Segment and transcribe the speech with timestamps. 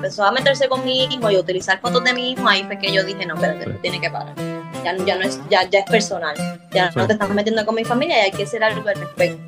[0.00, 2.78] empezó a meterse con mi hijo y a utilizar fotos de mi hijo, ahí fue
[2.78, 3.70] que yo dije, no, pero sí.
[3.82, 4.34] tiene que parar.
[4.82, 6.34] Ya, ya, no es, ya, ya es personal.
[6.72, 9.38] Ya no te estás metiendo con mi familia y hay que hacer algo al respecto.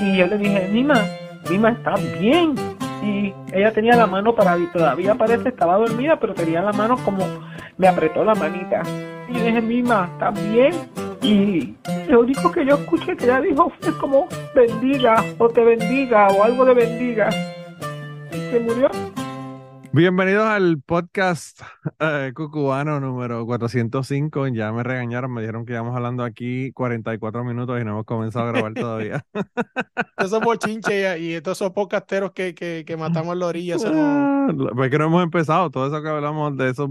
[0.00, 1.00] Y yo le dije, Mima,
[1.48, 2.56] Mima está bien.
[3.04, 7.24] Y ella tenía la mano para todavía parece estaba dormida, pero tenía la mano como
[7.78, 8.82] me apretó la manita.
[9.28, 10.72] Y yo dije, Mima, está bien.
[11.22, 11.76] Y
[12.08, 14.26] lo único que yo escuché que ella dijo fue como
[14.56, 17.28] bendiga o te bendiga o algo de bendiga.
[18.32, 18.90] Y se murió.
[19.94, 21.60] Bienvenidos al podcast
[22.00, 24.48] eh, cucubano número 405.
[24.48, 28.48] Ya me regañaron, me dijeron que íbamos hablando aquí 44 minutos y no hemos comenzado
[28.48, 29.26] a grabar todavía.
[30.16, 33.76] esos bochinches y, todos esos podcasteros que, que, que matamos en la orilla.
[33.76, 33.92] No...
[33.94, 35.70] Ah, pues que no hemos empezado.
[35.70, 36.88] Todo eso que hablamos de esos,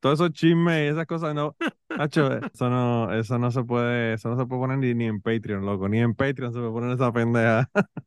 [0.00, 1.56] todos esos chismes y esas cosas, no.
[1.96, 5.20] Nacho, eso no, eso no se puede, eso no se puede poner ni, ni en
[5.20, 5.88] Patreon, loco.
[5.88, 7.68] Ni en Patreon se puede poner esa pendeja.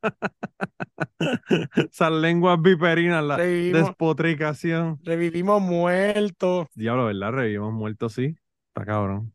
[1.90, 3.86] Esas lenguas viperinas, la Revivimos.
[3.88, 4.98] despotricación.
[5.04, 6.66] Revivimos muertos.
[6.74, 7.32] Diablo, ¿verdad?
[7.32, 8.36] Revivimos muertos, sí.
[8.68, 9.32] Está cabrón.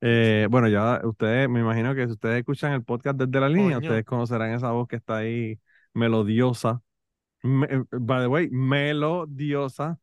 [0.00, 3.76] Eh, bueno, ya ustedes, me imagino que si ustedes escuchan el podcast desde la línea,
[3.76, 3.88] Coño.
[3.88, 5.58] ustedes conocerán esa voz que está ahí
[5.94, 6.80] melodiosa.
[7.42, 9.98] Me- by the way, melodiosa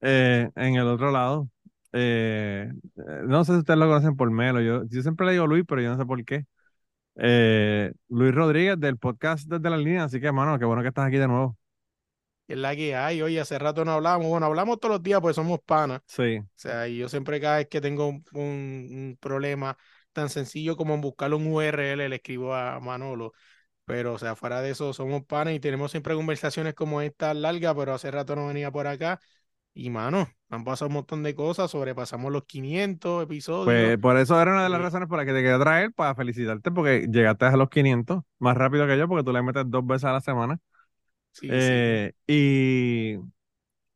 [0.00, 1.48] eh, en el otro lado.
[1.92, 4.60] Eh, eh, no sé si ustedes lo conocen por Melo.
[4.60, 6.44] Yo, yo siempre le digo Luis, pero yo no sé por qué.
[7.16, 10.04] Eh, Luis Rodríguez del podcast desde la línea.
[10.04, 11.58] Así que, hermano, qué bueno que estás aquí de nuevo.
[12.48, 13.22] Es la que hay.
[13.22, 14.28] Oye, hace rato no hablamos.
[14.28, 16.00] Bueno, hablamos todos los días porque somos panas.
[16.06, 19.76] Sí, O sea, y yo siempre cada vez que tengo un problema
[20.12, 23.32] tan sencillo como en buscar un URL, le escribo a Manolo.
[23.84, 27.74] Pero, o sea, fuera de eso, somos panas y tenemos siempre conversaciones como esta larga,
[27.74, 29.20] pero hace rato no venía por acá.
[29.78, 33.64] Y, mano, han pasado un montón de cosas, sobrepasamos los 500 episodios.
[33.64, 34.84] pues por eso era una de las Sí.
[34.84, 38.56] razones por las que te quería traer, para felicitarte, porque llegaste a los 500 más
[38.56, 40.58] rápido que yo, porque tú le metes dos veces a la semana.
[41.32, 41.52] Sí, sí.
[41.52, 43.16] Eh, y,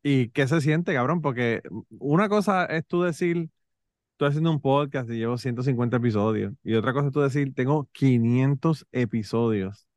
[0.03, 1.61] y qué se siente, cabrón, porque
[1.99, 3.49] una cosa es tú decir,
[4.13, 7.89] estoy haciendo un podcast y llevo 150 episodios, y otra cosa es tú decir, tengo
[7.93, 9.87] 500 episodios.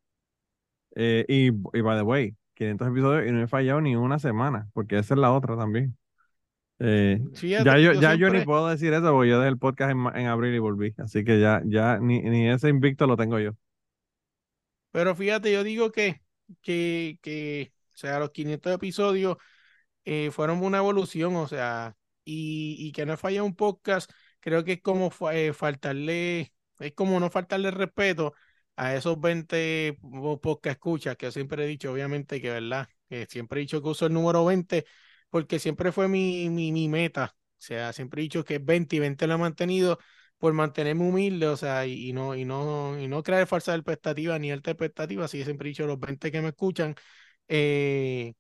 [0.97, 4.69] Eh, y, y by the way, 500 episodios y no he fallado ni una semana,
[4.75, 5.97] porque esa es la otra también.
[6.81, 9.59] Eh, Fíjate, ya yo, yo ya yo ni puedo decir eso, porque yo dejé el
[9.59, 13.17] podcast en, en abril y volví, así que ya, ya ni, ni ese invicto lo
[13.17, 13.53] tengo yo.
[14.91, 16.23] Pero fíjate, yo digo que,
[16.63, 19.37] que, que, o sea, los 500 episodios
[20.05, 24.11] eh, fueron una evolución, o sea, y, y que no falla un podcast,
[24.41, 28.35] creo que es como eh, faltarle, es como no faltarle respeto
[28.77, 32.89] a esos 20 po- podcast escuchas que yo siempre he dicho, obviamente que, ¿verdad?
[33.29, 34.85] Siempre he dicho que uso el número 20
[35.31, 38.99] porque siempre fue mi, mi, meta, o sea, siempre he dicho que es 20 y
[39.01, 39.99] 20 lo he mantenido
[40.39, 44.39] por mantenerme humilde, o sea, y, y no, y no, y no crear falsas expectativas
[44.41, 46.95] ni alta expectativas, así que siempre he dicho los 20 que me escuchan,
[47.49, 48.35] eh,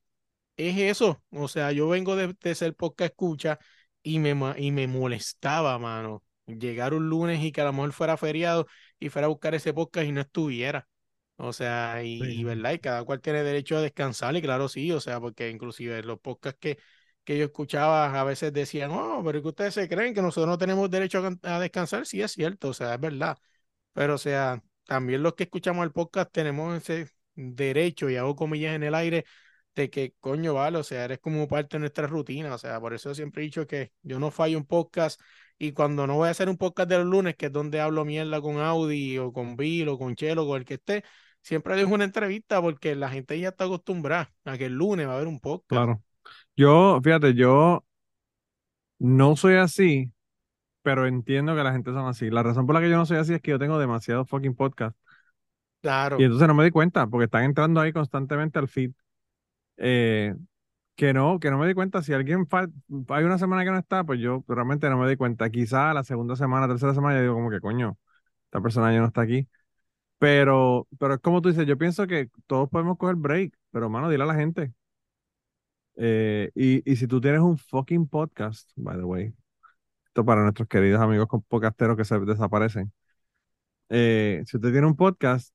[0.56, 3.58] es eso, o sea, yo vengo de, de ser podcast escucha
[4.02, 8.16] y me, y me molestaba, mano, llegar un lunes y que a lo mejor fuera
[8.16, 8.66] feriado
[8.98, 10.88] y fuera a buscar ese podcast y no estuviera.
[11.36, 12.40] O sea, y, Sí.
[12.40, 15.50] y verdad, y cada cual tiene derecho a descansar, y claro, sí, o sea, porque
[15.50, 16.78] inclusive los podcasts que,
[17.24, 20.48] que yo escuchaba a veces decían, no, pero es que ustedes se creen que nosotros
[20.48, 23.36] no tenemos derecho a, a descansar, sí es cierto, o sea, es verdad.
[23.92, 28.74] Pero, o sea, también los que escuchamos el podcast tenemos ese derecho, y hago comillas
[28.76, 29.24] en el aire,
[29.74, 32.94] de que, coño, vale, o sea, eres como parte de nuestra rutina, o sea, por
[32.94, 35.20] eso siempre he dicho que yo no fallo un podcast,
[35.58, 38.04] y cuando no voy a hacer un podcast de los lunes, que es donde hablo
[38.04, 41.04] mierda con Audi, o con Bill, o con Chelo, con el que esté,
[41.42, 45.12] siempre dejo una entrevista, porque la gente ya está acostumbrada a que el lunes va
[45.12, 45.68] a haber un podcast.
[45.68, 46.02] Claro.
[46.56, 47.84] Yo, fíjate, yo
[48.98, 50.12] no soy así,
[50.82, 52.30] pero entiendo que la gente son así.
[52.30, 54.54] La razón por la que yo no soy así es que yo tengo demasiados fucking
[54.54, 54.98] podcasts.
[55.80, 56.16] Claro.
[56.18, 58.92] Y entonces no me di cuenta, porque están entrando ahí constantemente al feed.
[59.76, 60.34] Eh,
[60.96, 62.02] que no, que no me di cuenta.
[62.02, 62.46] Si alguien
[63.08, 65.50] hay una semana que no está, pues yo realmente no me di cuenta.
[65.50, 67.98] Quizá la segunda semana, tercera semana, yo digo como que coño,
[68.46, 69.48] esta persona ya no está aquí.
[70.18, 74.08] Pero, pero es como tú dices, yo pienso que todos podemos coger break, pero mano,
[74.10, 74.72] dile a la gente.
[75.96, 79.34] Eh, y, y si tú tienes un fucking podcast, by the way,
[80.06, 82.92] esto para nuestros queridos amigos con podcasteros que se desaparecen.
[83.88, 85.54] Eh, si usted tiene un podcast,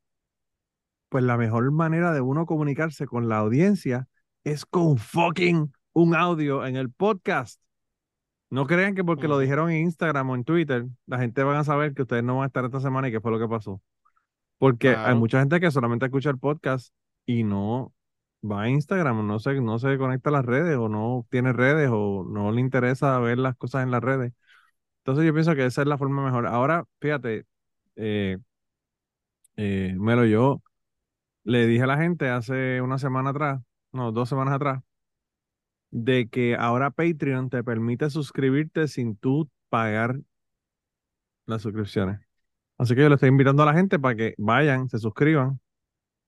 [1.10, 4.08] pues la mejor manera de uno comunicarse con la audiencia
[4.44, 7.62] es con fucking un audio en el podcast.
[8.50, 11.64] No crean que porque lo dijeron en Instagram o en Twitter, la gente va a
[11.64, 13.82] saber que ustedes no van a estar esta semana y qué fue lo que pasó.
[14.58, 16.94] Porque hay mucha gente que solamente escucha el podcast
[17.26, 17.94] y no
[18.44, 21.90] va a Instagram, no se, no se conecta a las redes o no tiene redes
[21.92, 24.34] o no le interesa ver las cosas en las redes.
[25.00, 26.48] Entonces yo pienso que esa es la forma mejor.
[26.48, 27.46] Ahora, fíjate,
[27.96, 28.38] eh,
[29.58, 30.62] eh, Melo, yo
[31.44, 34.82] le dije a la gente hace una semana atrás, no, dos semanas atrás,
[35.92, 40.20] de que ahora Patreon te permite suscribirte sin tú pagar
[41.46, 42.20] las suscripciones.
[42.78, 45.60] Así que yo le estoy invitando a la gente para que vayan, se suscriban.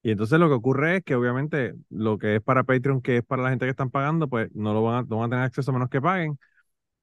[0.04, 3.24] Y entonces lo que ocurre es que obviamente lo que es para Patreon, que es
[3.24, 5.46] para la gente que están pagando, pues no lo van a, no van a tener
[5.46, 6.40] acceso a menos que paguen.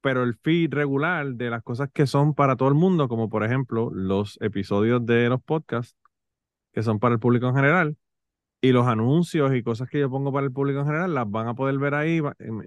[0.03, 3.45] Pero el feed regular de las cosas que son para todo el mundo, como por
[3.45, 5.97] ejemplo los episodios de los podcasts,
[6.73, 7.97] que son para el público en general,
[8.61, 11.49] y los anuncios y cosas que yo pongo para el público en general, las van
[11.49, 12.21] a poder ver ahí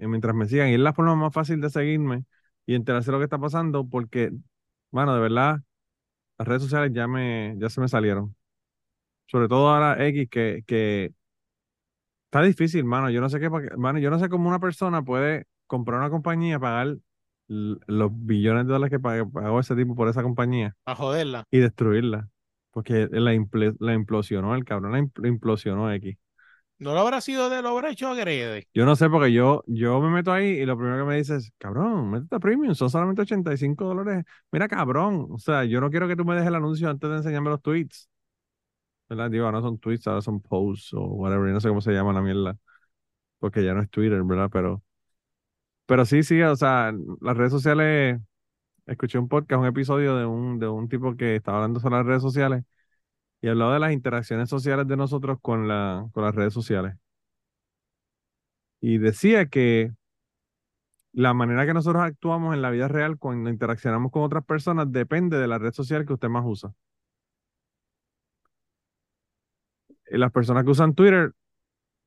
[0.08, 0.68] mientras me sigan.
[0.70, 2.24] Y es la forma más fácil de seguirme
[2.66, 4.32] y enterarse de lo que está pasando, porque,
[4.90, 5.60] bueno, de verdad,
[6.38, 8.36] las redes sociales ya me, ya se me salieron.
[9.26, 11.14] Sobre todo ahora X, que, que
[12.26, 13.10] está difícil, mano.
[13.10, 16.58] Yo no sé qué, mano, yo no sé cómo una persona puede comprar una compañía,
[16.58, 16.96] pagar
[17.48, 21.44] los billones de dólares que pag- pagó ese tipo por esa compañía A joderla.
[21.52, 22.30] y destruirla.
[22.72, 26.16] Porque la, imple- la implosionó el cabrón, la impl- implosionó X.
[26.78, 28.66] No lo habrá sido de lo habrá hecho agrede.
[28.74, 31.36] Yo no sé, porque yo, yo me meto ahí y lo primero que me dice
[31.36, 34.24] es, cabrón, métete a premium, son solamente 85 dólares.
[34.50, 37.16] Mira, cabrón, o sea, yo no quiero que tú me dejes el anuncio antes de
[37.16, 38.08] enseñarme los tweets.
[39.08, 39.30] ¿Verdad?
[39.30, 42.12] Digo, ahora son tweets, ahora son posts o whatever, yo no sé cómo se llama
[42.14, 42.56] la mierda,
[43.38, 44.50] porque ya no es Twitter, ¿verdad?
[44.52, 44.82] Pero,
[45.86, 48.20] pero sí, sí, o sea, las redes sociales,
[48.86, 52.06] escuché un podcast, un episodio de un, de un tipo que estaba hablando sobre las
[52.06, 52.64] redes sociales
[53.42, 56.96] y hablaba de las interacciones sociales de nosotros con la, con las redes sociales.
[58.80, 59.92] Y decía que
[61.14, 65.38] la manera que nosotros actuamos en la vida real cuando interaccionamos con otras personas depende
[65.38, 66.74] de la red social que usted más usa.
[70.10, 71.32] Y las personas que usan Twitter,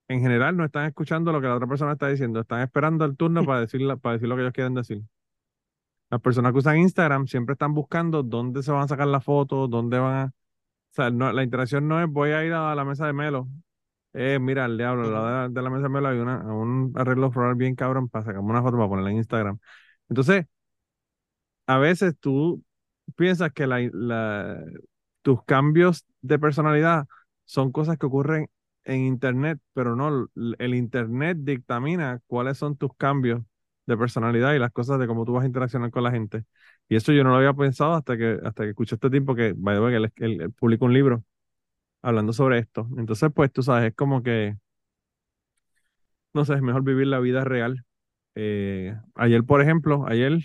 [0.10, 3.18] en general, no están escuchando lo que la otra persona está diciendo, están esperando el
[3.18, 5.04] turno para decir, la- para decir lo que ellos quieren decir.
[6.16, 9.70] Las personas que usan Instagram siempre están buscando dónde se van a sacar las fotos,
[9.70, 10.26] dónde van a...
[10.28, 10.32] O
[10.92, 13.48] sea, no- la interacción no es voy a ir a la mesa de Melo.
[14.14, 16.40] Eh, mira, el diablo, al lado de la, de la mesa de Melo hay una,
[16.54, 19.60] un arreglo floral bien cabrón para sacarme una foto para ponerla en Instagram.
[20.10, 20.46] Entonces,
[21.68, 22.64] a veces tú
[23.16, 24.64] piensas que la, la-
[25.22, 27.08] tus cambios de personalidad
[27.46, 28.50] son cosas que ocurren
[28.84, 30.30] en Internet, pero no,
[30.60, 33.42] el Internet dictamina cuáles son tus cambios
[33.86, 36.44] de personalidad y las cosas de cómo tú vas a interaccionar con la gente.
[36.90, 39.54] Y eso yo no lo había pensado hasta que, hasta que escuché este tipo que,
[39.56, 41.24] by the way, publicó un libro
[42.02, 42.88] hablando sobre esto.
[42.98, 44.58] Entonces, pues tú sabes, es como que,
[46.34, 47.86] no sé, es mejor vivir la vida real.
[48.36, 50.40] Eh, ayer, por ejemplo, ayer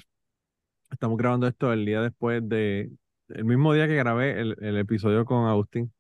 [0.90, 2.90] Estamos grabando esto el día después de,
[3.28, 5.92] el mismo día que grabé el, el episodio con Agustín.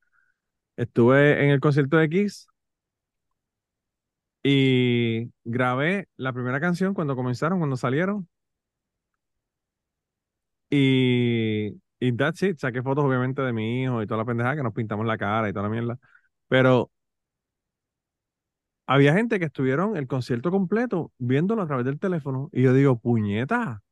[0.76, 2.48] Estuve en el concierto de Kiss
[4.42, 8.28] y grabé la primera canción cuando comenzaron, cuando salieron.
[10.70, 12.58] Y, y that's it.
[12.58, 15.48] Saqué fotos obviamente de mi hijo y toda la pendejada que nos pintamos la cara
[15.48, 15.98] y toda la mierda.
[16.48, 16.90] Pero
[18.86, 22.50] había gente que estuvieron el concierto completo viéndolo a través del teléfono.
[22.52, 23.82] Y yo digo, puñeta.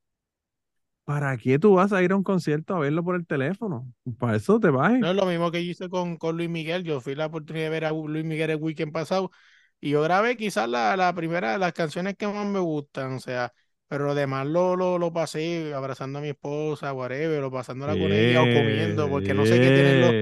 [1.05, 3.91] ¿Para qué tú vas a ir a un concierto a verlo por el teléfono?
[4.19, 4.93] Para eso te vas.
[4.93, 6.85] No es lo mismo que yo hice con, con Luis Miguel.
[6.85, 9.31] Yo fui la oportunidad de ver a Luis Miguel el weekend pasado
[9.81, 13.21] y yo grabé quizás la, la primera de las canciones que más me gustan, o
[13.21, 13.53] sea,
[13.89, 18.13] pero lo demás lo, lo, lo pasé abrazando a mi esposa, whatever, o pasándola con
[18.13, 20.17] ella o comiendo, porque no sé qué tienen los,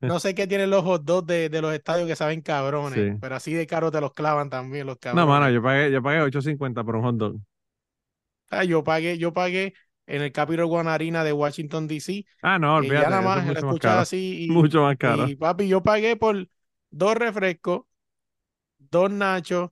[0.00, 0.14] Yeah.
[0.14, 3.20] no sé qué tienen los hot dogs de, de los estadios que saben cabrones, Sí.
[3.20, 5.26] pero así de caro te los clavan también los No, cabrones.
[5.26, 7.40] mano, yo pagué, yo pagué 8.50 por un hot dog.
[8.50, 9.74] Ah, yo pagué, yo pagué
[10.06, 13.52] en el Capitol Arena de Washington DC Ah, no, ya olvídate, nada eso más es
[13.52, 14.00] la mucho más caro.
[14.00, 15.26] así y, Mucho más caro.
[15.32, 16.48] y papi, yo pagué por
[16.90, 17.82] dos refrescos,
[18.90, 19.70] dos nachos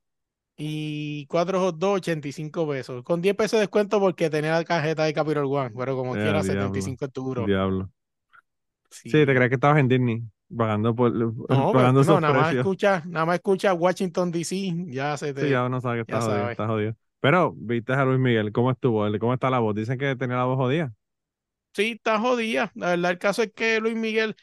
[0.57, 3.05] y cuatro hot dogs, 85 pesos.
[3.05, 6.19] Con 10 pesos de descuento porque tenía la tarjeta de Capitol One, pero como Eh,
[6.19, 7.47] quiera, diablo, 75 es duro.
[7.47, 7.91] Diablo.
[8.91, 9.11] Sí.
[9.11, 10.23] Sí, te crees que estabas en Disney
[10.57, 11.13] pagando por
[11.49, 15.51] No, pagando no, nada más escucha, nada más escucha Washington DC, ya se Sí, te,
[15.51, 16.53] ya uno sabe que está jodido, sabes.
[16.53, 16.97] está jodido.
[17.21, 19.07] Pero, viste a Luis Miguel, ¿cómo estuvo?
[19.19, 19.75] ¿Cómo está la voz?
[19.75, 20.95] Dicen que tenía la voz jodida.
[21.75, 22.73] Sí, está jodida.
[22.75, 24.35] La verdad, el caso es que Luis Miguel,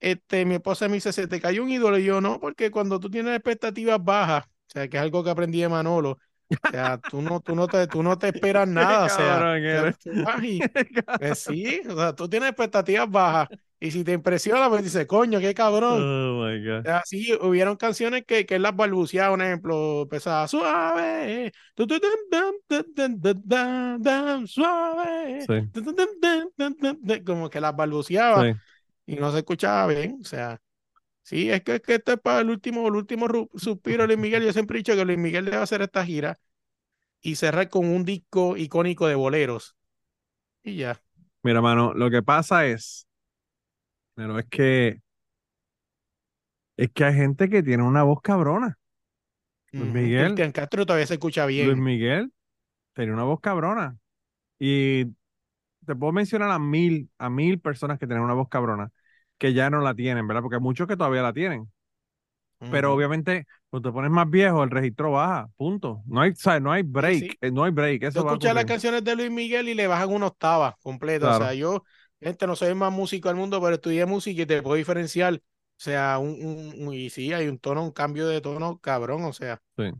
[0.00, 1.98] este, mi esposa me dice, se te cayó un ídolo.
[1.98, 5.30] Y yo, no, porque cuando tú tienes expectativas bajas, o sea, que es algo que
[5.30, 6.18] aprendí de Manolo,
[6.50, 9.54] o sea, tú no, tú no te, tú no te esperas nada, o sea,
[11.18, 13.48] pues sí, o sea, tú tienes expectativas bajas.
[13.82, 16.02] Y si te impresiona, pues dices, coño, qué cabrón.
[16.02, 16.86] Oh my God.
[16.88, 21.50] Así hubieron canciones que, que él las balbuceaba, un ejemplo, empezaba suave,
[24.44, 28.58] suave, Sí, como que las balbuceaba sí.
[29.10, 30.60] Y no se escuchaba bien, o sea,
[31.22, 34.18] sí, es que, es que esto es para el último, el último suspiro de Luis
[34.18, 36.38] Miguel, yo siempre he dicho que Luis Miguel debe hacer esta gira
[37.20, 39.76] y cerrar con un disco icónico de boleros
[40.62, 41.00] y ya,
[41.42, 43.06] Mira, mano, lo que pasa es,
[44.14, 45.00] pero es que
[46.76, 48.78] Es que hay gente que tiene una voz cabrona.
[49.72, 50.24] Luis Miguel.
[50.26, 51.82] Cristian Castro todavía se escucha Luis bien.
[51.82, 52.32] Miguel
[52.94, 53.98] tenía una voz cabrona.
[54.58, 55.06] Y
[55.86, 58.92] te puedo mencionar a mil, a mil personas que tienen una voz cabrona,
[59.40, 60.42] que ya no la tienen, ¿verdad?
[60.42, 61.68] Porque hay muchos que todavía la tienen.
[62.70, 66.02] Pero obviamente, cuando te pones más viejo, el registro baja, punto.
[66.06, 66.60] No hay, ¿sabes?
[66.62, 67.30] No hay break, sí.
[67.40, 70.10] eh, no hay break, Yo eso escuché las canciones de Luis Miguel y le bajan
[70.12, 71.36] una octava completa.
[71.36, 71.84] O sea, yo,
[72.20, 75.34] gente, no soy el más músico del mundo, pero estudié música y te puedo diferenciar.
[75.36, 75.40] O
[75.82, 79.24] sea, un, un- un- y sí, hay un tono, un cambio de tono cabrón.
[79.24, 79.90] O sea, Sí.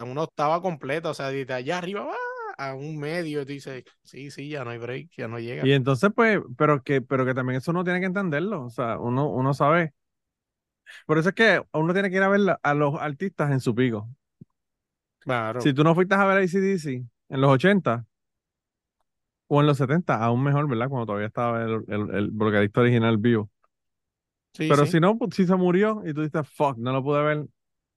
[0.00, 1.10] una octava completa.
[1.10, 2.16] O sea, de allá arriba va
[2.60, 3.44] a un medio.
[3.46, 5.66] Tú dices, sí, sí, ya no hay break, ya no llega.
[5.66, 8.64] Y entonces, pues, pero que, pero que también eso uno tiene que entenderlo.
[8.64, 9.94] O sea, uno, uno sabe.
[11.06, 13.74] Por eso es que uno tiene que ir a ver a los artistas en su
[13.74, 14.08] pico.
[15.20, 15.60] Claro.
[15.60, 18.04] Si tú no fuiste a ver a AC/DC en los 80
[19.48, 20.88] o en los 70, aún mejor, ¿verdad?
[20.88, 23.50] Cuando todavía estaba el, el, el vocalista original vivo.
[24.52, 24.92] Sí, Pero sí.
[24.92, 27.46] si no, pues, si se murió y tú dices, fuck, no lo pude ver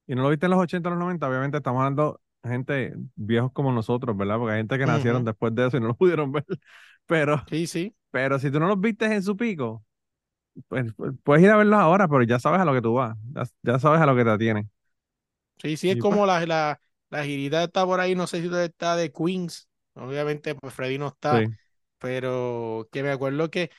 [0.08, 3.52] y no lo viste en los 80 o los 90, obviamente estamos hablando gente viejos
[3.54, 4.38] como nosotros, ¿verdad?
[4.38, 6.46] Porque hay gente que nacieron después de eso y no lo pudieron ver.
[7.06, 7.96] Pero, Sí, sí.
[8.12, 9.86] pero si tú no los viste en su pico,
[10.70, 13.18] pues, pues, puedes ir a verlos ahora, pero ya sabes a lo que tú vas,
[13.36, 14.72] ya, ya sabes a lo que te atienen.
[15.62, 18.42] Sí, sí, es Y como pues, la, la, la girita está por ahí, no sé
[18.42, 19.70] si está de Queens.
[19.94, 21.46] Obviamente, pues Freddy no está.
[21.46, 21.56] sí,
[22.00, 23.72] pero que me acuerdo que,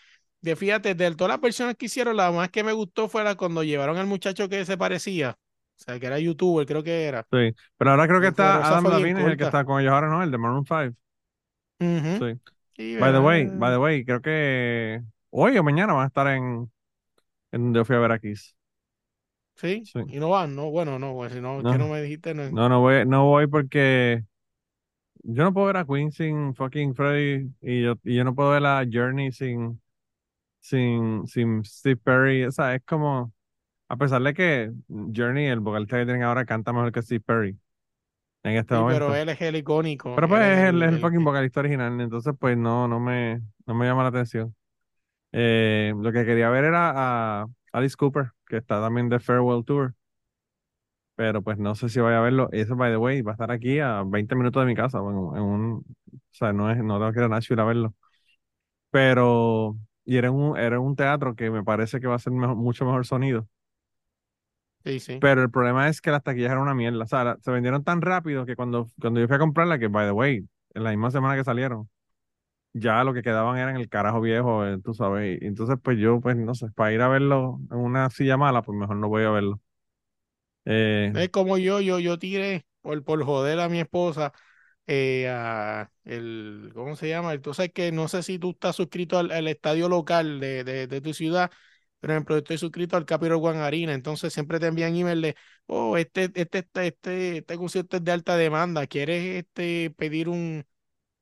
[0.43, 3.37] de fíjate, de todas las personas que hicieron, la más que me gustó fue la
[3.37, 5.39] cuando llevaron al muchacho que se parecía,
[5.79, 7.27] o sea, que era youtuber, creo que era.
[7.33, 7.55] sí.
[7.77, 10.23] Pero ahora creo que está Adam Levine, es el que está con ellos ahora, ¿no?
[10.23, 10.97] El de Maroon 5.
[11.81, 12.21] Ujú.
[12.21, 12.41] Sí.
[12.99, 16.73] By the way, by the way, creo que hoy o mañana van a estar en,
[17.53, 18.57] en donde yo fui a ver a Kiss.
[19.57, 20.01] sí, Sí.
[20.07, 22.43] y no van, no, bueno, no, pues si no No, me dijiste, no.
[22.51, 24.25] no, no voy, no voy porque
[25.23, 28.51] yo no puedo ver a Queen sin fucking Freddy y yo, y yo no puedo
[28.51, 29.81] ver a Journey sin,
[30.61, 32.45] sin, sin Steve Perry.
[32.47, 33.33] O sea, es como,
[33.89, 37.59] a pesar de que Journey, el vocalista que tienen ahora, canta mejor que Steve Perry
[38.45, 39.15] en este Sí, pero momento.
[39.15, 42.01] él es el icónico, Pero él pues es es el, el, el fucking vocalista original,
[42.01, 44.55] entonces pues no, no me, no me llama la atención.
[45.33, 49.95] Eh, lo que quería ver era a Alice Cooper, que está también de Farewell Tour,
[51.17, 52.49] pero pues no sé si voy a verlo.
[52.53, 55.37] Eso, by the way, va a estar aquí a 20 minutos de mi casa, bueno,
[55.37, 55.73] en un,
[56.13, 57.95] o sea, no es, no tengo que ir a Nashville a verlo.
[58.91, 62.57] Pero, y era un, era un teatro que me parece que va a ser mejor-
[62.57, 63.49] mucho mejor sonido.
[64.85, 67.05] Sí, sí, Pero el problema es que las taquillas eran una mierda.
[67.05, 69.89] O sea, la- se vendieron tan rápido que cuando, cuando yo fui a comprarla, que
[69.89, 71.89] by the way, en la misma semana que salieron,
[72.75, 75.41] ya lo que quedaban eran el carajo viejo, eh, tú sabes.
[75.43, 78.63] Y entonces, pues yo, pues no sé, para ir a verlo en una silla mala,
[78.63, 79.61] pues mejor no voy a verlo.
[80.67, 84.33] Eh, es como yo, yo, yo tiré por, por joder a mi esposa,
[84.87, 87.35] eh, a el, ¿cómo se llama?
[87.35, 91.01] Entonces que no sé si tú estás suscrito al, al estadio local de, de, de
[91.01, 91.51] tu ciudad,
[92.05, 95.97] por ejemplo, estoy suscrito al Capital One Arena, entonces siempre te envían email de, oh,
[95.97, 100.67] este, este, este, este, este concierto es de alta demanda, ¿quieres este, pedir un,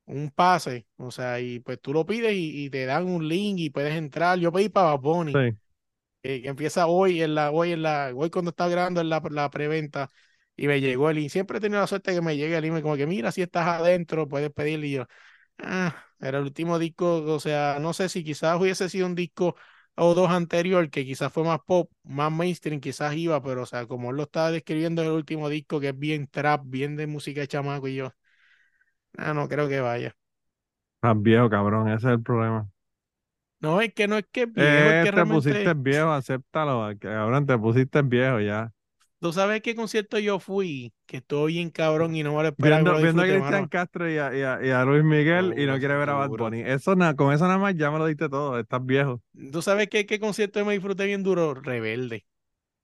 [0.06, 0.88] un pase?
[0.96, 3.94] O sea, y pues tú lo pides y, y te dan un link y puedes
[3.94, 4.38] entrar.
[4.40, 4.98] Yo pedí para
[5.32, 5.58] sí,
[6.22, 9.22] eh, que empieza hoy en la, hoy en la, hoy cuando estaba grabando en la,
[9.30, 10.10] la preventa
[10.56, 11.30] y me llegó el link.
[11.30, 13.42] Siempre he tenido la suerte de que me llegue el email como que mira, si
[13.42, 15.06] estás adentro, puedes pedirle y yo,
[15.58, 19.56] ah, era el último disco, o sea, no sé si quizás hubiese sido un disco
[19.96, 23.86] o dos anterior que quizás fue más pop, más mainstream, quizás iba, pero o sea,
[23.86, 27.06] como él lo estaba describiendo en el último disco que es bien trap, bien de
[27.06, 28.12] música de chamaco y yo,
[29.18, 30.14] ah, no creo que vaya.
[31.02, 32.68] más viejo, cabrón, ese es el problema.
[33.60, 36.10] No, es que no es que es viejo, es Eh, que te pusiste realmente, viejo,
[36.12, 38.72] acéptalo, cabrón, te pusiste viejo ya.
[39.22, 43.00] Tú sabes qué concierto yo fui, que estuvo bien cabrón y no y me Viendo,
[43.00, 43.70] viendo a Cristian.
[43.70, 46.30] Castro y a, y a- y a Luis Miguel y no quiere ver a Bad
[46.30, 46.32] duro.
[46.32, 46.60] Bunny.
[46.62, 49.20] Eso na- con eso nada más ya me lo diste todo, estás viejo.
[49.52, 51.54] ¿Tú sabes qué, qué concierto me disfruté bien duro?
[51.54, 52.24] Rebelde,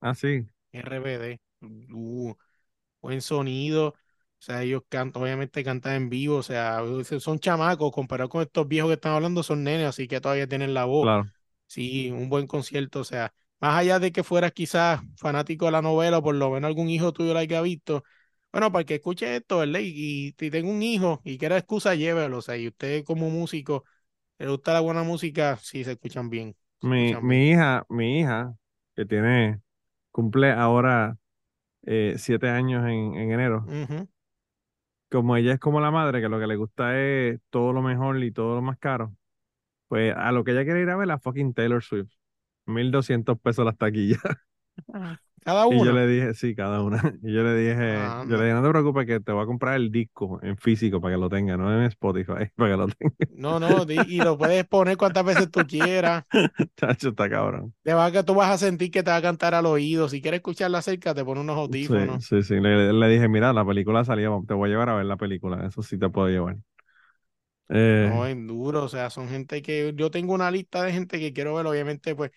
[0.00, 1.40] Ah, sí, RBD.
[1.92, 2.34] Uh,
[3.02, 3.88] buen sonido.
[3.90, 6.36] O sea, ellos cantan, obviamente cantan en vivo.
[6.38, 6.80] O sea,
[7.20, 10.74] son chamacos comparado con estos viejos que están hablando, son nenes, así que todavía tienen
[10.74, 11.12] la voz.
[11.12, 11.30] claro.
[11.66, 13.00] Sí, un buen concierto.
[13.00, 16.50] O sea, más allá de que fueras quizás fanático de la novela, o por lo
[16.50, 18.04] menos algún hijo tuyo la haya visto.
[18.52, 19.80] Bueno, para que escuche esto, ¿verdad?
[19.82, 22.38] Y, si tengo un hijo y quiera excusa, llévelo.
[22.38, 23.84] O sea, y usted como músico,
[24.38, 26.56] le gusta la buena música, sí se escuchan bien.
[26.80, 27.40] Se Mi, escuchan bien.
[27.40, 28.54] mi hija, mi hija,
[28.96, 29.60] que tiene,
[30.12, 31.16] cumple ahora
[31.84, 33.64] eh, siete años en, en enero.
[35.10, 38.22] Como ella es como la madre, que lo que le gusta es todo lo mejor
[38.22, 39.14] y todo lo más caro,
[39.88, 42.10] pues a lo que ella quiere ir a ver la fucking Taylor Swift.
[42.68, 44.20] 1200 pesos las taquillas.
[45.44, 46.98] Cada Y yo le dije, sí, cada una.
[47.22, 49.46] Y yo le dije, Ah, yo le dije, no te preocupes que te voy a
[49.46, 52.88] comprar el disco en físico para que lo tenga, no en Spotify, para que lo
[52.88, 53.14] tenga.
[53.30, 56.24] No, no, y lo puedes poner cuantas veces tú quieras.
[56.76, 57.74] Chacho, está cabrón.
[57.86, 60.08] Te va que tú vas a sentir que te va a cantar al oído.
[60.08, 62.20] Si quieres escucharla cerca, te pones unos Sí, audífonos.
[62.20, 62.54] sí, sí.
[62.60, 65.66] Le, le dije, mira, la película salió, te voy a llevar a ver la película,
[65.66, 66.56] eso sí te puedo llevar.
[67.68, 68.84] Eh, No, es duro.
[68.84, 69.92] O sea, son gente que.
[69.96, 71.66] Yo tengo una lista de gente que quiero ver.
[71.66, 72.30] Obviamente, pues,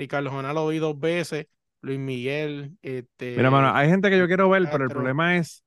[0.00, 1.46] Ricardo Jonal lo vi dos veces.
[1.82, 3.36] Luis Miguel, este.
[3.36, 5.64] mira, mano, hay gente que yo quiero ver, pero el problema es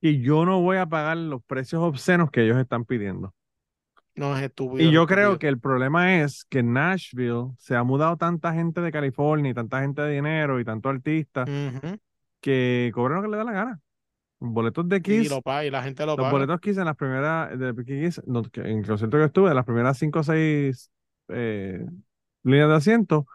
[0.00, 3.34] que yo no voy a pagar los precios obscenos que ellos están pidiendo.
[4.14, 4.86] No, es estúpido.
[4.88, 5.38] Y yo creo estúpido.
[5.38, 9.54] que el problema es que en Nashville se ha mudado tanta gente de California y
[9.54, 11.44] tanta gente de dinero y tanto artista
[12.40, 13.80] que cobran lo que le da la gana.
[14.38, 16.32] Boletos de Y, Kiss, lo paga, y la gente lo los paga.
[16.32, 19.64] boletos Kiss en las primeras, de Kiss, no, en el concierto que estuve, de las
[19.64, 20.90] primeras cinco o seis
[21.28, 21.86] eh,
[22.42, 23.26] líneas de asiento,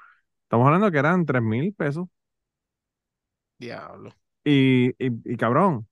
[0.48, 2.08] estamos hablando que eran tres mil pesos.
[3.60, 4.12] Diablo.
[4.44, 5.88] Y, y, y cabrón,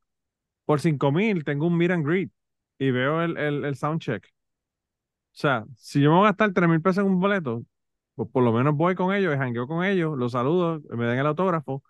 [0.65, 2.31] por cinco mil tengo un meet and greet
[2.79, 4.25] y veo el, el, el soundcheck.
[5.33, 7.63] O sea, si yo me voy a gastar tres mil pesos en un boleto,
[8.15, 11.27] pues por lo menos voy con ellos, jangueo con ellos, los saludo, me den el
[11.27, 11.83] autógrafo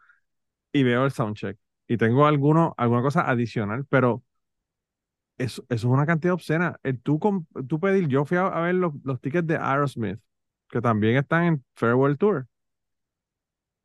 [0.73, 1.57] y veo el soundcheck.
[1.87, 4.23] Y tengo alguno, alguna cosa adicional, pero
[5.37, 6.79] eso, eso es una cantidad obscena.
[6.83, 7.19] El tú,
[7.67, 10.19] tú pedir, yo fui a, a ver los, los tickets de Aerosmith,
[10.69, 12.47] que también están en Farewell Tour.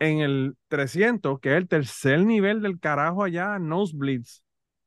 [0.01, 4.43] En el 300, que es el tercer nivel del carajo allá, Nosebleeds,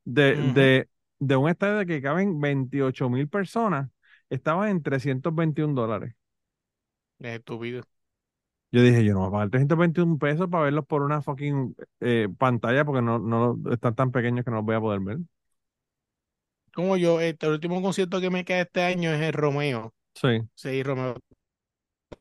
[0.06, 0.44] de, Ujú.
[0.44, 0.90] de,
[1.20, 3.90] de un estadio de que caben 28 mil personas,
[4.32, 6.16] estaba en 321 dólares.
[7.20, 7.82] Es estúpido.
[8.72, 12.28] Yo dije, yo no voy a pagar 321 pesos para verlos por una fucking eh,
[12.40, 15.20] pantalla porque no, no están tan pequeños que no los voy a poder ver.
[16.74, 19.94] Como yo, este, el último concierto que me queda este año es el Romeo.
[20.16, 21.18] Sí, Sí, Romeo.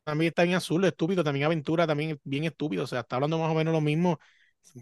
[0.04, 1.24] También está bien azul, estúpido.
[1.24, 2.84] También Aventura, también bien estúpido.
[2.84, 4.18] O sea, está hablando más o menos lo mismo.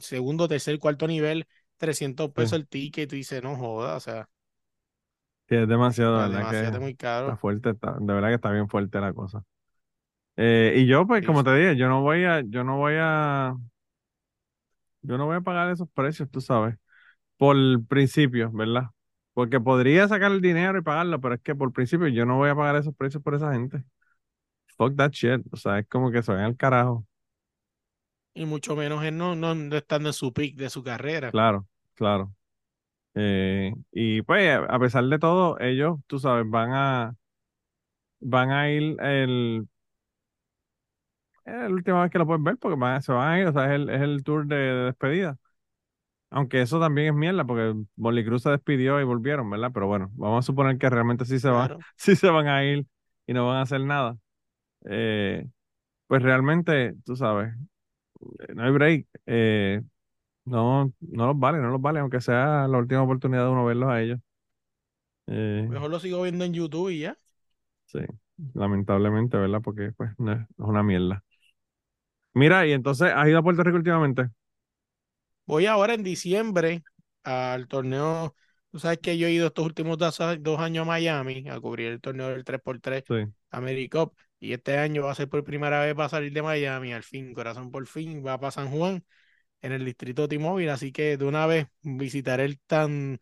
[0.00, 1.46] Segundo, tercer, cuarto nivel,
[1.76, 3.04] 300 pesos el ticket.
[3.04, 3.96] Y tú dices, no jodas.
[3.98, 4.28] O sea,
[5.48, 7.40] sí, es demasiado, verdad demasiado que muy está caro.
[7.40, 9.42] fuerte, está, de verdad que está bien fuerte la cosa.
[10.36, 12.94] Eh, y yo, pues, Sí, como te dije, yo no voy a, yo no voy
[12.98, 13.56] a,
[15.02, 16.76] yo no voy a pagar esos precios, tú sabes,
[17.38, 17.56] por
[17.88, 18.90] principio, ¿verdad?
[19.34, 22.50] Porque podría sacar el dinero y pagarlo, pero es que por principio yo no voy
[22.50, 23.84] a pagar esos precios por esa gente.
[24.80, 25.42] Fuck that shit.
[25.52, 27.06] O sea, es como que se vayan al carajo.
[28.34, 31.30] Y mucho menos él no, no, no estando en su peak de su carrera.
[31.30, 32.34] Claro, claro.
[33.14, 37.16] Eh, y pues, a pesar de todo, ellos, tú sabes, van a,
[38.20, 39.68] van a ir el,
[41.44, 43.52] es la última vez que lo pueden ver porque van, se van a ir, o
[43.52, 45.36] sea, es el, es el tour de, de despedida.
[46.30, 49.70] Aunque eso también es mierda porque Molly Cruz se despidió y volvieron, ¿verdad?
[49.74, 51.78] Pero bueno, vamos a suponer que realmente sí se van, Claro.
[51.96, 52.86] sí se van a ir
[53.26, 54.18] y no van a hacer nada.
[54.86, 55.46] Eh,
[56.08, 57.54] pues realmente, tú sabes,
[58.40, 59.06] eh, no hay break.
[59.26, 59.82] Eh,
[60.46, 63.90] no, no los vale, no los vale, aunque sea la última oportunidad de uno verlos
[63.90, 64.20] a ellos.
[65.26, 67.16] Eh, Mejor lo sigo viendo en YouTube y ya.
[67.86, 67.98] sí,
[68.54, 69.60] lamentablemente, ¿verdad?
[69.62, 71.24] Porque pues no es, es una mierda.
[72.34, 74.28] Mira, y entonces, ¿has ido a Puerto Rico últimamente?
[75.46, 76.82] Voy ahora en diciembre
[77.24, 78.34] al torneo.
[78.70, 81.88] Tú sabes que yo he ido estos últimos dos, dos años a Miami a cubrir
[81.88, 83.14] el torneo del 3x3 Sí.
[83.50, 84.14] AmeriCup.
[84.40, 86.92] Y este año va a ser por primera vez va a salir de Miami.
[86.94, 89.04] Al fin, corazón por fin, va para San Juan
[89.62, 90.70] en el distrito T-Mobile.
[90.72, 93.20] Así que de una vez visitaré el tan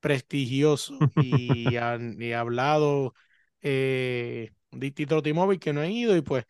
[0.00, 3.14] prestigioso y, han- y hablado
[3.62, 6.16] eh, distrito T-Mobile que no he ido.
[6.16, 6.44] Y pues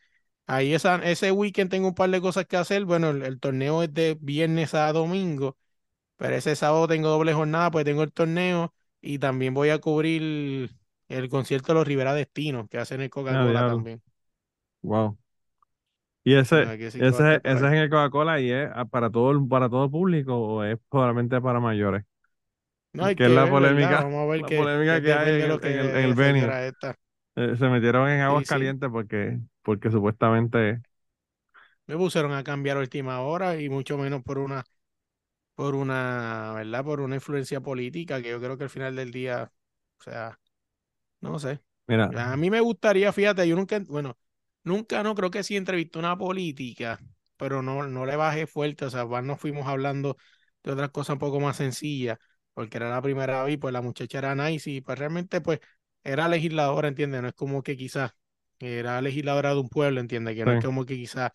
[0.47, 2.85] ahí esa, ese weekend tengo un par de cosas que hacer.
[2.85, 5.57] Bueno, el, el torneo es de viernes a domingo.
[6.17, 10.71] Pero ese sábado tengo doble jornada, pues tengo el torneo y también voy a cubrir
[11.11, 14.03] el concierto de los Rivera Destinos que hacen el Ah, Coca-Cola también.
[14.83, 15.19] Wow.
[16.25, 19.49] Y ese, No, ese, ese es en el Coca-Cola y es ah, para todo, el-
[19.49, 22.05] para todo público o es solamente para mayores.
[22.93, 23.71] No hay que que es la ver, ¿verdad?
[23.71, 26.05] polémica, Vamos a ver la qué, polémica que hay en el, que en el, en
[26.05, 26.55] el esa venue.
[26.55, 26.97] señora esta.
[27.37, 28.47] Eh, se metieron en aguas Sí, sí.
[28.47, 30.83] calientes porque, porque supuestamente,
[31.87, 34.65] Me pusieron a cambiar a última hora y mucho menos por una,
[35.57, 36.85] por una, ¿verdad?
[36.85, 39.53] Por una influencia política que yo creo que al final del día,
[40.01, 40.40] o sea,
[41.21, 41.61] no sé.
[41.87, 44.17] mira, A mí me gustaría, fíjate, yo nunca, bueno,
[44.65, 46.99] nunca no creo que sí entrevisté una política,
[47.37, 50.17] pero no, no le bajé fuerte, o sea, nos fuimos hablando
[50.63, 52.19] de otras cosas un poco más sencillas,
[52.55, 55.61] porque era la primera vez, pues la muchacha era nice y pues realmente pues
[56.05, 57.23] era legisladora, ¿entiendes?
[57.23, 58.13] No es como que quizás
[58.59, 60.35] era legisladora de un pueblo, ¿entiendes?
[60.35, 61.31] Que no es como que quizás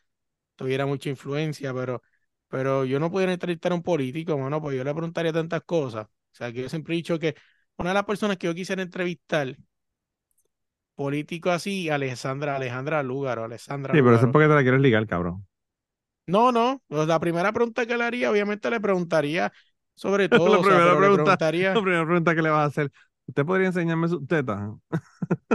[0.55, 2.01] tuviera mucha influencia, pero,
[2.47, 6.05] pero yo no pudiera entrevistar a un político, bueno, pues yo le preguntaría tantas cosas.
[6.07, 7.35] O sea, que yo siempre he dicho que
[7.77, 9.55] una de las personas que yo quisiera entrevistar
[10.95, 14.31] político así, Alejandra, Alejandra Lúgaro, Alessandra sí, pero eso es Lúgaro.
[14.31, 15.45] porque te la quieres ligar, cabrón.
[16.27, 19.53] No, no, pues la primera pregunta que le haría, obviamente le preguntaría
[19.93, 22.65] sobre todo, La o sea, primera pregunta, preguntaría, la primera pregunta que le vas a
[22.65, 22.91] hacer,
[23.27, 24.59] ¿usted podría enseñarme sus tetas?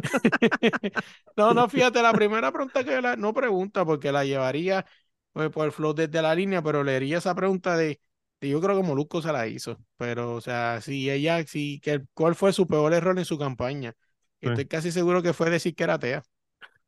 [1.37, 4.85] no, no, fíjate, la primera pregunta que la, no pregunta porque la llevaría
[5.33, 8.01] pues, por el flow desde la línea, pero le haría esa pregunta de,
[8.41, 12.03] de yo creo que Molusco se la hizo, pero o sea, si ella, si, que,
[12.15, 13.95] ¿cuál fue su peor error en su campaña?
[14.43, 14.49] Sí.
[14.49, 16.23] Estoy casi seguro que fue decir que era atea.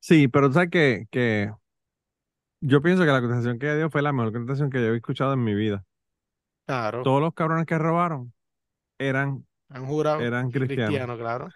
[0.00, 1.50] Sí, pero tú sabes que, que
[2.60, 4.96] yo pienso que la contestación que ella dio fue la mejor contestación que yo he
[4.96, 5.84] escuchado en mi vida.
[6.66, 8.32] Claro, Todos los cabrones que robaron
[8.98, 11.06] eran, han jurado eran cristianos.
[11.06, 11.48] cristiano, claro.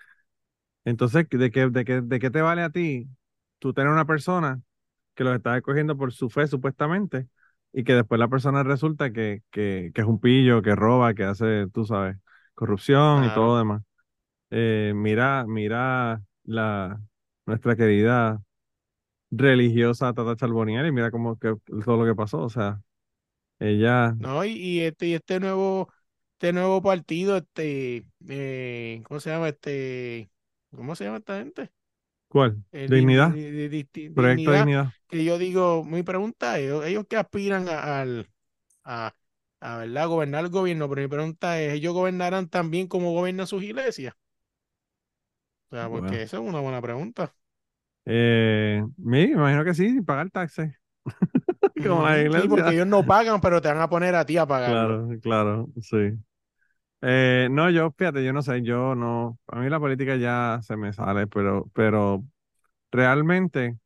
[0.85, 3.09] Entonces, ¿de qué, de qué, de qué te vale a ti
[3.59, 4.63] tú tener una persona
[5.15, 7.29] que los estás escogiendo por su fe, supuestamente,
[7.73, 11.25] y que después la persona resulta que, que, que es un pillo, que roba, que
[11.25, 12.17] hace, tú sabes,
[12.55, 13.83] corrupción y todo lo demás?
[14.59, 16.99] Eh, mira, mira la,
[17.47, 18.43] nuestra querida
[19.31, 22.41] religiosa Tata Charboniel y mira cómo que, todo lo que pasó.
[22.43, 22.83] O sea,
[23.61, 24.45] ella, ¿no?
[24.45, 25.93] Y, y este, y este nuevo,
[26.35, 29.49] este nuevo partido, este, eh, ¿cómo se llama?
[29.49, 30.31] Este,
[30.75, 31.71] ¿cómo se llama esta gente?
[32.29, 32.63] ¿cuál?
[32.73, 34.93] El di- Dignidad, di- di- di- di- Proyecto dignidad, Dignidad.
[35.09, 38.29] que yo digo, mi pregunta es, ellos, ellos que aspiran a, al,
[38.85, 39.15] a,
[39.61, 40.09] a, ¿verdad?
[40.09, 44.15] gobernar el gobierno, pero mi pregunta es, ¿ellos gobernarán también como gobiernan sus iglesias?
[45.71, 47.35] O sea, porque Bueno, esa es una buena pregunta.
[48.05, 50.73] eh, me imagino que sí, sin pagar taxes,
[51.83, 52.73] como la Ujú, Sí, porque iglesia.
[52.73, 54.99] ellos no pagan, pero te van a poner a ti a pagarlo.
[54.99, 55.97] Claro, claro, sí.
[57.03, 60.77] Eh, no, yo, fíjate, yo no sé, yo no, a mí la política ya se
[60.77, 62.25] me sale, pero, pero
[62.93, 63.79] realmente,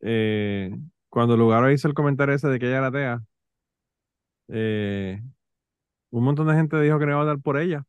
[0.00, 0.70] eh,
[1.08, 3.22] cuando Lugaro hizo el comentario ese de que ella era atea,
[4.48, 5.20] eh,
[6.10, 7.84] un montón de gente dijo que no iba a votar por ella,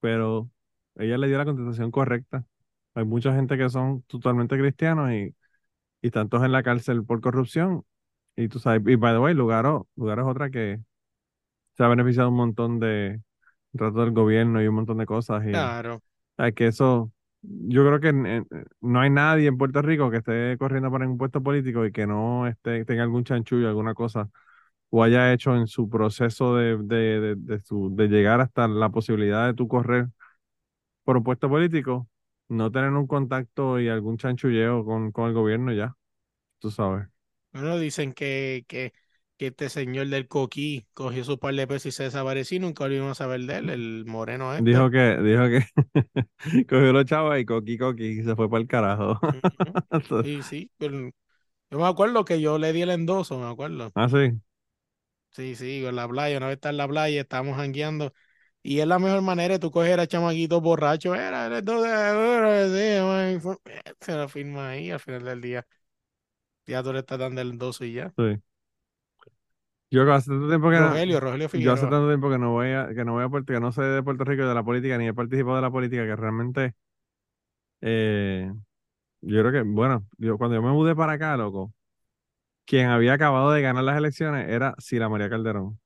[0.00, 0.50] pero
[0.96, 2.46] ella le dio la contestación correcta.
[2.94, 5.34] Hay mucha gente que son totalmente cristianos y,
[6.02, 7.84] y están todos en la cárcel por corrupción.
[8.36, 10.80] Y tú sabes, y by the way, Lugaro, Lugaro es otra que
[11.74, 13.20] se ha beneficiado un montón de
[13.72, 15.44] trato del gobierno y un montón de cosas.
[15.46, 16.02] Y Claro.
[16.36, 18.44] sabes que eso, yo creo que
[18.80, 22.06] no hay nadie en Puerto Rico que esté corriendo para un puesto político y que
[22.06, 24.30] no esté, tenga algún chanchullo, alguna cosa,
[24.90, 28.90] o haya hecho en su proceso de, de, de, de su, de llegar hasta la
[28.90, 30.08] posibilidad de tu correr
[31.04, 32.08] por un puesto político,
[32.48, 35.96] no tener un contacto y algún chanchulleo con, con el gobierno ya,
[36.60, 37.08] tú sabes.
[37.52, 38.92] Bueno, dicen que, que,
[39.36, 42.84] que este señor del coquí cogió su par de pesos y se desapareció y nunca
[42.84, 44.70] volvimos a saber de él, el moreno este.
[44.72, 45.66] Dijo que, dijo que
[46.68, 49.18] cogió los chavos y coqui coqui y se fue para el carajo.
[50.22, 50.70] Sí, sí.
[50.78, 51.10] pero
[51.70, 53.94] yo me acuerdo que yo le di el endoso, me acuerdo.
[53.94, 54.40] Ah, sí.
[55.30, 58.12] Sí, sí, en la playa, una vez está en la playa, estábamos jangueando.
[58.64, 61.16] Y es la mejor manera de tú coger a chamaquitos borrachos.
[61.18, 61.48] Era
[63.40, 63.58] fue-
[64.00, 65.66] se lo firma ahí al final del día.
[66.66, 68.14] Ya tú le estás dando el endoso y ya.
[68.16, 68.42] Sí.
[69.90, 72.72] Yo hace tanto tiempo que no, Rogelio, Rogelio yo hace tanto tiempo que no voy
[72.72, 74.98] a, que no voy a Puerto, que no sé de Puerto Rico de la política,
[74.98, 76.74] ni he participado de la política, que realmente,
[77.80, 78.52] eh,
[79.22, 81.72] yo creo que, bueno, yo, cuando yo me mudé para acá, loco,
[82.66, 85.80] quien había acabado de ganar las elecciones era Sila María Calderón.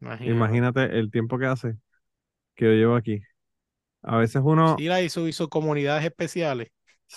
[0.00, 0.60] Imagínate.
[0.60, 1.76] Imagínate el tiempo que hace
[2.54, 3.22] que yo llevo aquí.
[4.02, 6.68] A veces uno, Sí, la hizo, hizo comunidades especiales.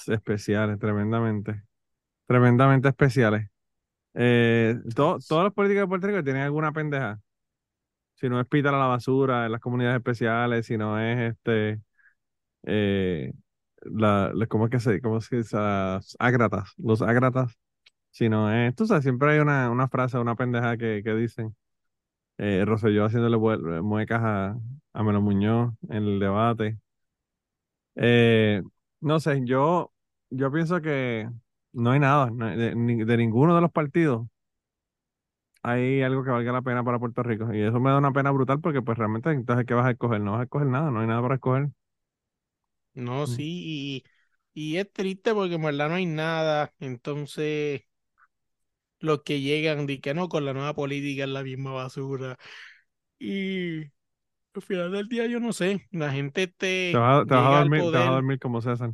[0.08, 1.64] especiales, tremendamente,
[2.28, 3.50] tremendamente especiales.
[4.16, 7.22] Eh, to- todos los políticos de Puerto Rico tienen alguna pendeja.
[8.16, 11.82] Si no es pitar a la basura en las comunidades especiales, si no es este,
[12.64, 13.34] eh,
[13.84, 17.58] la, la- ¿cómo es que se, cómo es que se, las ágratas, los ágratas,
[18.12, 21.56] si no es, tú sabes, siempre hay una, una frase, una pendeja que, que dicen,
[22.42, 23.38] eh, Rosselló haciéndole
[23.84, 24.58] muecas a,
[24.94, 26.80] a Melo Muñoz en el debate.
[27.96, 28.62] Eh,
[29.02, 29.94] no sé, yo,
[30.30, 31.30] yo pienso que
[31.74, 34.28] no hay nada, no de ninguno de los partidos
[35.64, 37.54] hay algo que valga la pena para Puerto Rico.
[37.54, 40.22] Y eso me da una pena brutal porque pues realmente entonces ¿qué vas a escoger?
[40.22, 41.70] No vas a escoger nada, no hay nada para escoger.
[42.94, 43.28] No, Mm.
[43.28, 44.04] sí,
[44.54, 46.74] y, y es triste porque en verdad no hay nada.
[46.80, 47.84] Entonces,
[49.02, 52.38] los que llegan di que no, con la nueva política es la misma basura.
[53.20, 53.84] Y
[54.56, 56.48] al final del día yo no sé, la gente
[56.90, 58.94] Te vas te vas a dormir, te vas a dormir como César.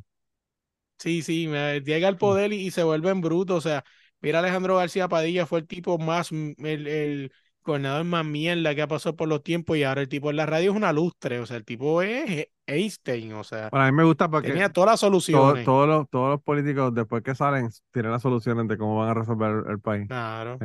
[0.98, 1.48] sí, sí,
[1.86, 2.38] llega al Mm.
[2.38, 3.58] poder y, y se vuelven brutos.
[3.66, 3.84] O sea,
[4.22, 7.34] mira Alejandro García Padilla fue el tipo más, m- el, el
[7.68, 10.46] gobernador más mierda que ha pasado por los tiempos y ahora el tipo en la
[10.48, 11.40] radio es una lustre.
[11.40, 14.72] O sea, el tipo es Einstein, o sea, Bueno, a mí me gusta porque tenía
[14.74, 15.66] todas las todo- soluciones.
[15.66, 19.14] todos los, todos los políticos después que salen tienen las soluciones de cómo van a
[19.14, 20.08] resolver el, país.
[20.08, 20.58] Claro.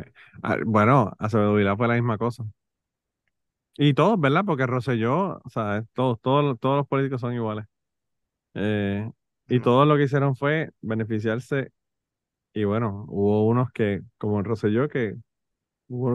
[0.43, 2.45] Ah, Bueno, Acevedo Vilá fue la misma cosa.
[3.77, 4.45] Y todos, ¿verdad?
[4.45, 7.65] Porque Rosselló, o sea, todos, todos, todos los políticos son iguales.
[8.55, 9.11] Eh,
[9.49, 9.63] y No.
[9.63, 11.71] todos lo que hicieron fue beneficiarse
[12.55, 15.15] Y bueno, hubo unos que, como el Rosselló, que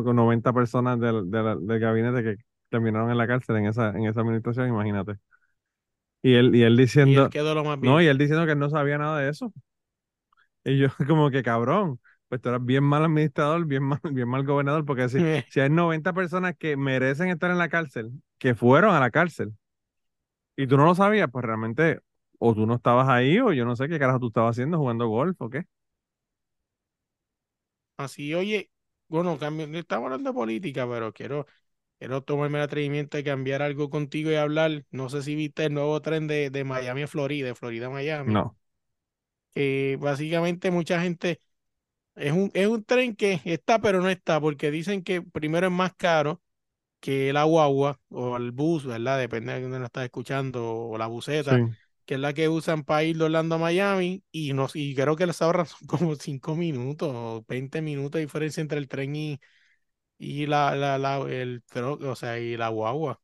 [0.03, 4.05] con 90 personas del, del, del gabinete que terminaron en la cárcel en esa, en
[4.05, 5.15] esa administración, imagínate.
[6.21, 8.53] Y él, y él Y él diciendo, quedó lo más no, y él diciendo que
[8.53, 9.53] él no sabía nada de eso.
[10.63, 14.45] Y yo como que cabrón, pues tú eras bien mal administrador, bien mal, bien mal
[14.45, 18.95] gobernador, porque si, si hay 90 personas que merecen estar en la cárcel, que fueron
[18.95, 19.53] a la cárcel,
[20.55, 21.99] y tú no lo sabías, pues realmente
[22.39, 25.07] o tú no estabas ahí o yo no sé qué carajo tú estabas haciendo, jugando
[25.07, 25.65] golf o qué.
[27.97, 28.71] Así, oye,
[29.07, 31.45] bueno, cambio, estamos hablando de política, pero quiero,
[31.99, 34.85] quiero tomarme el atrevimiento de cambiar algo contigo y hablar.
[34.91, 37.89] No sé si viste el nuevo tren de, de Miami a Florida, de Florida a
[37.91, 38.33] Miami.
[38.33, 38.57] No,
[39.53, 41.41] Que básicamente mucha gente,
[42.15, 45.73] es un, es un tren que está, pero no está, porque dicen que primero es
[45.73, 46.41] más caro
[47.01, 49.19] que la guagua o el bus, ¿verdad?
[49.19, 51.77] Depende de dónde lo estás escuchando, o la buseta, sí.
[52.07, 55.17] Que es la que usan para ir de Orlando a Miami, y, no, y creo
[55.17, 59.15] que les ahorran son como 5 minutos o 20 minutos de diferencia entre el tren
[59.15, 59.39] y,
[60.17, 63.21] y la, la, la, el o sea, y la guagua.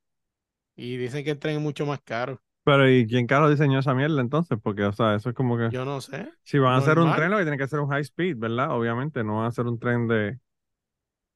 [0.76, 2.42] Y dicen que el tren es mucho más caro.
[2.64, 4.58] Pero ¿y quién carajo diseñó esa mierda entonces?
[4.62, 6.30] Porque, o sea, eso es como que, Yo no sé.
[6.44, 8.72] si van a hacer un tren, lo que tienen que hacer un high speed, ¿verdad?
[8.78, 10.40] Obviamente, no van a hacer un tren de...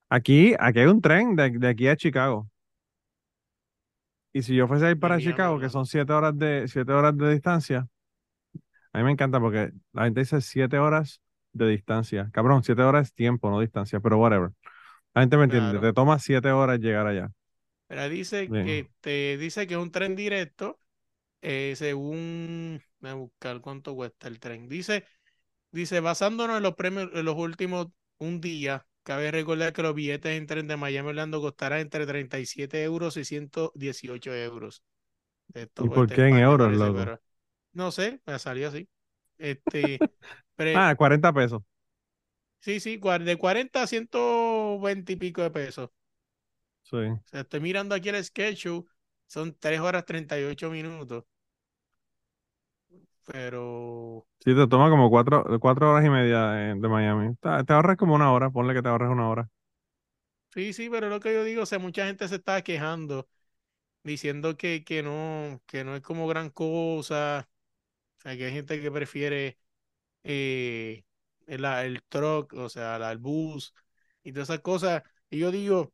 [0.09, 2.49] Aquí, aquí hay un tren de, de aquí a Chicago.
[4.37, 6.91] Y si yo fuese a ir para Miami Chicago, que son siete horas de, siete
[6.91, 7.87] horas de distancia,
[8.93, 11.23] a mí me encanta porque la gente dice siete horas
[11.53, 12.29] de distancia.
[12.31, 14.51] Cabrón, siete horas es tiempo, no distancia, pero whatever.
[15.15, 17.31] La gente me entiende, te toma siete horas llegar allá.
[17.87, 18.63] Pero dice Bien.
[18.63, 20.79] que te dice que es un tren directo,
[21.41, 24.69] eh, según voy a buscar cuánto cuesta el tren.
[24.69, 25.03] Dice,
[25.71, 27.87] dice, basándonos en los premios en los últimos
[28.19, 32.83] un día, cabe recordar que los billetes en tren de Miami Orlando costarán entre 37
[32.83, 34.83] euros y 118 euros.
[35.53, 37.11] Esto ¿Y pues, por de qué en euros, parece, loco?
[37.11, 37.21] pero
[37.73, 38.89] no sé, me salió así.
[39.37, 40.05] Este,
[40.55, 41.61] pero Ah, 40 pesos.
[42.59, 45.89] sí, sí, de 40 a 120 y pico de pesos.
[46.83, 46.97] Sí.
[47.25, 48.85] O sea, estoy mirando aquí el schedule,
[49.27, 51.25] son 3 horas 38 minutos.
[53.27, 57.35] Pero Sí, te toma como cuatro, cuatro horas y media eh, de Miami.
[57.35, 59.49] Te, te ahorras como una hora, ponle que te ahorres una hora.
[60.53, 63.27] sí, sí, pero lo que yo digo, o sea, mucha gente se está quejando,
[64.03, 67.49] diciendo que, que no, que no es como gran cosa.
[68.19, 69.59] O sea, que hay gente que prefiere
[70.23, 71.05] eh,
[71.47, 73.73] el, el truck, o sea, la- el bus
[74.23, 75.03] y todas esas cosas.
[75.31, 75.93] Y yo digo,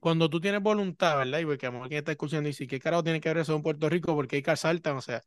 [0.00, 1.40] cuando tú tienes voluntad, ¿verdad?
[1.40, 3.54] Y porque a lo mejor quien está escuchando dice, ¿qué carajo tiene que ver eso
[3.56, 4.14] en Puerto Rico?
[4.14, 5.22] Porque hay que asaltan, o sea,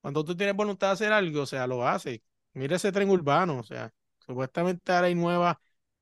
[0.00, 2.20] cuando tú tienes voluntad de hacer algo, o sea, lo haces.
[2.54, 5.56] Mira ese tren urbano, o sea, supuestamente ahora hay nuevas,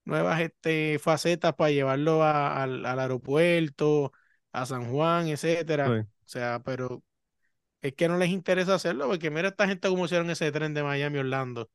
[0.04, 4.12] nuevas este, facetas para llevarlo a- al, al aeropuerto,
[4.52, 5.98] a San Juan, etcétera.
[6.02, 6.06] Sí.
[6.24, 7.02] O sea, pero
[7.82, 10.82] es que no les interesa hacerlo, porque mira esta gente como hicieron ese tren de
[10.84, 11.70] Miami Orlando.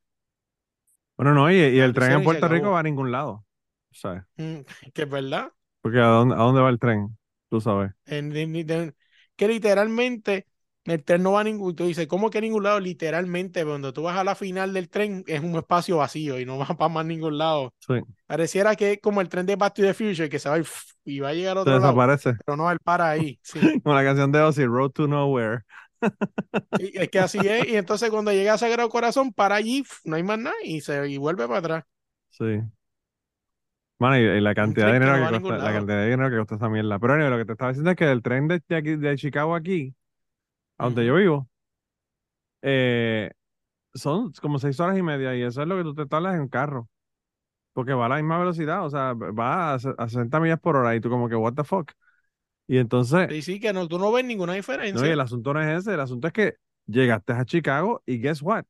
[1.17, 3.45] Bueno, no, y, el tren en Puerto Rico va a ningún lado.
[3.91, 4.23] ¿Sabes?
[4.38, 4.62] Mm,
[4.93, 5.51] Que es verdad.
[5.81, 7.17] Porque ¿a dónde, a dónde va el tren?
[7.49, 7.91] Tú sabes.
[8.05, 8.95] En- en- en-
[9.36, 10.47] que literalmente
[10.91, 12.80] el tren no va a ningún, tú dices, ¿cómo que a ningún lado?
[12.80, 16.58] Literalmente, cuando tú vas a la final del tren es un espacio vacío y no
[16.60, 17.73] va para más ningún lado.
[17.80, 18.01] Sí.
[18.27, 20.63] Pareciera que es como el tren de Back to the Future, que se va y,
[21.06, 22.34] y va a llegar a otro lado, desaparece.
[22.45, 23.39] pero no, él para ahí.
[23.43, 25.62] Sí, Como la canción de Ozzy, Road to Nowhere.
[26.77, 27.67] Sí, es que así es.
[27.67, 31.08] Y entonces cuando llega a Sagrado Corazón, para allí, no hay más nada y se
[31.10, 31.84] y vuelve para atrás.
[32.30, 32.62] Sí.
[33.99, 35.71] Bueno, y, y la cantidad de que dinero que va a cuesta, ningún la lado.
[35.71, 36.97] cantidad de dinero que cuesta esa mierda.
[36.99, 39.15] Pero anyway, lo que te estaba diciendo es que el tren de, de aquí, de
[39.15, 39.93] Chicago aquí,
[40.82, 41.50] a donde yo vivo,
[42.62, 43.32] eh,
[43.96, 46.41] son como seis horas y media y eso es lo que tú te tardas en
[46.44, 46.89] un carro.
[47.74, 50.96] Porque va a la misma velocidad, o sea, va a, a 60 millas por hora
[50.96, 51.91] y tú como que, what the fuck.
[52.67, 54.54] Y entonces, Sí, sí, que no, tú no ves ninguna
[54.89, 55.12] no, y diferencia.
[55.12, 56.56] el asunto no es ese, el asunto es que
[56.88, 58.65] llegaste a Chicago y guess what?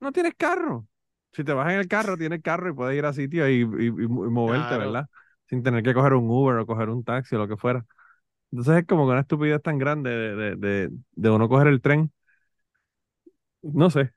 [0.00, 0.86] No tienes carro.
[1.32, 3.86] Si te vas en el carro, tienes carro y puedes ir a sitio y, y-
[3.88, 4.78] y mo- y moverte, Claro.
[4.78, 5.06] ¿verdad?
[5.48, 7.86] Sin tener que coger un Uber o coger un taxi o lo que fuera.
[8.54, 11.80] Entonces es como que una estupidez tan grande de, de, de, de uno coger el
[11.82, 12.12] tren.
[13.62, 14.12] No sé.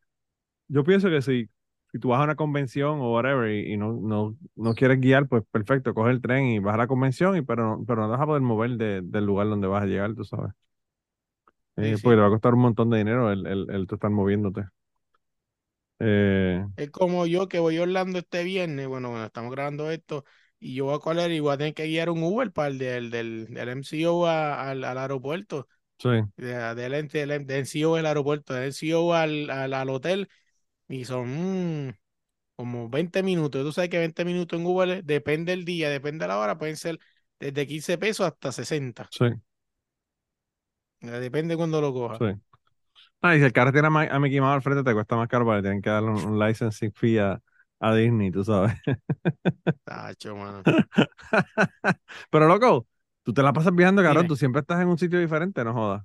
[0.70, 1.50] Yo pienso que si,
[1.92, 5.28] si tú vas a una convención o whatever y, y no, no, no quieres guiar,
[5.28, 8.10] pues perfecto, coge el tren y vas a la convención, y, pero, no- pero no
[8.10, 10.54] vas a poder mover de- del lugar donde vas a llegar, tú sabes.
[11.78, 12.02] Eh, sí.
[12.02, 14.66] porque te va a costar un montón de dinero el, el, el tú estar moviéndote.
[16.00, 20.26] Eh, Es como yo que voy a Orlando este viernes, bueno, bueno, estamos grabando esto,
[20.60, 22.78] y yo voy a coger y voy a tener que guiar un Uber para el
[22.78, 25.68] del, del, del MCO a- al, al aeropuerto,
[26.00, 30.30] sí, de- del, del, del MCO del aeropuerto, del MCO al, al, al hotel,
[30.90, 31.94] y son mm,
[32.56, 33.64] como 20 minutos.
[33.66, 36.78] Tú sabes que 20 minutos en Uber, depende del día, depende de la hora, pueden
[36.78, 37.00] ser
[37.40, 39.12] desde 15 pesos hasta 60.
[39.12, 39.26] sí,
[41.02, 42.20] Depende cuando lo cojas.
[42.20, 42.26] sí.
[43.22, 45.46] Ah, y si el carro tiene a Mickey Mouse al frente, te cuesta más caro
[45.46, 47.42] porque tienen que darle un, un licensing fee a,
[47.80, 48.74] a Disney, tú sabes.
[49.86, 50.68] Tacho, mano.
[52.30, 52.88] Pero loco,
[53.24, 54.28] tú te la pasas viajando, cabrón.
[54.28, 56.04] Tú siempre estás en un sitio diferente, no jodas.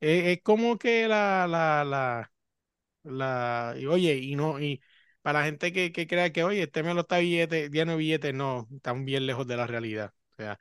[0.00, 2.32] Es, es como que la, la, la,
[3.04, 4.82] la, y oye, y no, y
[5.22, 7.98] para la gente que, que crea que, oye, este me lo está billete, lleno de
[7.98, 10.14] billetes, no, están bien lejos de la realidad.
[10.34, 10.60] O sea,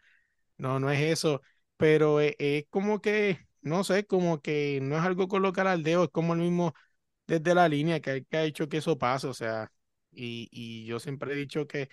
[0.58, 1.42] no, no es eso,
[1.78, 6.06] pero es, es como que, no sé, como que no es algo colocar al dedo,
[6.06, 6.74] es como el mismo
[7.30, 9.72] desde la línea que, que ha hecho que eso pase, o sea,
[10.12, 11.90] y, y yo siempre he dicho que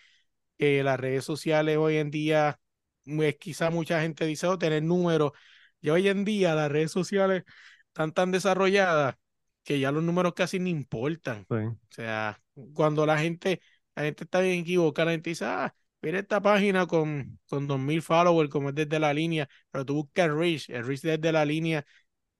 [0.58, 2.60] que las redes sociales hoy en día,
[3.04, 5.32] pues quizá mucha gente dice, oh, tener números.
[5.80, 7.44] Y hoy en día las redes sociales
[7.88, 9.16] están tan desarrolladas
[9.64, 11.46] que ya los números casi no importan.
[11.48, 11.56] Sí.
[11.56, 12.40] O sea,
[12.74, 13.60] cuando la gente,
[13.94, 18.02] la gente está bien equivocada, la gente dice, ah, mira esta página con, con 2000
[18.02, 21.44] followers, como es desde la línea, pero tú buscas el reach, el reach desde la
[21.44, 21.84] línea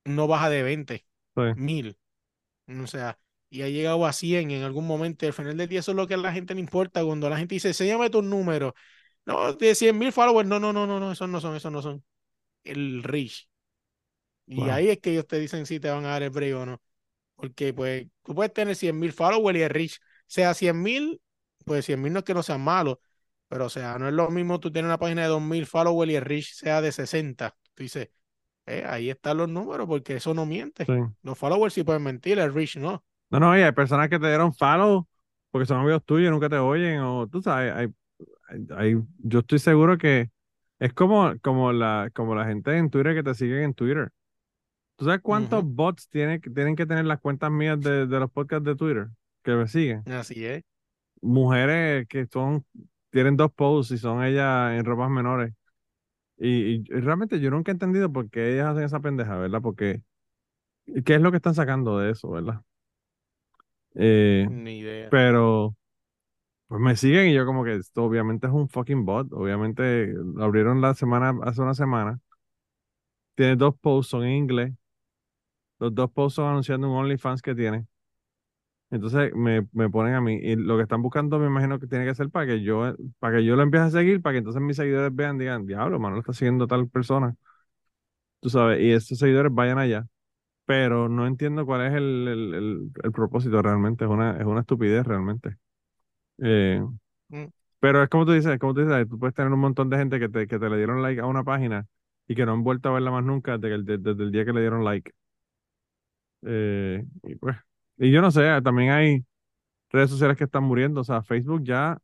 [0.05, 1.43] no baja de 20, Sí.
[1.55, 1.99] 1000.
[2.69, 5.27] O sea, y ha llegado a 100 en algún momento.
[5.27, 7.05] Al final del día, eso es lo que a la gente le importa.
[7.05, 8.73] Cuando la gente dice, enséñame tus números.
[9.27, 10.49] No, de 100 mil followers.
[10.49, 12.05] No, no, no, no, no, esos no son, esos no son.
[12.65, 13.49] El reach.
[14.47, 14.69] Y Wow.
[14.69, 16.83] ahí es que ellos te dicen si te van a dar el break o no.
[17.37, 21.21] Porque, pues, tú puedes tener 100 mil followers y el reach sea 100 mil,
[21.65, 22.99] pues 100 mil no es que no sean malos.
[23.49, 26.17] Pero, o sea, no es lo mismo tú tener una página de 2000 followers y
[26.17, 27.57] el reach sea de 60.
[27.75, 28.11] Tú dices,
[28.67, 30.85] eh, ahí están los números porque eso no miente.
[30.87, 30.93] Sí.
[31.23, 33.05] Los followers sí pueden mentir, el reach no.
[33.31, 35.07] No, no, y hay personas que te dieron follow
[35.51, 37.89] porque son amigos tuyos y nunca te oyen, o tú sabes, hay,
[38.49, 40.31] hay- hay- yo estoy seguro que
[40.79, 44.11] es como, como la, como la gente en Twitter que te siguen en Twitter.
[44.97, 45.73] ¿Tú sabes cuántos Ujú.
[45.75, 49.09] bots tienen, que- tienen que tener las cuentas mías de, de los podcasts de Twitter
[49.43, 50.07] que me siguen?
[50.07, 50.63] Así es.
[51.21, 52.65] Mujeres que son,
[53.11, 55.53] tienen dos posts y son ellas en ropas menores.
[56.39, 59.63] Y, y realmente yo nunca he entendido por qué ellas hacen esa pendeja, ¿verdad?
[59.63, 60.03] Porque,
[61.05, 62.63] ¿qué es lo que están sacando de eso, ¿verdad?
[63.95, 65.09] Eh, Ni idea.
[65.11, 65.77] pero
[66.69, 69.33] pues me siguen y yo como que esto obviamente es un fucking bot.
[69.33, 72.21] Obviamente lo abrieron la semana, hace una semana.
[73.35, 74.73] Tiene dos posts, son en inglés.
[75.79, 77.87] Los dos posts son anunciando un OnlyFans que tiene.
[78.91, 80.37] Entonces me, me ponen a mí.
[80.43, 83.39] Y lo que están buscando me imagino que tiene que ser para que yo, para
[83.39, 86.21] que yo lo empiece a seguir, para que entonces mis seguidores vean, digan, diablo, Manuel
[86.21, 87.35] está siguiendo tal persona.
[88.41, 90.07] Tú sabes, y estos seguidores vayan allá.
[90.67, 94.05] Pero no entiendo cuál es el, el, el, el propósito realmente.
[94.05, 95.57] Es una, es una estupidez realmente.
[96.43, 96.83] Eh,
[97.31, 97.47] Mm.
[97.81, 99.99] Pero es como tú dices, es como tú dices, tú puedes tener un montón de
[99.99, 101.87] gente que te, que te le dieron like a una página
[102.29, 104.45] y que no han vuelto a verla más nunca desde el, de- desde el día
[104.45, 105.13] que le dieron like.
[106.43, 107.57] Eh, y pues,
[107.99, 109.25] y yo no sé, también hay
[109.91, 111.99] redes sociales que están muriendo, o sea, Facebook ya,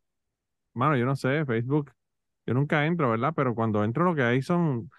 [0.74, 1.92] mano, yo no sé, Facebook,
[2.46, 3.34] yo nunca entro, ¿verdad?
[3.36, 4.90] Pero cuando entro lo que hay son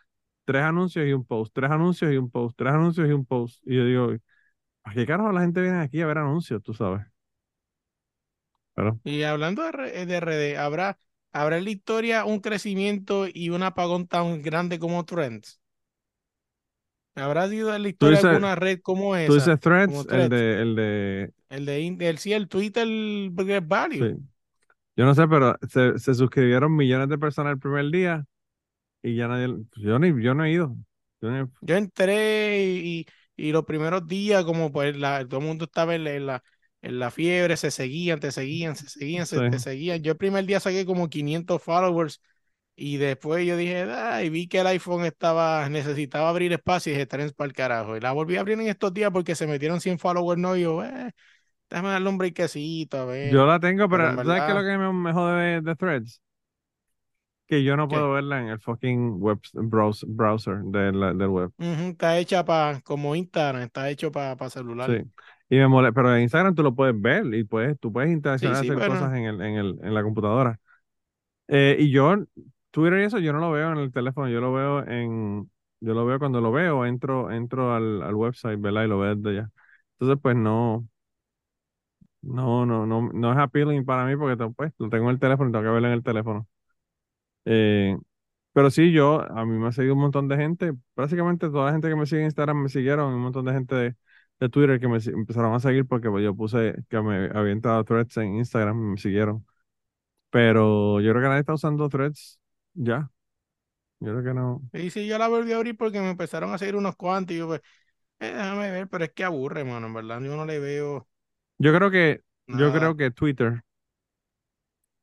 [0.46, 3.62] tres anuncios y un post, tres anuncios y un post, tres anuncios y un post.
[3.68, 4.12] Y yo digo,
[4.84, 7.06] ¿a qué carajo la gente viene aquí a ver anuncios, tú sabes?
[8.74, 10.98] Pero, Y hablando de, re- de RD, ¿habrá,
[11.32, 15.62] ¿habrá en la historia un crecimiento y un apagón tan grande como Trends?
[17.16, 19.36] ¿Habrá sido la historia dices- alguna red como tú esa?
[19.36, 22.86] dices threads, el de, el de, El de el, sí, el Twitter
[23.32, 24.10] Great Value.
[24.16, 24.18] sí.
[24.96, 28.26] Yo no sé, pero se, se suscribieron millones de personas el primer día
[29.04, 29.48] y ya nadie,
[29.78, 30.76] yo ni, yo no he ido.
[31.22, 33.06] Yo ni- Yo entré y,
[33.38, 36.26] y, y los primeros días, como pues la, todo el mundo estaba en la, en
[36.28, 36.44] la,
[36.82, 39.44] en la fiebre, se seguían, te seguían, se seguían, se Sí.
[39.44, 40.02] te seguían.
[40.04, 42.22] Yo el primer día saqué como 500 followers
[42.76, 46.96] y después yo dije, ah, y vi que el iPhone estaba, necesitaba abrir espacio y
[46.96, 47.96] dije, Trends para el carajo.
[47.96, 50.62] Y la volví a abrir en estos días porque se metieron 100 followers, no, y
[50.62, 51.12] yo, eh,
[51.70, 53.32] déjame darle un breakcito, a ver.
[53.32, 56.22] Yo la tengo, pero, ¿sabes qué es lo que me, me jode de, de Threads?
[57.46, 57.96] Que yo no ¿Qué?
[57.96, 61.52] puedo verla en el fucking web browser, browser de la- del web.
[61.60, 64.90] Está hecha para, como Instagram, está hecho para celular.
[64.90, 65.04] Sí.
[65.50, 68.58] Y me molesta, pero en Instagram tú lo puedes ver y puedes, tú puedes interaccionar
[68.58, 70.60] Sí, sí, hacer pero- cosas en el, en el, en la computadora.
[71.50, 72.16] Eh, y yo,
[72.74, 75.50] Twitter y eso, yo no lo veo en el teléfono, yo lo veo en,
[75.80, 78.86] yo lo veo cuando lo veo, entro, entro al, al website, ¿verdad?
[78.86, 79.52] Y lo veo desde allá.
[80.00, 80.88] Entonces, pues no,
[82.22, 85.50] no, no, no, no es appealing para mí porque pues, lo tengo en el teléfono
[85.50, 86.48] y tengo que verlo en el teléfono.
[87.46, 87.98] Eh,
[88.54, 91.72] pero sí, yo, a mí me ha seguido un montón de gente, prácticamente toda la
[91.74, 93.96] gente que me sigue en Instagram me siguieron, un montón de gente de,
[94.52, 98.18] Twitter que me empezaron a seguir porque pues, yo puse que me había entrado Threads
[98.18, 99.46] en Instagram y me siguieron.
[100.32, 102.40] Pero yo creo que nadie está usando Threads
[102.76, 103.10] ya.
[104.02, 104.62] Yo creo que no.
[104.74, 107.40] Y sí, yo la volví a abrir porque me empezaron a seguir unos cuantos y
[107.40, 107.62] yo, pues,
[108.20, 111.10] eh, déjame ver, pero es que aburre, mano, en verdad, yo no le veo
[111.58, 113.64] Yo creo que, yo creo que Twitter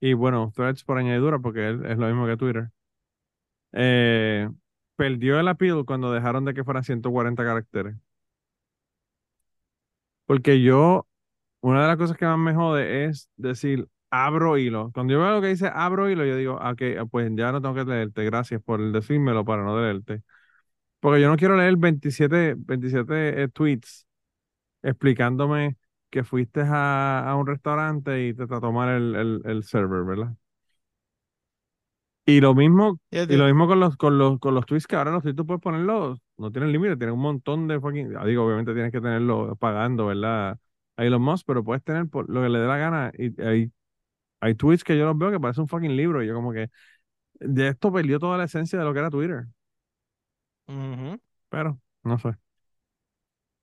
[0.01, 2.71] y bueno, Threads por añadidura porque es, es lo mismo que Twitter.
[3.73, 4.49] eh,
[4.97, 7.97] perdió el appeal cuando dejaron de que fueran 140 caracteres.
[10.27, 11.07] Porque yo,
[11.63, 14.91] una de las cosas que más me jode es decir, abro hilo.
[14.93, 17.61] Cuando yo veo lo que dice abro hilo, yo digo, ah, ok, pues ya no
[17.63, 18.25] tengo que leerte.
[18.25, 20.23] Gracias por decírmelo para no leerte.
[21.01, 24.07] Porque yo no quiero leer 27, 27 eh, tweets
[24.83, 25.77] explicándome
[26.11, 30.35] que fuiste a, a un restaurante y te trató mal el, el, el server, ¿verdad?
[32.27, 35.11] Y lo mismo, y lo mismo con los, con los, con los tweets que ahora
[35.11, 38.45] los tweets tú puedes ponerlos, no tienen límite, tienen un montón de fucking, ah, digo,
[38.45, 40.59] obviamente tienes que tenerlo pagando, ¿verdad?
[40.97, 43.11] A Elon Musk, pero puedes tener por lo que le dé la gana.
[43.19, 43.73] Y hay,
[44.41, 46.23] hay tweets que yo los veo que parece un fucking libro.
[46.23, 46.71] Y yo como que
[47.41, 49.47] de esto perdió toda la esencia de lo que era Twitter.
[51.49, 52.31] Pero, no sé.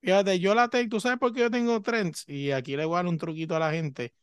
[0.02, 2.24] Fíjate, yo la tengo, ¿tú sabes por qué yo tengo trends?
[2.28, 4.14] Y aquí le voy a dar un truquito a la gente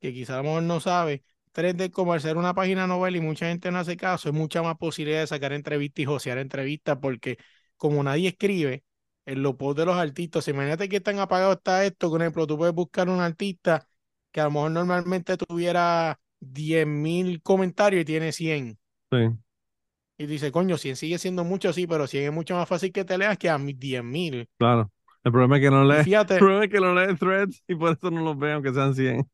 [0.00, 1.24] que quizá a lo mejor no sabe.
[1.52, 4.34] Trends de como al ser una página novela y mucha gente no hace caso, hay
[4.34, 7.38] mucha más posibilidad de sacar entrevistas y josear entrevistas porque
[7.76, 8.84] como nadie escribe
[9.26, 12.58] en los posts de los artistas, imagínate que tan apagado está esto, por ejemplo, tú
[12.58, 13.88] puedes buscar un artista
[14.36, 18.78] que a lo mejor normalmente tuviera 10.000 comentarios y tiene 100.
[19.10, 19.18] Sí,
[20.18, 23.04] Y dice, coño, 100 sigue siendo mucho, sí, pero 100 es mucho más fácil que
[23.04, 24.48] te leas que a mis 10.000.
[24.58, 24.90] claro.
[25.24, 27.74] El problema es que no Y lee, el problema es que no lee threads y
[27.74, 29.28] por eso no los veo, aunque sean 100.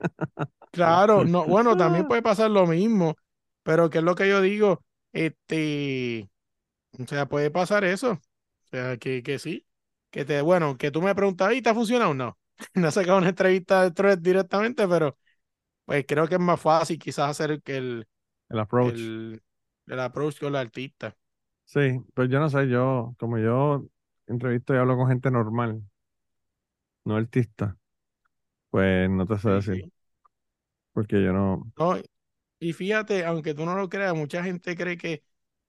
[0.70, 3.16] claro, no, bueno, también puede pasar lo mismo,
[3.62, 4.82] pero que es lo que yo digo,
[5.12, 6.28] este,
[7.00, 8.20] o sea, puede pasar eso, o
[8.70, 9.66] sea, que, que sí,
[10.10, 12.14] que te, bueno, que tú me preguntas, ¿y te ha funcionado?
[12.14, 12.38] No,
[12.74, 15.16] no sacado una entrevista de thread directamente, pero
[15.86, 18.08] pues creo que es más fácil quizás hacer que el,
[18.50, 19.02] El approach.
[19.02, 19.42] el,
[19.86, 21.16] el approach con el artista.
[21.64, 21.80] Sí,
[22.14, 23.86] pues yo no sé, yo, como yo
[24.26, 25.82] entrevisto y hablo con gente normal,
[27.04, 27.76] no artista,
[28.70, 29.92] pues no te sé Sí, decir, sí.
[30.92, 31.96] porque yo no, No,
[32.60, 35.24] y fíjate, aunque tú no lo creas, mucha gente cree que,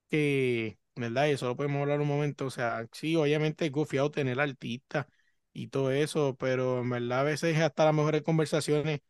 [0.10, 1.28] que, ¿verdad?
[1.28, 2.48] Y eso lo podemos hablar un momento.
[2.48, 5.08] O sea, sí, obviamente es gufiado tener artistas
[5.54, 9.02] y todo eso, pero en verdad a veces hasta las mejores conversaciones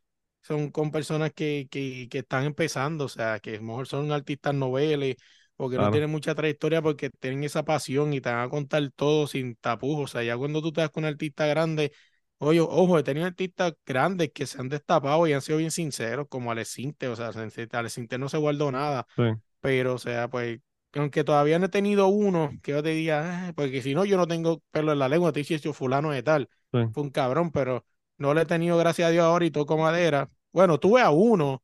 [0.42, 4.12] son con personas que, que, que están empezando, o sea, que a lo mejor son
[4.12, 5.16] artistas noveles
[5.56, 8.48] o que no claro, tienen mucha trayectoria porque tienen esa pasión y te van a
[8.50, 10.10] contar todo sin tapujos.
[10.10, 11.92] O sea, ya cuando tú te das con un artista grande,
[12.38, 16.26] oye, ojo, he tenido artistas grandes que se han destapado y han sido bien sinceros,
[16.28, 19.06] como Alex Sinte, o sea, Alex Sinte no se guardó nada.
[19.16, 19.22] sí,
[19.60, 20.60] Pero, o sea, pues,
[21.00, 24.16] aunque todavía no he tenido uno que yo te diga, "Ah", porque si no, yo
[24.16, 27.10] no tengo pelo en la lengua, te dice yo fulano de tal, sí, fue un
[27.10, 27.84] cabrón, pero
[28.18, 30.30] no le he tenido, gracias a Dios, ahora y toco madera.
[30.52, 31.62] Bueno, tuve a uno,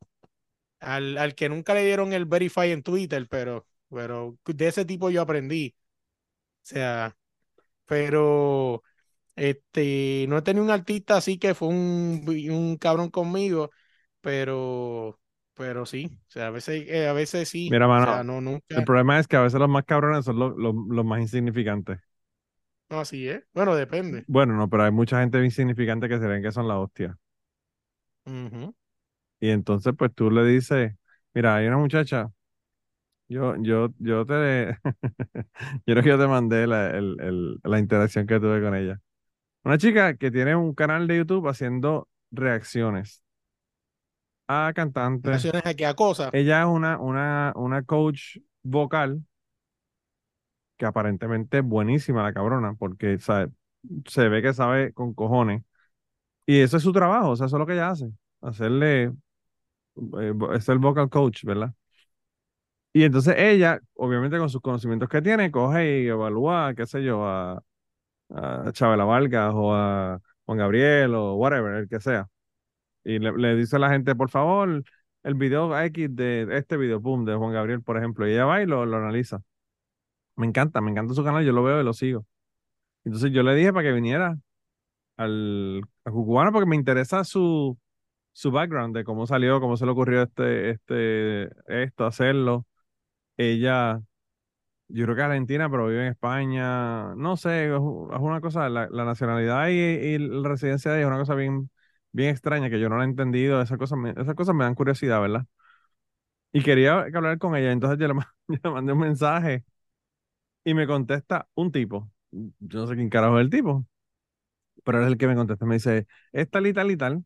[0.81, 5.11] al, al que nunca le dieron el verify en Twitter, pero, pero de ese tipo
[5.11, 5.75] yo aprendí.
[6.63, 7.17] O sea,
[7.87, 8.83] pero
[9.37, 13.71] este, no he tenido un artista así que fue un, un cabrón conmigo,
[14.21, 15.21] pero,
[15.55, 18.41] pero sí, o sea, a veces, eh, a veces sí, Mira, o sea, mano, no,
[18.75, 22.01] el problema es que a veces los más cabrones son los, los, los más insignificantes.
[22.91, 24.27] no, así es, bueno, depende.
[24.27, 27.19] Bueno, no, pero hay mucha gente insignificante que se ven que son la hostia.
[28.27, 28.73] Ujú.
[29.41, 30.95] Y entonces, pues tú le dices,
[31.35, 32.31] mira, hay una muchacha,
[33.29, 34.79] yo, yo, yo te,
[35.87, 39.01] yo creo que yo te mandé la, el- el- la interacción que tuve con ella.
[39.65, 43.25] Una chica que tiene un canal de YouTube haciendo reacciones
[44.69, 45.47] a cantantes.
[45.87, 46.31] A cosas.
[46.33, 49.23] Ella es una, una, una coach vocal
[50.77, 53.53] que aparentemente es buenísima la cabrona, porque sabe-
[54.07, 55.63] se ve que sabe con cojones.
[56.47, 58.11] Y eso es su trabajo, o sea, eso es lo que ella hace,
[58.43, 59.13] hacerle,
[60.21, 61.75] eh, es el vocal coach, ¿verdad?
[62.93, 67.25] Y entonces ella, obviamente con sus conocimientos que tiene, coge y evalúa, qué sé yo,
[67.25, 67.63] a,
[68.31, 72.29] a Chabela Vargas o a Juan Gabriel o whatever, el que sea.
[73.05, 74.83] Y le, dice a la gente, por favor,
[75.23, 78.63] el video X de este video, pum, de Juan Gabriel, por ejemplo, y ella va
[78.63, 79.43] y lo, lo analiza.
[80.37, 82.27] Me encanta, me encanta su canal, yo lo veo y lo sigo.
[83.05, 84.37] Entonces yo le dije para que viniera
[85.17, 87.79] al a Cucubano porque me interesa su,
[88.33, 92.67] su background de cómo salió, cómo se le ocurrió este, este, esto, hacerlo.
[93.37, 94.01] Ella,
[94.89, 97.15] yo creo que es argentina, pero vive en España.
[97.17, 101.11] No sé, es, una cosa, la, la nacionalidad y, y la residencia de ella es
[101.11, 101.71] una cosa bien,
[102.13, 103.63] bien extraña que yo no la he entendido.
[103.63, 105.47] Esas cosas me, esas cosas me dan curiosidad, ¿verdad?
[106.53, 108.15] Y quería hablar con ella, entonces yo le,
[108.49, 109.65] yo le mandé un mensaje
[110.65, 112.11] y me contesta un tipo.
[112.31, 113.87] Yo no sé quién carajo es el tipo,
[114.85, 115.67] pero es el que me contesta.
[115.67, 117.25] Me dice, es tal y tal y tal.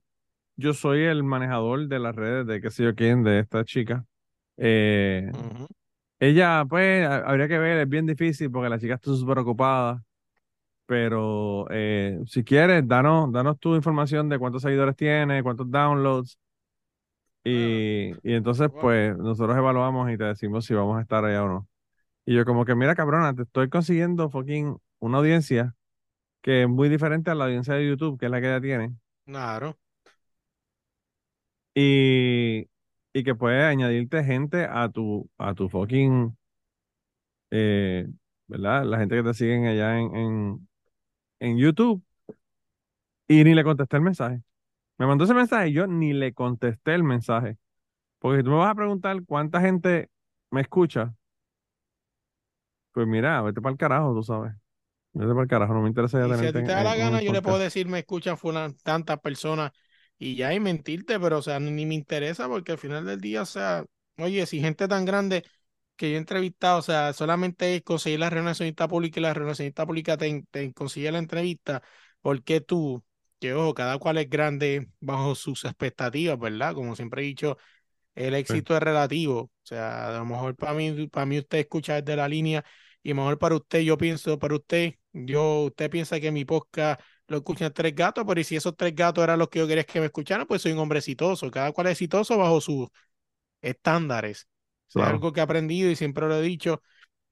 [0.57, 4.07] Yo soy el manejador de las redes de qué sé yo quién, de esta chica.
[4.59, 5.33] Eh,
[6.21, 10.05] ella, pues, ha- habría que ver, es bien difícil porque la chica está súper ocupada.
[10.87, 16.39] Pero eh, si quieres, danos, danos tu información de cuántos seguidores tiene, cuántos downloads.
[17.53, 18.79] Ah, Y, y entonces, wow.
[18.79, 21.69] pues, nosotros evaluamos y te decimos si vamos a estar allá o no.
[22.27, 25.75] Y yo como que, mira, cabrona, te estoy consiguiendo fucking una audiencia
[26.43, 28.95] que es muy diferente a la audiencia de YouTube, que es la que ella tiene,
[29.27, 29.79] Claro.
[31.75, 32.69] y,
[33.13, 36.37] y que puede añadirte gente a tu, a tu fucking,
[37.51, 38.07] eh,
[38.47, 38.85] ¿verdad?
[38.85, 40.69] La gente que te siguen allá en, en,
[41.41, 42.03] en YouTube,
[43.29, 44.43] y ni le contesté el mensaje.
[44.99, 47.59] Me mandó ese mensaje y yo ni le contesté el mensaje.
[48.21, 50.11] Porque si tú me vas a preguntar cuánta gente
[50.51, 51.15] me escucha,
[52.93, 54.53] pues mira, vete para el carajo, tú sabes.
[55.15, 56.97] Vete para el carajo, no me interesa ya si a ti te da en- la
[56.97, 59.73] gana, yo le puedo decir, me escuchan fulan, tantas personas
[60.19, 63.21] y ya y mentirte, pero o sea, ni, ni me interesa porque al final del
[63.21, 63.85] día, o sea,
[64.19, 65.45] oye, si gente tan grande
[65.97, 70.17] que yo he entrevistado, o sea, solamente conseguir la relacionista pública y la relacionista pública
[70.17, 71.83] te, te consigue la entrevista,
[72.21, 73.05] ¿por qué tú,
[73.41, 76.75] que ojo, cada cual es grande bajo sus expectativas, ¿verdad?
[76.75, 77.57] Como siempre he dicho,
[78.15, 79.41] el éxito es relativo.
[79.41, 82.65] O sea, a lo mejor para mí, para mí usted escucha desde la línea
[83.03, 86.45] y a lo mejor para usted, yo pienso, para usted, yo, usted piensa que mi
[86.45, 89.67] podcast lo escuchan tres gatos, pero y si esos tres gatos eran los que yo
[89.69, 91.51] quería que me escucharan, pues soy un hombre exitoso.
[91.51, 92.89] Cada cual es exitoso bajo sus
[93.63, 94.49] estándares.
[94.95, 95.15] O sea, es Claro.
[95.15, 96.83] algo que he aprendido y siempre lo he dicho,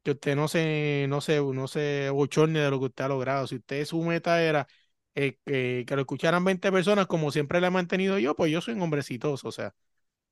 [0.04, 3.46] que usted no se, no se, no se bochorne de lo que usted ha logrado.
[3.48, 4.66] Si usted su meta era
[5.14, 8.60] eh, que, que lo escucharan 20 personas, como siempre le he mantenido yo, pues yo
[8.62, 9.48] soy un hombre exitoso.
[9.48, 9.74] O sea,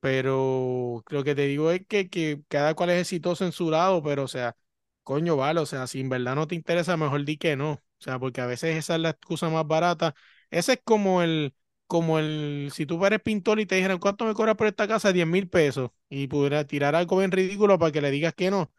[0.01, 4.03] pero lo que te digo es que, que cada cual es exitoso en su lado,
[4.03, 4.57] pero o sea,
[5.03, 7.73] coño, vale, o sea, si en verdad no te interesa, mejor di que no.
[7.73, 10.15] O sea, porque a veces esa es la excusa más barata.
[10.51, 11.55] Ese es como el,
[11.91, 15.13] como el, si tú eres pintor y te dijeran, ¿cuánto me cobras por esta casa?
[15.13, 15.93] 10 mil pesos.
[16.11, 18.63] Y pudiera tirar algo bien ridículo para que le digas que no.
[18.63, 18.71] O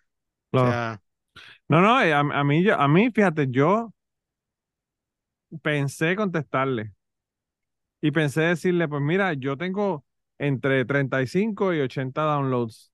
[0.52, 0.70] Claro.
[0.70, 1.04] sea,
[1.70, 3.94] No, no, eh, a, a mí, yo- a mí, fíjate, yo
[5.62, 6.94] pensé contestarle
[8.02, 10.06] y pensé decirle, pues mira, yo tengo
[10.40, 12.92] entre 35 y 80 downloads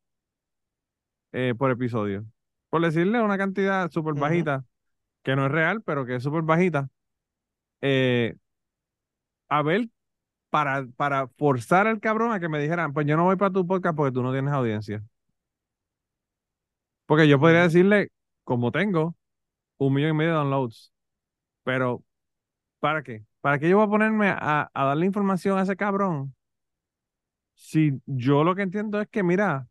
[1.32, 2.26] eh, por episodio.
[2.70, 4.66] Por decirle una cantidad súper bajita,
[5.24, 6.90] que no es real, pero que es súper bajita.
[7.82, 8.36] eh,
[9.50, 9.90] a ver,
[10.50, 13.66] para, para forzar al cabrón a que me dijeran, pues yo no voy para tu
[13.68, 15.04] podcast porque tú no tienes audiencia.
[17.06, 18.10] Porque yo podría decirle,
[18.44, 19.16] como tengo
[19.78, 20.94] un millón y medio de downloads,
[21.64, 22.04] pero
[22.80, 23.26] ¿para qué?
[23.42, 26.36] ¿Para qué yo voy a ponerme a, a darle información a ese cabrón?
[27.56, 29.68] Si yo lo que entiendo es que, mira,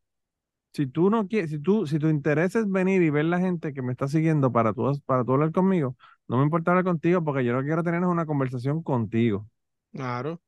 [0.75, 3.75] si tú no quieres, si tú, si tu interés es venir y ver la gente
[3.75, 5.97] que me está siguiendo para tú, para tú hablar conmigo,
[6.29, 9.49] no me importa hablar contigo porque yo lo que quiero tener es una conversación contigo.
[9.93, 10.41] claro.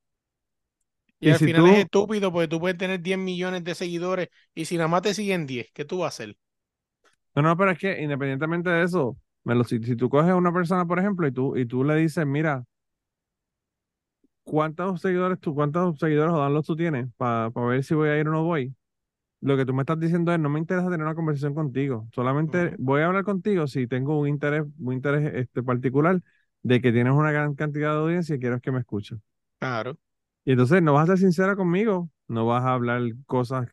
[1.20, 3.74] Y Y al si final tú, es estúpido porque tú puedes tener 10 millones de
[3.74, 6.36] seguidores y si nada más te siguen 10, ¿qué tú vas a hacer?
[7.34, 10.36] no, no, pero es que independientemente de eso, me lo, si, si tú coges a
[10.36, 12.64] una persona, por ejemplo, y tú, y tú le dices, mira,
[14.44, 18.28] ¿cuántos seguidores tú, cuántos seguidores o downloads tú tienes para ver si voy a ir
[18.28, 18.74] o no voy?
[19.40, 22.74] Lo que tú me estás diciendo es, no me interesa tener una conversación contigo, solamente
[22.78, 26.22] voy a hablar contigo si tengo un interés, un interés este, particular
[26.62, 29.18] de que tienes una gran cantidad de audiencia y quiero que me escuches.
[29.60, 29.98] Claro.
[30.48, 33.68] Y entonces no vas a ser sincera conmigo, no vas a hablar cosas,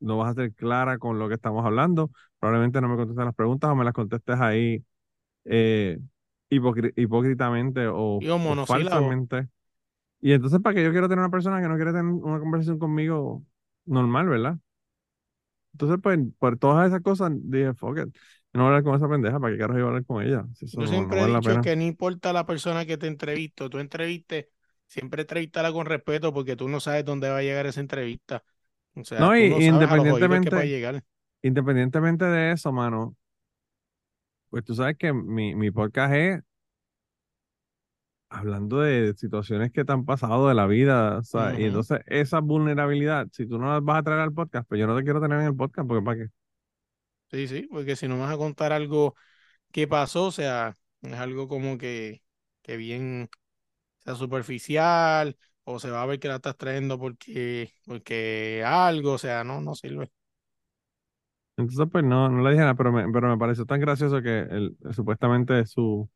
[0.00, 3.34] no vas a ser clara con lo que estamos hablando, probablemente no me contestes las
[3.34, 4.84] preguntas o me las contestes ahí
[5.46, 5.98] eh,
[6.50, 9.48] hipócritamente o, o falsamente.
[10.20, 12.78] Y entonces, ¿para qué yo quiero tener una persona que no quiere tener una conversación
[12.78, 13.44] conmigo
[13.86, 14.58] normal, verdad?
[15.72, 18.16] Entonces, pues, por todas esas cosas, dije, fuck it.
[18.52, 20.46] No voy a hablar con esa pendeja, ¿para qué carajo iba a hablar con ella?
[20.54, 23.06] Si Yo no, siempre no he vale dicho que no importa la persona que te
[23.08, 24.46] entrevisto, tú entrevistes,
[24.94, 28.44] siempre entrevistala con respeto porque tú no sabes dónde va a llegar esa entrevista.
[28.96, 31.04] O sea, No, y no que independientemente, llegar.
[31.42, 33.16] independientemente de eso, mano,
[34.50, 36.40] pues tú sabes que mi, mi podcast es
[38.28, 42.40] hablando de situaciones que te han pasado de la vida, o sea, y entonces esa
[42.40, 45.20] vulnerabilidad, si tú no las vas a traer al podcast, pues yo no te quiero
[45.20, 46.28] tener en el podcast, porque ¿para qué?
[47.30, 49.16] Sí, sí, porque si no me vas a contar algo
[49.72, 52.22] que pasó, o sea, es algo como que,
[52.62, 53.30] que bien
[54.04, 59.18] sea superficial o se va a ver que la estás trayendo porque, porque algo, o
[59.18, 60.10] sea, no, no sirve.
[61.56, 64.40] Entonces, pues no, no le dije nada, pero me, pero me pareció tan gracioso que
[64.40, 66.10] el, supuestamente su,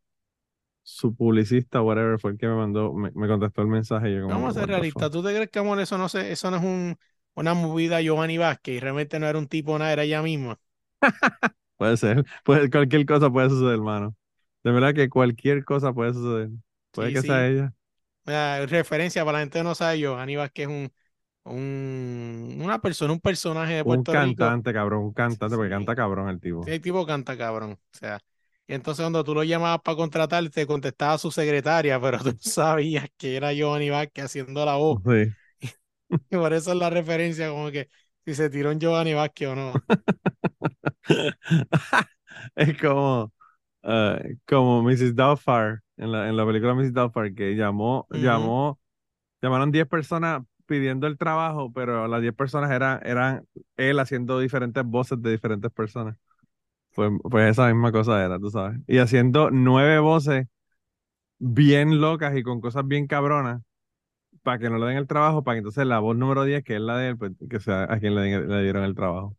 [0.84, 4.24] su publicista, whatever, fue el que me mandó, me, me contestó el mensaje y yo
[4.24, 5.10] como, Vamos a ser realistas.
[5.10, 6.98] ¿Tú te crees que, amor, eso no, se, eso no es un,
[7.34, 10.60] una movida Giovanni Vázquez y realmente no era un tipo nada, era ella misma?
[11.76, 14.16] Puede ser, puede, cualquier cosa puede suceder, hermano.
[14.64, 16.50] De verdad que cualquier cosa puede suceder.
[16.92, 17.22] Puede Sí, que sí.
[17.22, 17.72] sea ella.
[18.28, 20.92] Mira, referencia para la gente que no sabe, Giovanni Vázquez es un,
[21.44, 24.56] un, una persona, un personaje de Un Puerto Rico.
[24.56, 25.76] cantante, cabrón, un cantante, porque Sí.
[25.76, 26.72] canta cabrón el tipo.
[26.72, 27.72] El tipo canta cabrón.
[27.74, 28.20] O sea,
[28.66, 33.08] y entonces cuando tú lo llamabas para contratar, te contestaba su secretaria, pero tú sabías
[33.16, 35.02] que era Giovanni Vázquez haciendo la voz.
[35.04, 35.34] Sí.
[36.30, 37.88] Y por eso es la referencia, como que
[38.26, 39.84] si se tiró en Giovanni Vázquez o no.
[42.56, 43.32] Es como,
[43.82, 45.14] eh, como Mrs.
[45.16, 46.94] Doubtfire en la, en la película Mrs.
[46.94, 48.80] Doubtfire, que llamó, llamó,
[49.42, 53.46] llamaron 10 personas pidiendo el trabajo, pero las 10 personas eran, eran
[53.76, 56.16] él haciendo diferentes voces de diferentes personas.
[56.94, 58.78] Pues, pues esa misma cosa era, tú sabes.
[58.88, 60.46] Y haciendo nueve voces
[61.38, 63.62] bien locas y con cosas bien cabronas
[64.42, 66.76] para que no le den el trabajo, para que entonces la voz número 10, que
[66.76, 69.36] es la de él, pues que sea a quien le, den- le dieron el trabajo.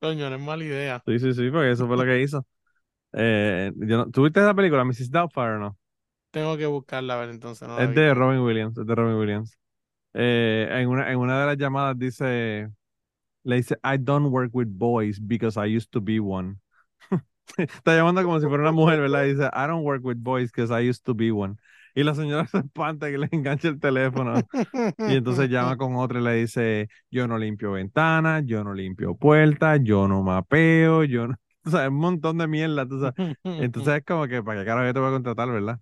[0.00, 1.04] Coño, no es mala idea.
[1.06, 2.46] Sí, sí, sí, porque eso fue lo que hizo.
[3.12, 5.10] Eh, yo no, ¿Tuviste esa película, Mrs.
[5.10, 5.78] Doubtfire o no?
[6.30, 7.68] Tengo que buscarla a ver entonces.
[7.68, 8.14] No Es de.
[8.14, 9.58] Robin Williams, es de Robin Williams.
[10.14, 12.68] Eh, en una, en una de las llamadas dice,
[13.44, 16.56] le dice, I don't work with boys because I used to be one.
[17.56, 19.24] Está llamando como si fuera una mujer, ¿verdad?
[19.24, 21.56] Y dice, I don't work with boys because I used to be one.
[21.94, 24.34] Y la señora se espanta que le enganche el teléfono.
[24.98, 29.14] Y entonces llama con otra y le dice, yo no limpio ventanas, yo no limpio
[29.14, 31.36] puertas, yo no mapeo, yo no...
[31.88, 33.14] Un montón de mierda, tú sabes.
[33.56, 35.80] Entonces es como que, ¿para qué carajo yo te voy a contratar, verdad?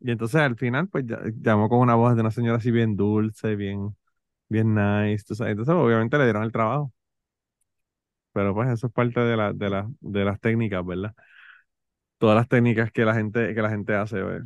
[0.00, 2.96] Y entonces al final, pues ya- llamó con una voz de una señora así bien
[2.96, 3.96] dulce, bien,
[4.48, 5.52] bien nice, tú sabes.
[5.52, 6.92] Entonces obviamente le dieron el trabajo.
[8.32, 11.14] Pero pues eso es parte de, la, de, la, de las técnicas, ¿verdad?
[12.18, 14.44] Todas las técnicas que la gente, que la gente hace, ¿ves?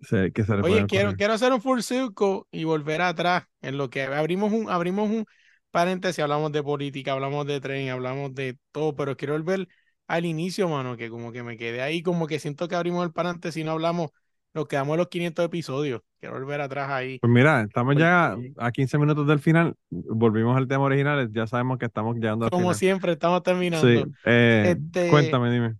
[0.00, 3.90] Se- que se Oye, quiero, quiero hacer un full circle y volver atrás en lo
[3.90, 5.26] que abrimos un, abrimos un
[5.74, 9.68] paréntesis, hablamos de política, hablamos de tren, hablamos de todo, pero quiero volver
[10.06, 13.12] al inicio, mano, que como que me quedé ahí, como que siento que abrimos el
[13.12, 14.10] paréntesis y no hablamos,
[14.54, 16.02] nos quedamos en los 500 episodios.
[16.20, 17.18] Quiero volver atrás ahí.
[17.18, 19.74] Pues mira, estamos ya a 15 minutos del final.
[19.90, 21.28] Volvimos al tema original.
[21.32, 22.76] Ya sabemos que estamos llegando al Como final.
[22.76, 23.86] siempre, estamos terminando.
[23.86, 24.04] Sí.
[24.24, 25.74] eh, Este- Cuéntame, dime.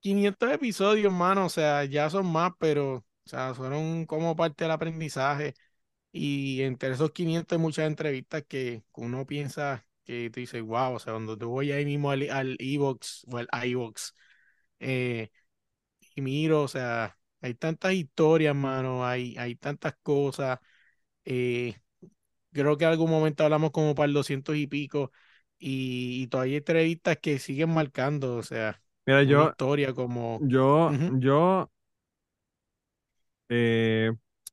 [0.00, 4.70] 500 episodios, mano, o sea, ya son más, pero, o sea, fueron como parte del
[4.70, 5.54] aprendizaje.
[6.12, 10.98] Y entre esos 500 hay muchas entrevistas que uno piensa que tú dices, wow, o
[10.98, 14.12] sea, cuando te voy ahí mismo al, al iVoox o al iVoox
[14.80, 15.30] eh,
[16.14, 20.58] y miro, o sea, hay tantas historias, mano, hay, hay tantas cosas.
[21.24, 21.76] eh,
[22.52, 25.12] creo que en algún momento hablamos como para el 200 y pico.
[25.58, 30.46] Y, y todavía hay entrevistas que siguen marcando, o sea, Mira, yo, historia como...
[30.52, 31.70] yo, yo,
[33.48, 34.10] eh,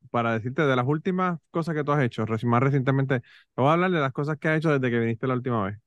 [0.10, 3.74] para decirte de las últimas cosas que tú has hecho, más recientemente, te voy a
[3.74, 5.78] hablar de las cosas que has hecho desde que viniste la última vez.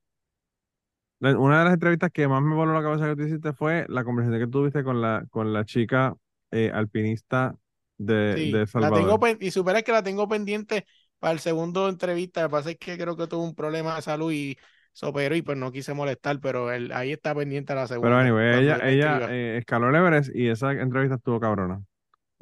[1.20, 4.04] Una de las entrevistas que más me voló la cabeza que tú hiciste fue la
[4.04, 6.14] conversación que tuviste con la, con la chica
[6.50, 7.54] eh, alpinista
[7.98, 9.02] de, Sí, de la Salvador.
[9.02, 10.86] tengo y supera que la tengo pendiente
[11.18, 12.42] para el segundo entrevista.
[12.42, 14.56] Lo que pasa es que creo que tuvo un problema de salud y
[14.92, 18.08] se operó y pues no quise molestar, pero él, ahí está pendiente la segunda.
[18.08, 21.82] Pero anyway, ella, ella eh, escaló el Everest y esa entrevista estuvo cabrona.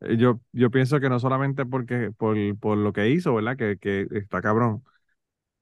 [0.03, 3.57] Eh, Yo, yo pienso que no solamente porque, por, por lo que hizo, ¿verdad?
[3.57, 4.85] Que, que está cabrón.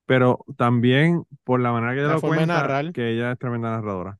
[0.07, 2.95] Pero también por la manera que ella La lo cuenta, narrar.
[2.95, 4.19] que ella es tremenda narradora.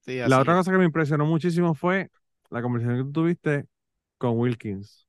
[0.00, 0.56] Sí, La otra es.
[0.56, 2.10] cosa que me impresionó muchísimo fue
[2.50, 3.66] la conversación que tú tuviste
[4.18, 5.06] con Wilkins.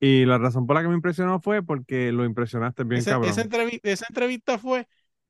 [0.00, 3.42] Y la razón por la que me impresionó fue porque lo impresionaste bien Esa, cabrón.
[3.42, 4.86] esa entrevi- esa entrevista fue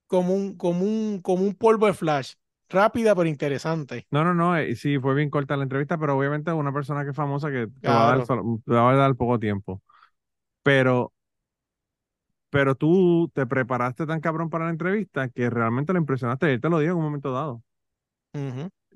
[0.06, 2.34] como un, como un, como un polvo de flash.
[2.68, 4.06] Rápida pero interesante.
[4.10, 7.02] No, no, no, eh, sí, fue bien corta la entrevista, pero obviamente es una persona
[7.04, 8.24] que es famosa que te va a dar, Claro.
[8.24, 9.82] solo- te va a dar poco tiempo.
[10.62, 11.12] Pero,
[12.50, 16.52] pero tú te preparaste tan cabrón para la entrevista que realmente lo impresionaste.
[16.52, 17.62] Él te lo dijo en un momento dado.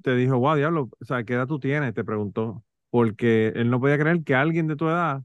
[0.03, 1.93] Te dijo, wow, diablo, o sea, ¿qué edad tú tienes?
[1.95, 2.64] Te preguntó.
[2.91, 5.23] Porque él no podía creer que alguien de tu edad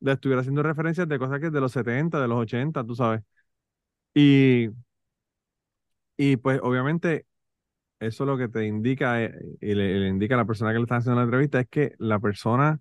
[0.00, 2.94] le estuviera haciendo referencias de cosas que es de los 70, de los 80, tú
[2.96, 3.22] sabes.
[4.14, 4.68] Y,
[6.16, 7.26] y pues obviamente
[8.00, 10.82] eso lo que te indica eh, y le, le indica a la persona que le
[10.84, 12.80] está haciendo la entrevista es que la persona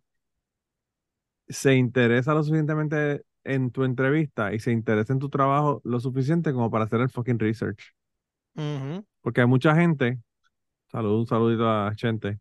[1.47, 6.53] se interesa lo suficientemente en tu entrevista y se interesa en tu trabajo lo suficiente
[6.53, 7.93] como para hacer el fucking research.
[9.22, 10.20] Porque hay mucha gente,
[10.91, 12.39] salud, un saludito a gente,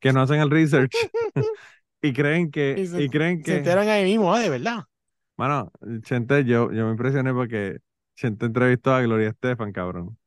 [0.00, 0.92] que no hacen el research
[2.02, 4.84] y creen que, Y se, y creen se que, enteran ahí mismo, ah, de verdad.
[5.36, 5.70] Bueno,
[6.02, 7.78] Chente, yo, yo me impresioné porque
[8.14, 10.18] Chente entrevistó a Gloria Estefan, cabrón.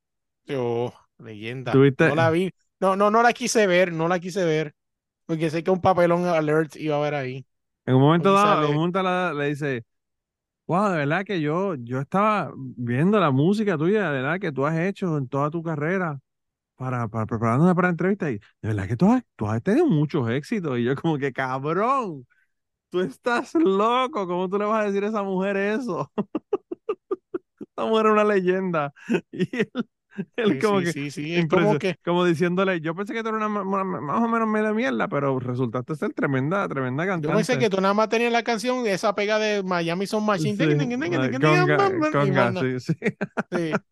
[0.49, 1.81] Oh, leyenda.
[1.81, 2.05] ¿Tuviste?
[2.05, 2.51] No la vi.
[2.79, 4.73] No, no, no la quise ver, no la quise ver.
[5.25, 7.45] Porque sé que un papelón alert iba a haber ahí.
[7.85, 9.85] En un momento dado, en un momento la- le dice,
[10.67, 14.65] wow, de verdad que yo, yo estaba viendo la música tuya, de verdad que tú
[14.65, 16.19] has hecho en toda tu carrera
[16.75, 19.87] para, para preparándote para la entrevista y de verdad que tú has, tú has tenido
[19.87, 20.79] muchos éxitos.
[20.79, 22.27] Y yo como que, cabrón,
[22.89, 26.11] tú estás loco, ¿cómo tú le vas a decir a esa mujer eso?
[27.59, 28.93] Esa mujer es una leyenda.
[29.31, 29.69] Y él,
[30.35, 30.93] él Sí, como sí, que...
[30.93, 31.35] sí, sí.
[31.35, 34.47] Es como que como diciéndole, yo pensé que tú eras una, una- más o menos
[34.47, 37.37] media mierda, pero resultaste ser tremenda, tremenda yo cantante.
[37.37, 40.57] pensé que tú nada más tenías la canción, esa pega de Miami Son Machine.
[42.57, 42.93] Sí, sí.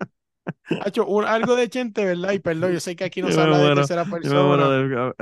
[0.80, 2.34] Hacho, un- algo de Chente, ¿verdad?
[2.34, 4.74] Y perdón, yo sé que aquí no Yo se habla de tercera Yo persona.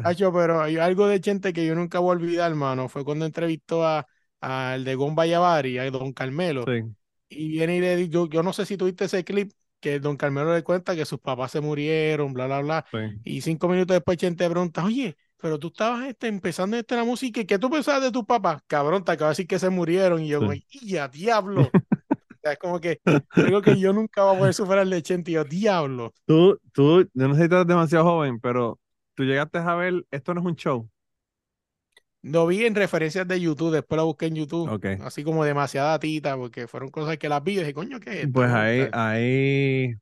[0.04, 2.90] Hacho, pero hay algo de Chente que yo nunca voy a olvidar, hermano.
[2.90, 4.08] Fue cuando entrevistó a
[4.42, 6.66] al de Gon Bayavari, a Don Carmelo.
[6.66, 6.96] Sí,
[7.30, 9.52] Y viene y le dice, yo, yo no sé si tuviste ese clip,
[9.86, 12.86] que Don Carmelo le cuenta que sus papás se murieron, bla, bla, bla.
[12.92, 12.98] sí.
[13.24, 17.40] Y cinco minutos después Chente pregunta, oye, pero tú estabas este, empezando este, la música
[17.42, 18.64] y ¿qué tú pensabas de tus papás?
[18.66, 20.24] Cabrón, te acabo de decir que se murieron.
[20.24, 20.46] Y yo, Sí.
[20.48, 21.70] como, ¡ya, diablo!
[22.30, 23.00] O sea, es como que
[23.32, 25.32] algo que yo nunca voy a poder superar de Chente.
[25.32, 26.14] Y yo, diablo.
[26.26, 28.80] Tú, tú, yo no sé si eres demasiado joven, pero
[29.16, 30.90] tú llegaste a ver, esto no es un show.
[32.26, 34.86] Lo vi en referencias de YouTube, después lo busqué en YouTube, Ok.
[35.04, 38.16] así como demasiada tita, porque fueron cosas que las vi y dije, coño, ¿qué es
[38.26, 38.34] esto?
[38.34, 39.96] Pues ahí, ahí,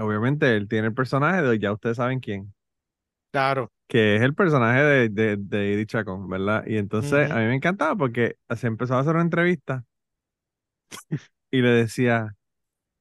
[0.00, 2.52] obviamente él tiene el personaje de, ya ustedes saben quién,
[3.32, 3.70] Claro.
[3.86, 6.64] que es el personaje de, de, de Eddie Chacón, ¿verdad?
[6.66, 9.84] Y entonces a mí me encantaba porque se empezó a hacer una entrevista
[11.50, 12.36] y le decía,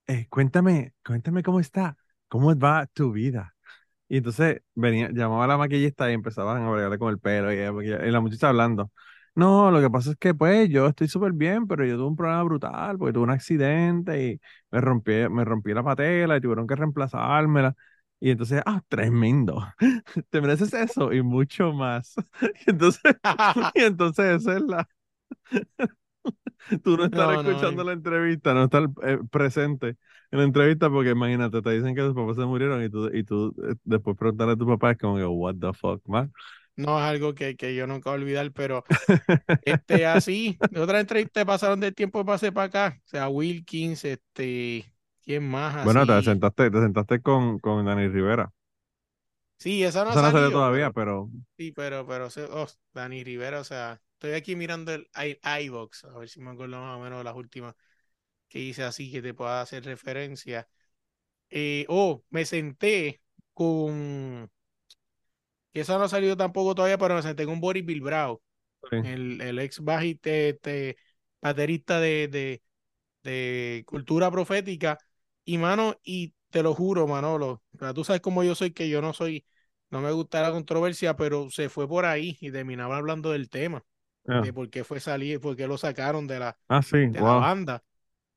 [0.08, 1.98] eh, cuéntame, cuéntame cómo está,
[2.30, 3.57] cómo va tu vida.
[4.10, 7.58] Y entonces venía, llamaba a la maquillista y empezaban a bregarle con el pelo y,
[7.58, 8.92] y la muchacha hablando.
[9.36, 12.16] No, lo que pasa es que pues yo estoy súper bien, pero yo tuve un
[12.16, 14.42] problema brutal porque tuve un accidente y
[14.72, 17.76] me rompí, me rompí la patela y tuvieron que reemplazármela.
[18.20, 19.64] Y entonces, ah, tremendo.
[20.32, 22.16] Te mereces eso y mucho más.
[22.66, 23.02] Y entonces,
[23.76, 24.88] y entonces esa es la,
[26.84, 29.96] tú no estar No, escuchando la entrevista, no estar eh, presente
[30.32, 33.24] en la entrevista porque imagínate, te dicen que tus papás se murieron y tú, y
[33.24, 36.32] tú eh, después preguntarle a tu papá es como que, what the fuck, man.
[36.76, 38.84] No es algo que, que yo nunca voy a olvidar, pero
[39.62, 43.02] este así, de otra entrevista pasaron del tiempo que pasé para acá.
[43.06, 46.24] O sea, Wilkins, este, ¿quién más Bueno, te así?
[46.24, 48.52] sentaste, te sentaste con, con Dani Rivera.
[49.60, 53.62] Sí, esa no Eso no salió salido, todavía, pero- sí, pero, pero, oh, Dani Rivera,
[53.62, 57.02] o sea, estoy aquí mirando el i- iVoox, a ver si me acuerdo más o
[57.02, 57.76] menos de las últimas
[58.50, 60.68] que hice así que te pueda hacer referencia.
[61.50, 63.22] Eh, oh, me senté
[63.54, 64.52] con,
[65.74, 68.42] que eso no ha salido tampoco todavía, pero me senté con Boris Bilbrao.
[68.92, 68.98] sí.
[69.02, 70.98] el, el ex bajista, este,
[71.42, 72.64] baterista de, de,
[73.24, 74.98] de cultura profética.
[75.46, 77.64] Y mano, y te lo juro, Manolo,
[77.96, 79.46] tú sabes cómo yo soy, que yo no soy,
[79.92, 83.84] no me gusta la controversia, pero se fue por ahí y terminaba hablando del tema,
[84.28, 87.22] Ah, de por qué fue salir, por qué lo sacaron de la, Ah, sí, de
[87.22, 87.38] la wow.
[87.38, 87.84] banda.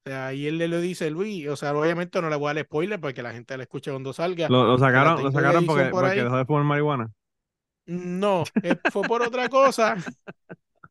[0.07, 2.55] O sea, y él le lo dice Luis, o sea, obviamente no le voy a
[2.55, 4.49] dar spoiler para que la gente la escuche cuando salga.
[4.49, 7.11] Lo, sacaron, lo sacaron porque, por porque dejó de fumar marihuana.
[7.87, 9.97] No, eh, fue por otra cosa,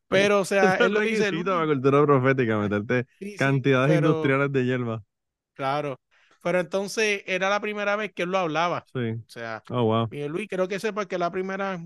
[0.08, 1.66] pero o sea, él lo dice requisito para Luis.
[1.66, 5.02] cultura profética, meterte Sí, sí, cantidades pero industriales de hierba.
[5.54, 6.00] claro.
[6.42, 8.88] Pero entonces era la primera vez que él lo hablaba.
[8.92, 9.22] Sí.
[9.26, 10.10] O sea, Oh, wow.
[10.10, 11.80] Luis, creo que sepa que la primera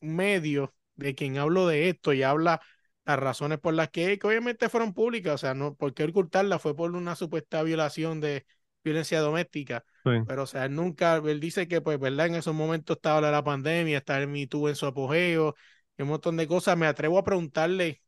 [0.00, 2.60] medio de quien hablo de esto y habla
[3.04, 6.58] las razones por las que, que obviamente fueron públicas, o sea, no, ¿por qué ocultarla?
[6.58, 8.46] Fue por una supuesta violación de
[8.84, 9.84] violencia doméstica.
[10.04, 10.10] Sí.
[10.26, 12.26] Pero, o sea, él nunca, él dice que, pues, ¿verdad?
[12.26, 15.54] En esos momentos estaba la, pandemia, estaba el Me Too en su apogeo,
[15.96, 16.76] y un montón de cosas.
[16.76, 18.02] Me atrevo a preguntarle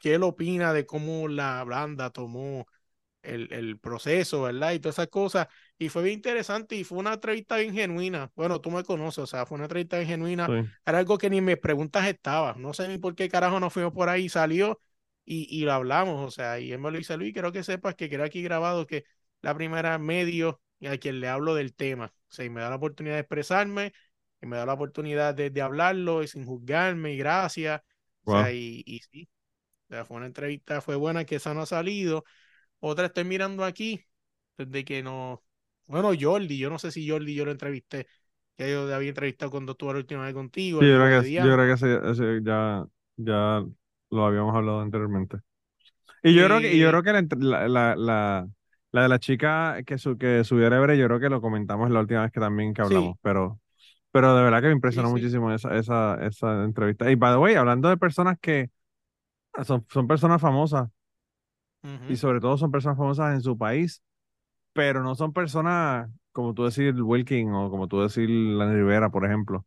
[0.00, 2.66] qué él opina de cómo la banda tomó
[3.22, 4.72] el, el proceso, ¿verdad?
[4.72, 5.48] Y todas esas cosas.
[5.80, 8.30] Y fue bien interesante y fue una entrevista bien genuina.
[8.36, 10.52] Bueno, tú me conoces, o sea, fue una entrevista bien genuina.
[10.52, 10.70] Sí.
[10.86, 12.54] Era algo que ni en mis preguntas estaba.
[12.58, 14.80] No sé ni por qué carajo nos fuimos por ahí, salió
[15.24, 17.94] y, y lo hablamos, o sea, y él me lo dice, Luis, quiero que sepas
[17.94, 19.04] que quedó aquí grabado que
[19.42, 22.12] la primera medio y a quien le hablo del tema.
[22.28, 23.92] O sea, y me da la oportunidad de expresarme,
[24.42, 27.80] y me da la oportunidad de, de hablarlo y sin juzgarme y gracias.
[27.80, 27.84] O
[28.26, 28.36] Wow.
[28.36, 29.28] sea, y, y sí,
[29.88, 32.24] o sea, fue una entrevista, fue buena, que esa no ha salido.
[32.80, 34.04] Otra estoy mirando aquí,
[34.58, 35.42] desde que no,
[35.90, 38.06] bueno, Jordi, yo no sé si Jordi yo lo entrevisté,
[38.56, 41.42] que yo le había entrevistado cuando estuve la última vez contigo, Sí, yo creo que,
[41.42, 42.86] yo creo que ese, ya,
[43.16, 43.64] ya
[44.10, 45.38] lo habíamos hablado anteriormente.
[46.22, 48.48] Y yo creo que, yo creo que la, la, la,
[48.92, 51.90] la, de la chica que, su, que subió a Everest, yo creo que lo comentamos
[51.90, 53.60] la última vez que también que hablamos, sí, pero,
[54.12, 55.10] pero de verdad que me sí, impresionó sí.
[55.10, 57.10] muchísimo esa, esa, esa entrevista.
[57.10, 58.70] Y by the way, hablando de personas que
[59.64, 60.90] son, son personas famosas,
[62.06, 64.02] y sobre todo son personas famosas en su país,
[64.72, 69.24] pero no son personas como tú decir Wilkin o como tú decir Lani Rivera, por
[69.26, 69.66] ejemplo.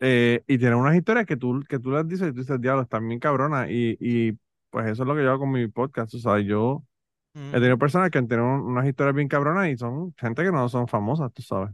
[0.00, 2.82] Eh, y tienen unas historias que tú, que tú las dices y tú dices, diablo,
[2.82, 3.68] están bien cabronas.
[3.70, 4.32] Y, y
[4.70, 6.14] pues eso es lo que yo hago con mi podcast.
[6.14, 6.84] O sea, yo
[7.52, 7.58] he Ujú.
[7.58, 10.68] tenido personas que han tenido un- unas historias bien cabronas y son gente que no
[10.68, 11.72] son famosas, tú sabes.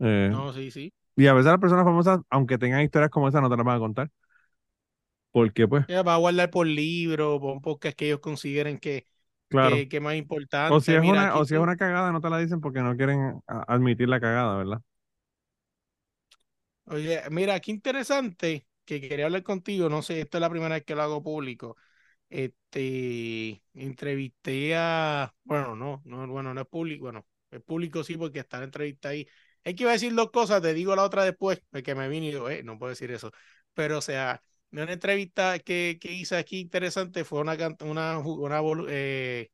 [0.00, 0.92] Eh, No, sí, sí.
[1.16, 3.76] y a veces las personas famosas, aunque tengan historias como esa, no te las van
[3.76, 4.10] a contar.
[5.30, 9.06] Porque, pues, Ya va a guardar por libro, por un podcast que ellos consideren que,
[9.52, 9.86] claro.
[9.88, 10.16] que, más
[10.66, 10.94] O si importante.
[10.94, 13.42] es Mira, una, o si es una cagada, no te la dicen porque no quieren
[13.46, 14.82] admitir la cagada, ¿verdad?
[16.86, 19.88] Oye, mira, qué interesante que quería hablar contigo.
[19.88, 21.76] No sé, esta es la primera vez que lo hago público.
[22.30, 28.40] este, entrevisté a, bueno, no, no, bueno, no es público, bueno, es público sí porque
[28.40, 29.28] está la entrevista ahí.
[29.64, 32.28] Es que iba a decir dos cosas, te digo la otra después, porque me vine
[32.28, 33.32] y digo, eh, no puedo decir eso.
[33.74, 34.42] Pero, o sea,
[34.72, 39.50] una entrevista que, que hice aquí interesante fue una, una, una eh,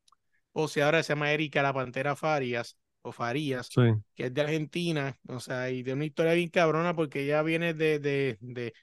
[0.67, 3.73] sea, ahora se llama Erika la Pantera Farias, o Farías,
[4.15, 7.73] que es de Argentina, o sea, y de una historia bien cabrona porque ella viene
[7.73, 8.73] de, de, de,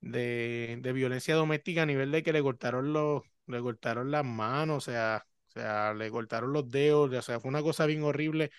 [0.00, 4.88] de, de violencia doméstica a nivel de que le cortaron los, le cortaron las manos,
[4.88, 8.50] o sea, o sea, le cortaron los dedos, o sea, fue una cosa bien horrible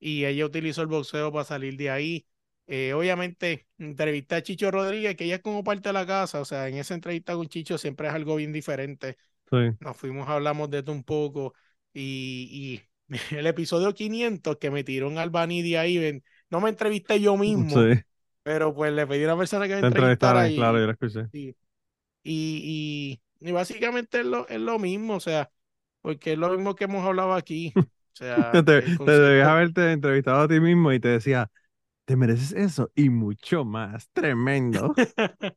[0.00, 2.26] y ella utilizó el boxeo para salir de ahí.
[2.74, 6.46] Eh, obviamente, entrevisté a Chicho Rodríguez, que ella es como parte de la casa, o
[6.46, 9.18] sea, en esa entrevista con Chicho siempre es algo bien diferente.
[9.78, 11.52] Nos fuimos, hablamos de esto un poco
[11.92, 17.20] y, y el episodio 500 que me tiró un Albany de ahí, no me entrevisté
[17.20, 17.76] yo mismo,
[18.42, 20.48] pero pues le pedí a una persona que me entrevistara.
[20.48, 21.26] Y, claro, yo lo escuché.
[21.34, 21.54] Y,
[22.24, 25.50] y, y, básicamente es lo, es lo mismo, o sea,
[26.00, 27.74] porque es lo mismo que hemos hablado aquí.
[27.76, 31.50] O sea, te, te debías haberte entrevistado a ti mismo y te decía,
[32.04, 34.08] te mereces eso y mucho más.
[34.12, 34.94] Tremendo.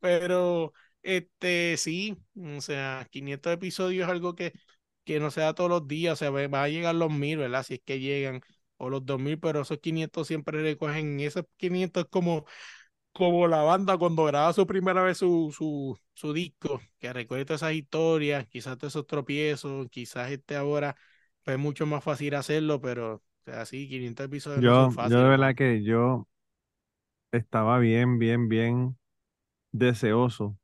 [0.00, 4.52] Pero, este, sí, o sea, 500 episodios es algo que,
[5.04, 7.62] que no se da todos los días, o sea, va a llegar los mil, ¿verdad?
[7.64, 8.40] Si es que llegan,
[8.78, 12.46] o los 2000, pero esos 500 siempre recogen, esos 500 como
[13.12, 17.72] como la banda cuando graba su primera vez su, su, su disco, que recuerda esas
[17.74, 20.96] historias, quizás todos esos tropiezos, quizás este ahora
[21.44, 24.92] pues es mucho más fácil hacerlo, pero o sea, sí, 500 episodios yo, no son
[24.92, 25.18] fáciles.
[25.18, 26.28] Yo de verdad que yo
[27.32, 28.96] estaba bien, bien, bien
[29.72, 30.56] deseoso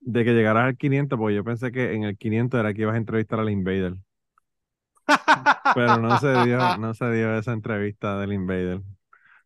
[0.00, 2.94] de que llegaras al 500, porque yo pensé que en el 500 era que ibas
[2.94, 3.94] a entrevistar al Invader.
[5.74, 8.80] Pero no se dio, no se dio esa entrevista del Invader.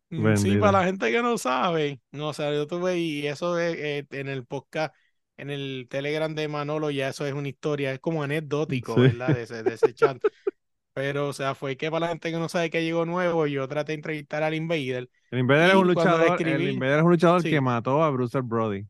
[0.09, 3.59] Mm, sí, para la gente que no sabe, no, o sea, yo tuve y eso
[3.59, 4.93] eh, en el podcast,
[5.37, 9.35] en el Telegram de Manolo, ya eso es una historia, es como anecdótico, ¿verdad?
[9.35, 10.17] De ese, de ese chat.
[10.93, 13.67] Pero, o sea, fue que para la gente que no sabe que llegó nuevo, yo
[13.67, 15.09] traté de entrevistar al Invader.
[15.31, 18.85] El Invader es un luchador, el Invader es un luchador que mató a Bruce Brody.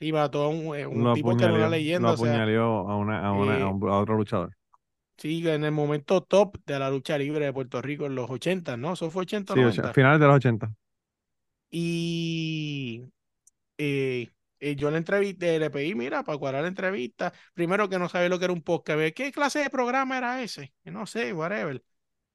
[0.00, 2.08] Sí, mató a un, eh, un tipo que era una leyenda.
[2.08, 4.52] Lo apuñaló a, una, a, una, a, eh, a otro luchador.
[5.16, 8.76] Sí, en el momento top de la lucha libre de Puerto Rico en los 80,
[8.76, 8.94] ¿no?
[8.94, 9.92] Eso fue 80 o sí, 90.
[9.92, 10.72] finales de los 80.
[11.70, 13.04] Y
[13.78, 14.28] eh,
[14.62, 18.28] eh, yo le entrevisté, le pedí, mira, para cuadrar la entrevista, primero que no sabía
[18.28, 20.72] lo que era un podcast, ¿qué clase de programa era ese?
[20.84, 21.82] No sé, whatever.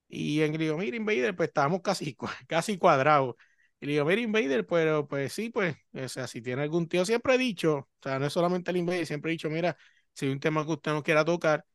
[0.09, 2.17] Y en digo, mira, Invader, pues estábamos casi,
[2.47, 3.35] casi cuadrados.
[3.79, 7.05] Y le digo, mira, Invader, pero pues sí, pues, o sea, si tiene algún tío,
[7.05, 9.77] siempre he dicho, o sea, no es solamente el Invader, siempre he dicho, mira,
[10.13, 11.65] si hay un tema que usted no quiera tocar,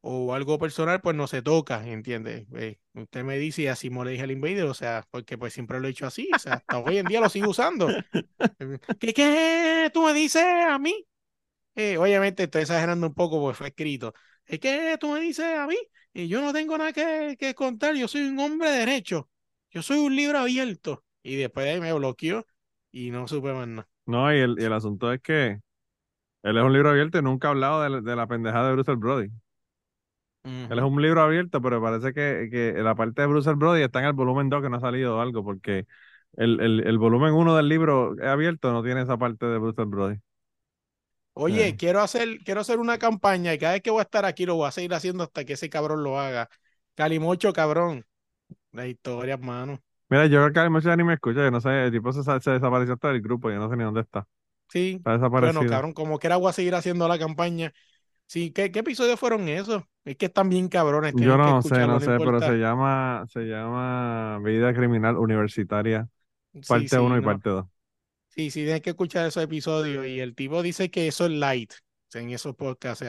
[0.00, 2.46] o algo personal, pues no se toca, ¿entiendes?
[2.94, 5.80] usted me dice y así me le dije al Invader, o sea, porque pues siempre
[5.80, 7.88] lo he hecho así, o sea, hasta hoy en día lo sigo usando.
[8.98, 11.06] ¿Qué, qué tú me dices a mí?
[11.74, 14.14] Eh, obviamente estoy exagerando un poco porque fue escrito.
[14.46, 15.76] ¿Es que tú me dices a mí?
[16.12, 19.30] Y yo no tengo nada que, que contar, yo soy un hombre de derecho,
[19.70, 21.04] yo soy un libro abierto.
[21.22, 22.46] Y después de ahí me bloqueó
[22.90, 23.88] y no supe más nada.
[24.06, 25.60] No, y el, y el asunto es que
[26.42, 28.94] él es un libro abierto y nunca ha hablado de, de la pendejada de Bruce
[28.94, 29.30] Brody.
[30.68, 34.00] Él es un libro abierto, pero parece que, que la parte de Bruce Brody está
[34.00, 35.86] en el volumen 2 que no ha salido algo, porque
[36.36, 40.16] el, el, el volumen 1 del libro abierto no tiene esa parte de Bruce Brody.
[41.34, 44.44] Oye, quiero hacer, quiero hacer una campaña y cada vez que voy a estar aquí
[44.44, 46.48] lo voy a seguir haciendo hasta que ese cabrón lo haga.
[46.96, 48.04] Calimocho, cabrón.
[48.72, 49.82] La historia, hermano.
[50.10, 52.22] Mira, yo creo que Calimocho ya ni me escucha, yo no sé, el tipo se,
[52.22, 54.26] se desapareció hasta del grupo, yo no sé ni dónde está.
[54.68, 55.06] Sí.
[55.38, 57.72] bueno, cabrón, como quiera voy a seguir haciendo la campaña.
[58.28, 59.82] Sí, ¿qué, qué episodios fueron esos?
[60.04, 61.14] Es que están bien cabrones.
[61.16, 66.06] Yo no sé, no, sé, pero se llama, se llama Vida Criminal Universitaria,
[66.68, 67.66] parte 1 y parte 2.
[68.28, 70.06] Sí, sí, tienes que escuchar esos episodios.
[70.06, 71.72] Y el tipo dice que eso es light
[72.12, 73.02] en esos podcasts.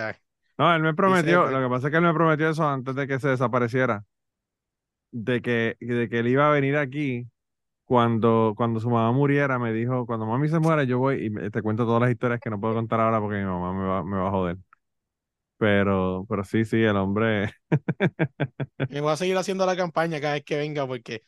[0.57, 3.05] no, él me prometió, lo que pasa es que él me prometió eso antes de
[3.05, 4.05] que se desapareciera.
[5.11, 7.28] De que, de que él iba a venir aquí
[7.84, 11.61] cuando, cuando su mamá muriera, me dijo, cuando mami se muera, yo voy y te
[11.61, 14.15] cuento todas las historias que no puedo contar ahora porque mi mamá me va, me
[14.15, 14.57] va a joder.
[15.60, 17.51] Pero, pero sí, sí, el hombre.
[18.88, 21.24] Me voy a seguir haciendo la campaña cada vez que venga, porque,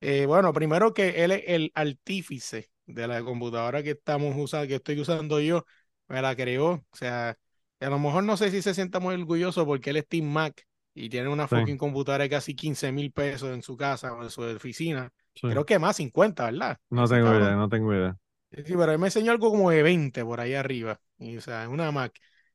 [0.00, 4.76] eh, bueno, primero que él es el artífice de la computadora que estamos usando, que
[4.76, 5.64] estoy usando yo,
[6.08, 6.72] me la creó.
[6.90, 7.38] O sea,
[7.80, 10.66] a lo mejor no sé si se sienta muy orgulloso porque él es Team Mac
[10.94, 14.30] y tiene una fucking computadora de casi 15 mil pesos en su casa o en
[14.30, 15.12] su oficina.
[15.42, 16.78] Creo que más 50, ¿verdad?
[16.90, 18.16] No tengo idea, no tengo idea.
[18.52, 21.00] Sí, pero él me enseñó algo como de 20 por ahí arriba.
[21.18, 22.14] Y, o sea, una Mac.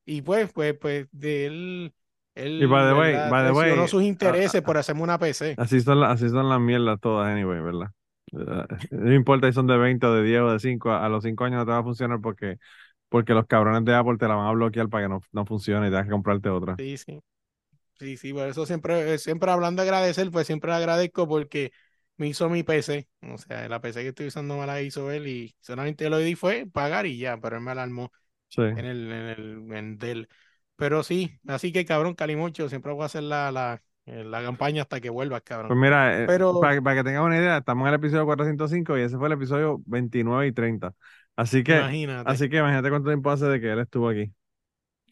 [0.09, 1.93] Y pues, pues, pues, de él,
[2.33, 5.53] él y by the way, by the way, sus intereses por hacerme una PC.
[5.55, 7.91] Así son, así son las mierdas todas, anyway, ¿verdad?
[8.89, 11.43] No importa si son de 20 o de 10 o de 5, a, los 5
[11.45, 12.57] años no te va a funcionar porque
[13.07, 15.87] porque los cabrones de Apple te la van a bloquear para que no, no funcione
[15.87, 16.75] y tengas que comprarte otra.
[16.77, 17.19] Sí, sí.
[17.99, 21.71] Sí, sí, por eso siempre, siempre hablando de agradecer, pues siempre le agradezco porque
[22.17, 23.07] me hizo mi PC.
[23.31, 26.33] O sea, la PC que estoy usando me la hizo él y solamente lo di
[26.33, 28.11] fue pagar y ya, pero él me alarmó
[28.49, 28.61] Sí.
[28.61, 30.27] en el, en el, en Dell.
[30.75, 34.83] Pero sí, así que cabrón, Calimocho, siempre voy a hacer la, la, eh, la campaña
[34.83, 35.79] hasta que vuelvas, Pues cabrón.
[35.79, 39.01] mira, eh, Pero- para, para que tengas una idea, estamos en el episodio 405 y
[39.01, 40.93] ese fue el episodio 29 y 30.
[41.35, 44.31] Así que, Imagínate, así que imagínate cuánto tiempo hace de que él estuvo aquí.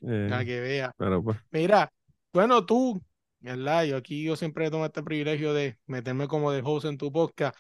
[0.04, 0.92] Eh, para que vea.
[0.98, 1.92] pero pues, Mira,
[2.34, 3.02] bueno, tú,
[3.40, 3.84] ¿verdad?
[3.86, 7.58] Yo aquí yo siempre tomo este privilegio de meterme como de host en tu podcast.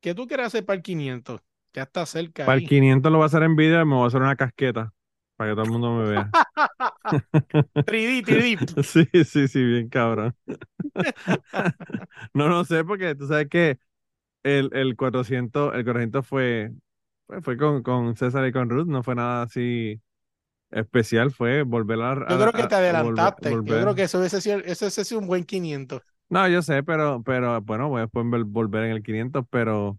[0.00, 1.40] ¿Qué tú quieres hacer para el 500?
[1.74, 2.66] Ya está cerca para el ahí.
[2.66, 4.92] 500 lo voy a hacer en video y me voy a hacer una casqueta
[5.36, 6.34] para que todo el mundo me vea.
[7.84, 8.58] 3D, 3D.
[8.84, 10.34] Sí, sí, sí, bien cabrón.
[12.34, 13.78] No, no sé, porque tú sabes que
[14.44, 16.72] el, el 400, el 400 fue,
[17.26, 20.00] fue, fue con, con César y con Ruth, no fue nada así
[20.70, 22.14] especial, fue volver a...
[22.26, 23.60] Yo creo que te volver- adelantaste.
[23.64, 26.02] Yo creo que eso hubiese sido, eso hubiese sido un buen 500.
[26.28, 29.98] No, yo sé, pero, pero bueno, voy a volver en el 500, pero,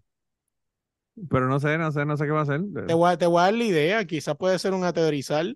[1.30, 2.60] pero no sé, no sé, no sé qué va a hacer.
[2.84, 4.04] Te voy a, te voy a dar la idea.
[4.06, 5.46] Quizás puede ser un aterrizar.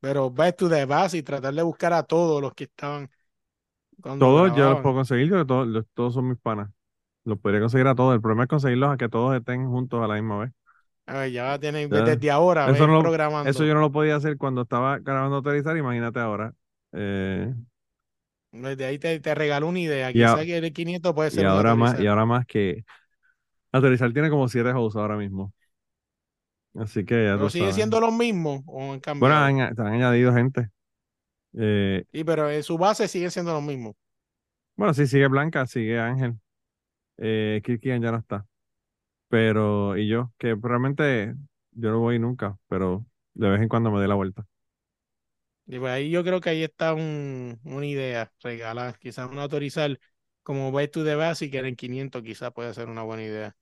[0.00, 3.10] Pero back to the base y tratar de buscar a todos los que estaban
[4.18, 6.70] Todos yo los puedo conseguir, yo todos, los- todos son mis panas.
[7.24, 8.14] Los podría conseguir a todos.
[8.14, 10.52] El problema es conseguirlos a que todos estén juntos a la misma vez.
[11.06, 13.50] A ver, ya tienen desde ahora, Eso no lo- programando.
[13.50, 16.54] Eso yo no lo podía hacer cuando estaba grabando autorizar, imagínate ahora.
[16.92, 17.52] Eh,
[18.52, 20.12] Desde ahí te, te regaló una idea.
[20.12, 22.06] Y Quizás el 500 puede y ser un ahora más, y aterrizar.
[22.06, 22.84] ahora más que
[23.78, 25.52] autorizar tiene como siete hosts ahora mismo.
[26.74, 29.36] Así que ya Pero sigue siendo los mismos o han Bueno, cambiado.
[29.36, 30.70] han, han añadido gente.
[31.54, 33.94] Eh, Sí, pero en su base siguen siendo los mismos.
[34.76, 36.34] bueno, sí, sigue Blanca, sigue Ángel.
[37.18, 38.46] Eh, Kirkian ya no está.
[39.28, 41.34] Pero, y yo, que realmente
[41.72, 44.46] yo no voy nunca, pero de vez en cuando me doy la vuelta.
[45.66, 49.98] Y pues ahí yo creo que ahí está un, una idea, regalar, quizás un autorizar
[50.42, 53.56] como Back to the Base y que en 500 quizás puede ser una buena idea.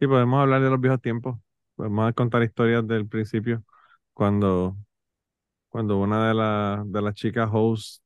[0.00, 1.38] Y podemos hablar de los viejos tiempos.
[1.76, 3.64] Podemos contar historias del principio.
[4.12, 4.76] Cuando,
[5.68, 8.02] cuando una de, las de las chicas hosts,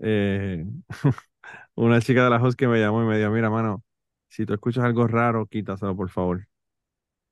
[0.00, 0.66] eh,
[1.76, 3.84] una chica de las hosts que me llamó y me dijo, mira, mano,
[4.30, 6.48] si tú escuchas algo raro, quítaselo, por favor.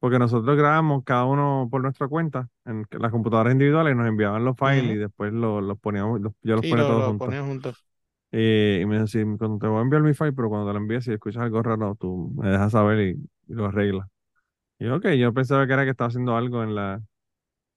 [0.00, 4.56] Porque nosotros grabamos cada uno por nuestra cuenta en las computadoras individuales nos enviaban los
[4.58, 4.96] files Ujú.
[4.96, 7.36] y después lo- los poníamos, los- yo los Sí, ponía lo, todos lo juntos.
[8.32, 10.78] Eh, y me sí, cuando te voy a enviar mi file, pero cuando te lo
[10.80, 14.08] envíes, si escuchas algo raro, tú me dejas saber y, y lo arreglas.
[14.78, 17.02] Y yo, ok, yo pensaba que era que estaba haciendo algo en la,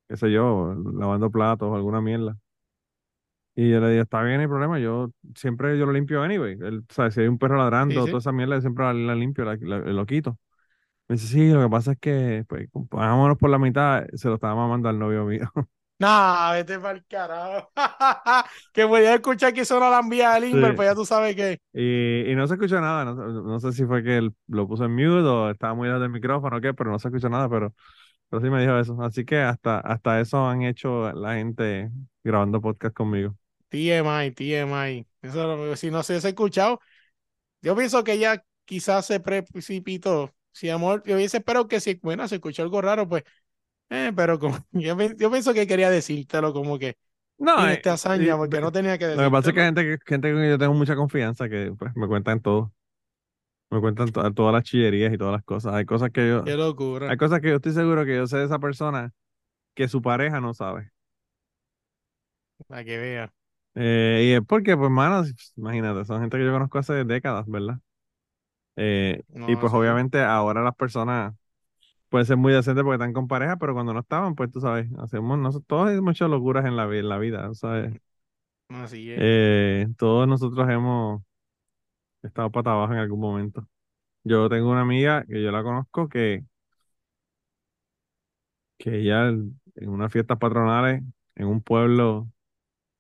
[0.10, 2.38] qué sé yo, lavando platos o alguna mierda.
[3.56, 6.54] Y yo le dije, está bien, hay problema, yo siempre yo lo limpio anyway.
[6.62, 8.12] Él, o sea, si hay un perro ladrando Sí, sí.
[8.12, 10.38] toda esa mierda, yo siempre la, la limpio, la, la- lo quito.
[11.10, 14.36] Me dice, sí, lo que pasa es que, pues, vámonos por la mitad, se lo
[14.36, 15.52] estaba mamando al novio mío.
[16.00, 17.72] Nah, vete para el carajo.
[18.74, 20.76] que podía escuchar que eso no la envía a Limber, Sí.
[20.76, 21.60] pues ya tú sabes que.
[21.74, 24.68] Y, y no se escuchó nada, no, sé- no sé si fue que él lo
[24.68, 27.30] puso en mute o estaba muy lejos del micrófono o qué, pero no se escuchó
[27.30, 27.74] nada, pero,
[28.30, 29.02] pero sí me dijo eso.
[29.02, 31.92] Así que hasta, hasta eso han hecho la gente
[32.24, 33.36] grabando podcast conmigo.
[33.70, 35.08] TMI, TMI.
[35.22, 36.80] Eso, si no se hubiese escuchado,
[37.62, 40.34] yo pienso que ya quizás se precipitó.
[40.52, 43.24] Si amor, yo hubiese esperado que si, bueno, se escuchó algo raro, pues,
[43.90, 46.98] eh, pero como, yo, yo pienso que quería decírtelo como que
[47.40, 49.98] No, eh, esta hazaña, porque no tenía que lo que pasa es que gente, que-
[50.06, 52.74] gente con quien yo tengo mucha confianza que pues, me cuentan todo.
[53.72, 55.74] Me cuentan to- todas las chillerías y todas las cosas.
[55.74, 57.08] Hay cosas que yo, Qué locura.
[57.08, 59.14] hay cosas que yo estoy seguro que yo sé de esa persona
[59.76, 60.92] que su pareja no sabe.
[62.68, 63.34] Para que vea.
[63.76, 65.24] Eh, y es porque, pues, mano,
[65.56, 67.80] imagínate, son gente que yo conozco hace décadas, ¿verdad?
[68.76, 71.34] Eh, y pues obviamente ahora las personas
[72.10, 74.88] pueden ser muy decentes porque están con pareja, pero cuando no estaban, pues tú sabes,
[75.00, 77.94] hacemos, nosotros, todos hay muchas locuras en la, en la vida, ¿sabes?
[78.70, 79.26] Así es.
[79.26, 81.22] Eh, todos nosotros hemos
[82.24, 83.68] estado para abajo en algún momento.
[84.26, 86.46] Yo tengo una amiga que yo la conozco que,
[88.78, 91.04] que ella en unas fiestas patronales
[91.36, 92.30] en un pueblo,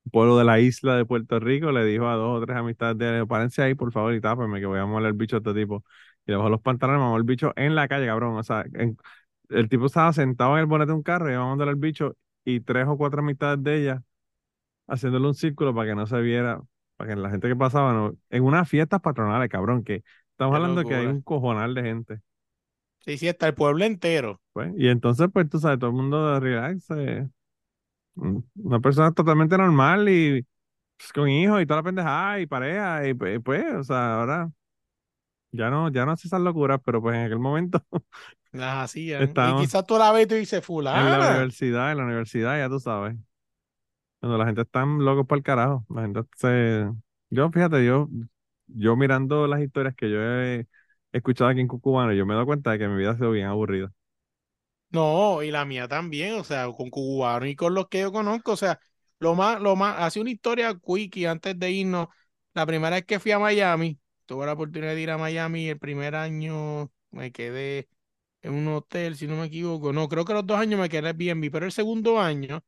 [0.05, 2.97] un pueblo de la isla de Puerto Rico, le dijo a dos o tres amistades
[2.99, 5.39] de él, párense ahí por favor y tápenme que voy a moler el bicho a
[5.39, 5.83] este tipo.
[6.27, 8.37] Y le bajó los pantalones, mamó el bicho en la calle, cabrón.
[8.37, 8.97] O sea, en-
[9.49, 12.17] el tipo estaba sentado en el bonete de un carro y iba mandándole el bicho
[12.45, 14.03] y tres o cuatro amistades de ella
[14.87, 16.61] haciéndole un círculo para que no se viera,
[16.97, 20.57] para que la gente que pasaba, no, en unas fiestas patronales, cabrón, que estamos Qué
[20.57, 21.07] hablando de que hay locura.
[21.07, 22.21] un cojonal de gente.
[22.99, 24.39] Sí, sí, hasta el pueblo entero.
[24.53, 27.27] Pues, y entonces, pues tú sabes, todo el mundo de relax, eh,
[28.15, 30.45] una persona totalmente normal y
[30.97, 34.51] pues, con hijos y toda la pendejada y pareja, y pues, pues, o sea, ahora
[35.51, 37.81] ya no, ya no hace esas locuras, pero pues en aquel momento
[38.51, 39.29] Las hacían.
[39.29, 42.69] Y quizás tú la ves y tú dices, En la universidad, en la universidad, ya
[42.69, 43.15] tú sabes.
[44.19, 45.85] Cuando la gente está locos por el carajo.
[45.89, 46.87] La gente se.
[47.29, 48.09] Yo, fíjate, yo,
[48.67, 50.67] yo mirando las historias que yo he
[51.11, 53.31] escuchado aquí en Cucubano, yo me he dado cuenta de que mi vida ha sido
[53.31, 53.91] bien aburrida.
[54.89, 58.53] No, y la mía también, o sea, con cubano y con los que yo conozco,
[58.53, 58.79] o sea,
[59.19, 62.07] lo más, lo más, hace una historia quickie antes de irnos.
[62.53, 65.79] La primera vez que fui a Miami, tuve la oportunidad de ir a Miami, el
[65.79, 67.89] primer año me quedé
[68.43, 69.93] en un hotel, si no me equivoco.
[69.93, 72.63] No, creo que los dos años me quedé en Airbnb, pero el segundo año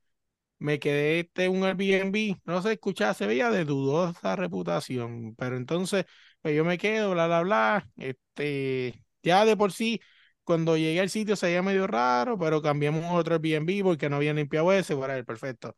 [0.59, 6.05] me quedé este, un Airbnb, no se escuchaba, se veía de dudosa reputación, pero entonces,
[6.41, 10.01] pues yo me quedo, bla, bla, bla, este, ya de por sí,
[10.43, 14.35] cuando llegué al sitio se veía medio raro, pero cambiamos otro Airbnb porque no habían
[14.37, 15.75] limpiado ese, bueno, perfecto.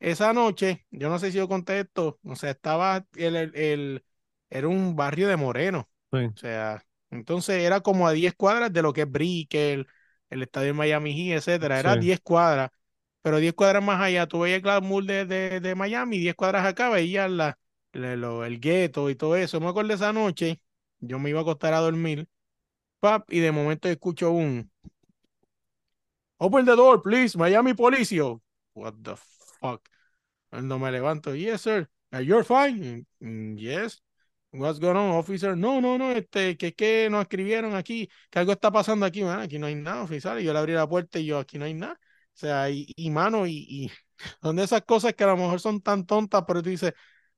[0.00, 4.04] Esa noche, yo no sé si yo conté esto, o sea, estaba, el, el-
[4.54, 6.18] era un barrio de Moreno, Sí.
[6.26, 9.86] o sea, entonces era como a 10 cuadras de lo que es Brickell,
[10.30, 12.00] el estadio de Miami Heat, etcétera, era Sí.
[12.00, 12.70] 10 cuadras.
[13.22, 16.66] Pero 10 cuadras más allá, tú veías el glamour de, de, de Miami, 10 cuadras
[16.66, 17.58] acá veías la,
[17.92, 19.60] la- lo- el gueto y todo eso.
[19.60, 20.60] Me acuerdo esa noche,
[21.00, 22.26] yo me iba a acostar a dormir,
[23.00, 24.70] pap, y de momento escucho un
[26.38, 28.14] Open the door, please, Miami Police.
[28.14, 28.42] Yo,
[28.74, 29.14] What the
[29.60, 29.86] fuck?
[30.50, 31.88] Cuando me levanto, yes, sir.
[32.12, 33.06] "Uh, You're fine.
[33.20, 34.02] "Mm, Yes.
[34.54, 35.56] What's going on, officer?
[35.56, 39.22] No, no, no, este, que es que nos escribieron aquí, que algo está pasando aquí,
[39.24, 39.40] man.
[39.40, 40.38] Aquí no hay nada, oficial.
[40.40, 41.94] Y yo le abrí la puerta y yo, aquí no hay nada.
[41.94, 41.98] O
[42.34, 43.90] sea, y, y mano, y, y
[44.42, 46.92] son de esas cosas que a lo mejor son tan tontas, pero tú dices,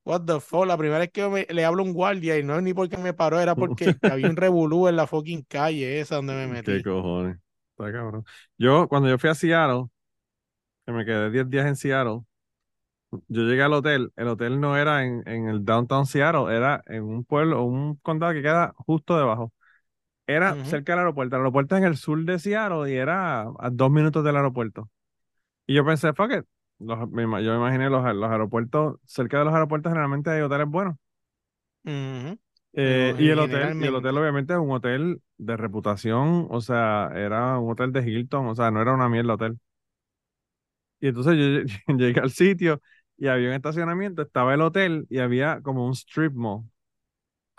[0.04, 2.56] what the fuck, la primera vez que me- le hablo a un guardia y no
[2.56, 6.16] es ni porque me paró, era porque había un revolú en la fucking calle esa
[6.16, 6.72] donde me metí.
[6.72, 7.36] ¿Qué cojones?
[7.70, 8.24] Está cabrón.
[8.58, 9.84] Yo, cuando yo fui a Seattle,
[10.86, 12.22] que me quedé 10 días en Seattle,
[13.28, 14.12] yo llegué al hotel.
[14.16, 18.32] El hotel no era en, en el downtown Seattle, era en un pueblo, un condado
[18.32, 19.52] que queda justo debajo.
[20.26, 21.36] Era cerca del aeropuerto.
[21.36, 24.90] El aeropuerto en el sur de Seattle y era a dos minutos del aeropuerto.
[25.66, 26.44] Y yo pensé, fuck it.
[26.80, 30.96] Los- yo me imaginé los, los aeropuertos, cerca de los aeropuertos generalmente hay hoteles buenos.
[32.76, 37.10] Eh, y el hotel, y el hotel obviamente es un hotel de reputación, o sea,
[37.14, 39.58] era un hotel de Hilton, o sea, no era una mierda hotel.
[41.00, 41.64] Y entonces yo lle-
[41.98, 42.80] llegué al sitio
[43.16, 46.64] y había un estacionamiento, estaba el hotel y había como un strip mall.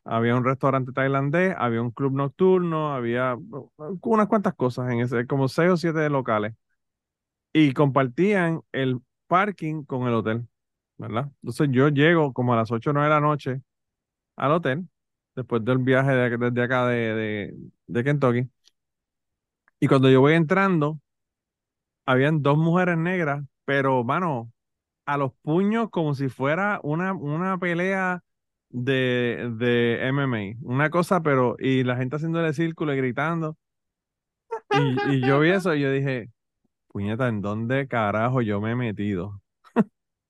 [0.04, 3.72] Había un restaurante tailandés, había un club nocturno, había uh,
[4.04, 6.54] unas cuantas cosas en ese, como seis o siete locales.
[7.54, 10.48] Y compartían el parking con el hotel,
[10.98, 11.32] ¿verdad?
[11.42, 13.62] Entonces yo llego como a las 8 o 9 de la noche
[14.38, 14.88] al hotel,
[15.36, 17.56] después del viaje de, desde acá de, de,
[17.88, 18.50] de Kentucky.
[19.80, 21.00] Y cuando yo voy entrando,
[22.06, 24.52] habían dos mujeres negras, pero, mano,
[25.06, 28.24] a los puños como si fuera una, una pelea
[28.70, 30.58] de, de MMA.
[30.68, 33.58] Una cosa, pero, y la gente haciéndole círculo y gritando.
[34.72, 36.30] Y, y yo vi eso y yo dije,
[36.90, 39.42] puñeta, ¿en dónde carajo yo me he metido?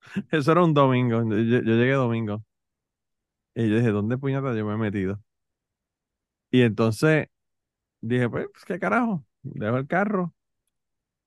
[0.31, 2.43] Eso era un domingo, yo, yo llegué domingo.
[3.55, 5.21] Y yo dije, ¿dónde puñeta yo me he metido?
[6.51, 7.27] Y entonces
[8.01, 9.25] dije, pues, ¿qué carajo?
[9.43, 10.34] Dejo el carro.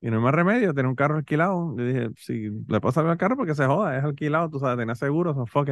[0.01, 1.75] Y no hay más remedio, tener un carro alquilado.
[1.77, 4.79] Yo dije, si le pasa algo al carro, porque se joda, es alquilado, tú sabes,
[4.79, 5.71] tenía seguro, so fuck.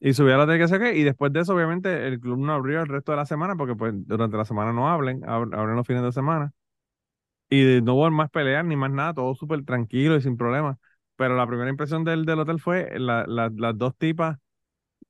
[0.00, 2.38] Y subí a la tele que sé qué, y después de eso, obviamente, el club
[2.38, 5.54] no abrió el resto de la semana, porque pues durante la semana no hablen, ab-
[5.56, 6.52] abren los fines de semana.
[7.50, 10.78] Y no hubo más peleas ni más nada, todo súper tranquilo y sin problemas.
[11.16, 14.98] Pero la primera impresión del, del hotel fue la- las dos tipas Un moreno en
[14.98, 15.03] el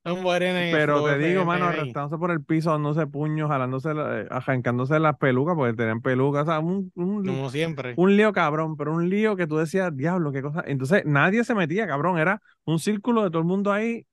[0.70, 1.78] pero te digo, mano, ahí.
[1.78, 6.46] arrastrándose por el piso, dándose puños, jalándose, eh, arrancándose las pelucas, porque tenían pelucas, o
[6.46, 7.94] sea, un, un, Como siempre.
[7.96, 10.62] un lío cabrón, pero un lío que tú decías, diablo, qué cosa.
[10.66, 14.06] Entonces, nadie se metía, cabrón, era un círculo de todo el mundo ahí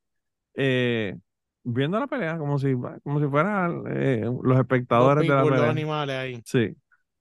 [0.55, 1.18] eh,
[1.63, 2.73] viendo la pelea, como si,
[3.03, 5.72] como si fueran eh, los espectadores de la pelea.
[5.72, 6.41] animales ahí.
[6.45, 6.76] Sí,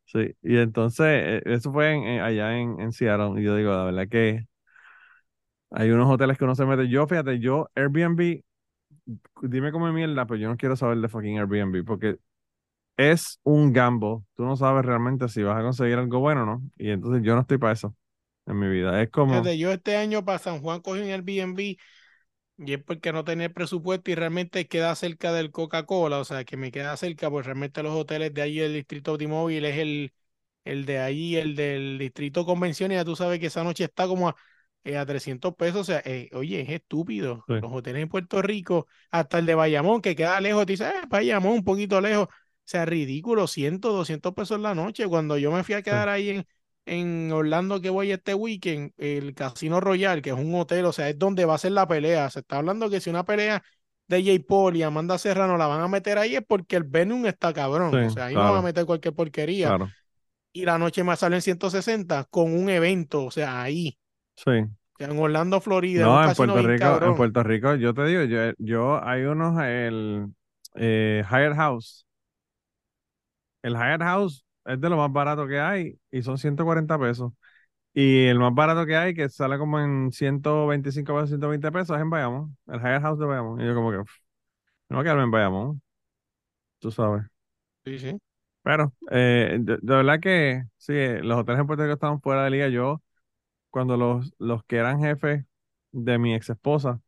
[0.06, 0.34] sí.
[0.42, 4.09] Y entonces, eso fue en- en- allá en, en Seattle, y yo digo, la verdad
[4.09, 4.47] que
[5.70, 6.88] hay unos hoteles que uno se mete.
[6.88, 8.42] Yo, fíjate, yo, Airbnb
[9.42, 12.18] dime cómo mierda, pero yo no quiero saber de fucking Airbnb porque
[12.96, 14.26] es un gambo.
[14.36, 16.62] Tú no sabes realmente si vas a conseguir algo bueno o no.
[16.78, 17.96] Y entonces yo no estoy para eso
[18.46, 19.02] en mi vida.
[19.02, 21.78] Es como, Fíjate, yo este año para San Juan cogí un Airbnb y
[22.74, 26.72] es porque no tenía presupuesto y realmente queda cerca del Coca-Cola, o sea, que me
[26.72, 30.12] queda cerca, pues realmente los hoteles de ahí del distrito automóvil es el,
[30.64, 34.06] el de ahí, el del distrito convención, y ya tú sabes que esa noche está
[34.08, 34.34] como
[34.85, 37.44] eh, a 300 pesos, o sea, eh, oye, es estúpido.
[37.47, 37.55] Sí.
[37.61, 40.93] Los hoteles en Puerto Rico, hasta el de Bayamón, que queda lejos, te dice, eh,
[41.09, 42.31] Bayamón, un poquito lejos, o
[42.65, 45.07] sea, ridículo, 100, 200 pesos la noche.
[45.07, 46.47] Cuando yo me fui a quedar ahí en,
[46.86, 51.09] en Orlando que voy este weekend, el Casino Royal, que es un hotel, o sea,
[51.09, 52.31] es donde va a ser la pelea.
[52.31, 53.62] Se está hablando que si una pelea
[54.07, 54.44] de J.
[54.47, 57.93] Paul y Amanda Serrano la van a meter ahí es porque el Venom está cabrón.
[57.93, 59.69] Sí, o sea, ahí no van a meter cualquier porquería.
[59.69, 59.89] Claro,
[60.52, 63.98] Y la noche más sale en 160 con un evento, o sea, ahí,
[64.44, 64.50] sí.
[64.98, 66.04] en Orlando, Florida.
[66.04, 67.14] No, en Puerto Rico, en.
[67.16, 70.26] Puerto Rico, yo te digo, yo, yo hay unos, el
[70.74, 72.06] eh, Hyatt House.
[73.62, 77.32] El Hyatt House es de lo más barato que hay y son 140 pesos.
[77.94, 82.02] Y el más barato que hay, que sale como en 125 pesos, 120 pesos, es
[82.02, 82.56] en Bayamón.
[82.68, 83.60] El Hyatt House de Bayamón.
[83.60, 84.12] Y yo como que, "Pff,
[84.90, 85.82] no voy a quedarme en Bayamón,
[86.78, 87.24] tú sabes.
[87.84, 88.18] Sí, sí.
[88.62, 92.44] Pero, eh, de, de verdad que sí, eh, los hoteles en Puerto Rico estaban fuera
[92.44, 92.68] de liga.
[92.68, 93.02] Yo,
[93.70, 95.44] cuando los, los que eran jefes
[95.92, 97.01] de mi ex esposa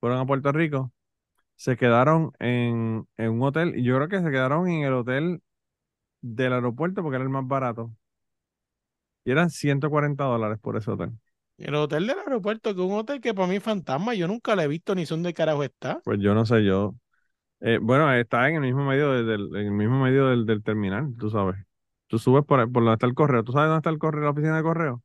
[0.00, 0.92] fueron a Puerto Rico,
[1.56, 5.42] se quedaron en, en un hotel, y yo creo que se quedaron en el hotel
[6.22, 7.92] del aeropuerto porque era el más barato.
[9.24, 11.12] Y eran 140 dólares por ese hotel.
[11.58, 14.56] El hotel del aeropuerto, que es un hotel que para mí es fantasma, yo nunca
[14.56, 16.02] lo he visto ni sé dónde carajo está.
[16.02, 16.94] Pues yo no sé, yo.
[17.60, 20.62] eh, bueno, está en el mismo medio de- del, en el mismo medio del, del
[20.64, 21.56] terminal, tú sabes.
[22.08, 23.44] Tú subes por, por donde está el correo.
[23.44, 25.04] ¿Tú sabes dónde está el correo, la oficina de correo?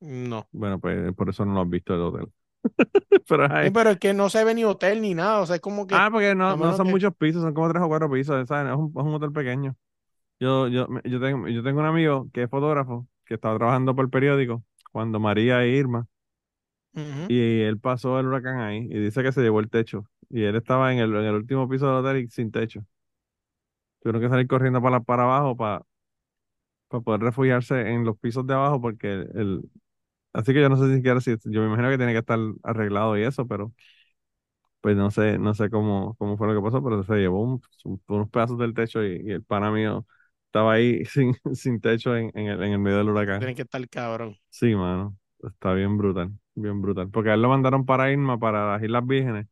[0.00, 0.48] No.
[0.52, 2.28] Bueno, pues por eso no lo has visto el hotel.
[3.28, 3.66] Pero es ahí.
[3.68, 5.86] Sí, pero es que no se ve ni hotel ni nada, o sea, es como
[5.86, 8.46] que Ah, porque no, no son que- muchos pisos, son como tres o cuatro pisos,
[8.48, 8.72] ¿sabes?
[8.72, 9.76] Es un, es un hotel pequeño.
[10.40, 14.04] Yo, yo, yo tengo, yo tengo un amigo que es fotógrafo, que estaba trabajando por
[14.04, 14.62] el periódico
[14.92, 16.06] cuando María e Irma,
[17.28, 20.56] y él pasó el huracán ahí, y dice que se llevó el techo, y él
[20.56, 22.84] estaba en el, en el último piso del hotel y sin techo.
[24.00, 25.82] Tuvieron que salir corriendo para, para abajo para,
[26.88, 29.70] para poder refugiarse en los pisos de abajo, porque el, el-
[30.38, 33.18] así que yo no sé siquiera si, yo me imagino que tiene que estar arreglado
[33.18, 33.72] y eso, pero
[34.80, 37.60] pues no sé, no sé cómo, cómo fue lo que pasó, pero se llevó un-
[37.84, 40.06] un- unos pedazos del techo y, y el pana mío
[40.46, 43.48] estaba ahí sin, sin techo en, en el, en el medio del huracán.
[43.48, 44.38] Tiene que estar cabrón.
[44.50, 47.10] Sí, mano, está bien brutal, bien brutal.
[47.10, 49.46] Porque a él lo mandaron para Irma, para las Islas Vírgenes,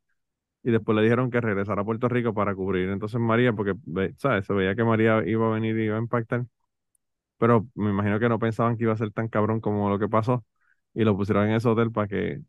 [0.64, 2.90] y después le dijeron que regresara a Puerto Rico para cubrir.
[2.90, 3.74] Entonces María, porque,
[4.18, 4.46] ¿sabes?
[4.46, 6.46] Se veía que María iba a venir y iba a impactar,
[7.38, 10.08] pero me imagino que no pensaban que iba a ser tan cabrón como lo que
[10.08, 10.44] pasó,
[10.96, 12.40] y lo pusieron en ese hotel para que,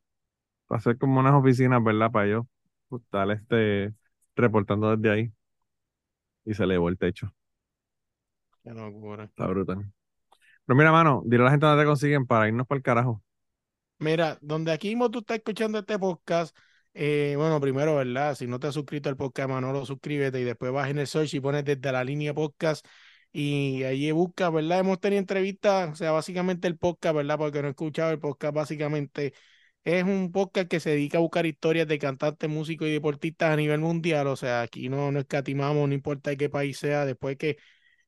[0.67, 2.09] para hacer como unas oficinas, ¿verdad?
[2.09, 2.45] Para ellos,
[2.87, 3.93] pues, estar este,
[4.37, 5.33] reportando desde ahí,
[6.45, 7.29] y se le llevó el techo.
[8.63, 9.25] Qué locura.
[9.25, 9.91] Está brutal.
[10.65, 13.21] Pero mira, mano, dile a la gente dónde te consiguen para irnos para el carajo.
[13.99, 16.55] Mira, donde aquí mismo tú estás escuchando este podcast,
[16.93, 18.33] eh, bueno, primero, ¿verdad?
[18.35, 21.33] Si no te has suscrito al podcast, Manolo, suscríbete y después vas en el search
[21.33, 22.85] y pones desde la línea podcast
[23.39, 24.79] y ahí busca, ¿verdad?
[24.79, 27.37] Hemos tenido entrevistas, o sea, básicamente el podcast, ¿verdad?
[27.37, 29.33] Porque no he escuchado el podcast, básicamente
[29.83, 33.55] es un podcast que se dedica a buscar historias de cantantes, músicos y deportistas a
[33.55, 37.57] nivel mundial, o sea, aquí no, no escatimamos, no importa qué país sea, después que,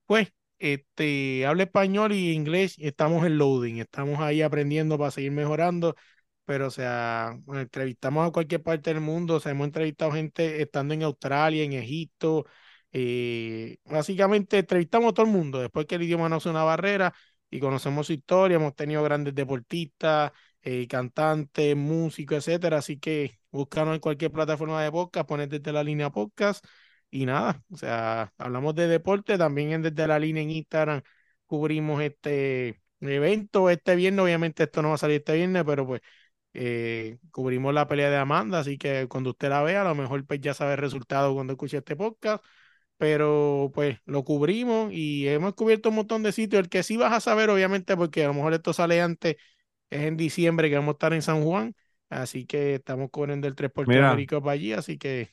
[0.08, 5.96] pues, este, habla español y inglés, estamos en loading, estamos ahí aprendiendo para seguir mejorando,
[6.46, 10.96] pero o sea, entrevistamos a cualquier parte del mundo, o sea, hemos entrevistado gente estando
[10.96, 12.46] en Australia, en Egipto,
[12.92, 17.14] eh, básicamente entrevistamos a todo el mundo, después que el idioma no es una barrera
[17.50, 23.96] y conocemos su historia, hemos tenido grandes deportistas, eh, cantantes, músicos, etcétera, así que búscanos
[23.96, 26.66] en cualquier plataforma de podcast, poner desde la línea podcast
[27.12, 31.02] y nada, o sea, hablamos de deporte, también en desde la línea en Instagram
[31.46, 36.02] cubrimos este evento este viernes, obviamente esto no va a salir este viernes, pero pues
[36.54, 40.26] eh, cubrimos la pelea de Amanda, así que cuando usted la vea, a lo mejor
[40.26, 42.44] pues ya sabe el resultado cuando escuche este podcast,
[43.00, 47.14] pero pues lo cubrimos y hemos cubierto un montón de sitios, el que sí vas
[47.14, 49.38] a saber, obviamente, porque a lo mejor esto sale antes,
[49.92, 51.76] es en diciembre que vamos a estar en San Juan,
[52.10, 54.00] así que estamos cubriendo el Transporte Mira.
[54.00, 55.32] Américo para allí, así que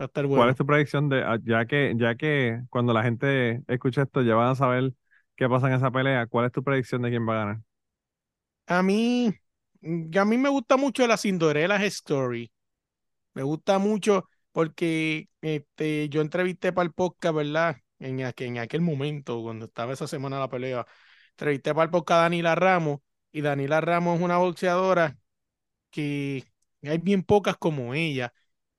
[0.00, 0.50] va a estar ¿Cuál bueno.
[0.50, 4.34] es tu predicción de, ah, ya que, ya que cuando la gente escuche esto ya
[4.34, 4.92] van a saber
[5.36, 7.60] qué pasa en esa pelea, ¿cuál es tu predicción de quién va a ganar?
[8.66, 9.32] A mí,
[9.80, 12.50] mm, a mí me gusta mucho la Cinderella Story.
[13.34, 17.76] Me gusta mucho porque este, yo entrevisté para el podcast, ¿verdad?
[17.98, 20.86] En, aqu- en aquel momento, cuando estaba esa semana la pelea,
[21.32, 23.00] entrevisté para el podcast a Danila Ramos
[23.32, 25.18] y Danila Ramos es una boxeadora
[25.90, 26.44] que
[26.82, 28.32] hay bien pocas como ella.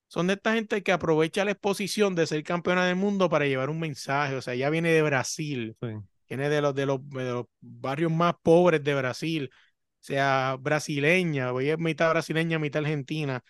[0.08, 3.70] Son de esta gente que aprovecha la exposición de ser campeona del mundo para llevar
[3.70, 4.36] un mensaje.
[4.36, 5.88] O sea, ella viene de Brasil Sí.
[6.28, 9.58] viene de los, de los, de los barrios más pobres de Brasil, o
[9.99, 13.44] sea, brasileña, ella es mitad brasileña, mitad argentina,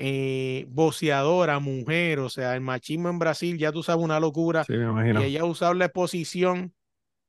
[0.00, 4.72] eh, boceadora, mujer, o sea, el machismo en Brasil, ya tú sabes, una locura, Sí,
[4.76, 5.22] me y imagino.
[5.24, 6.74] ella ha usado la exposición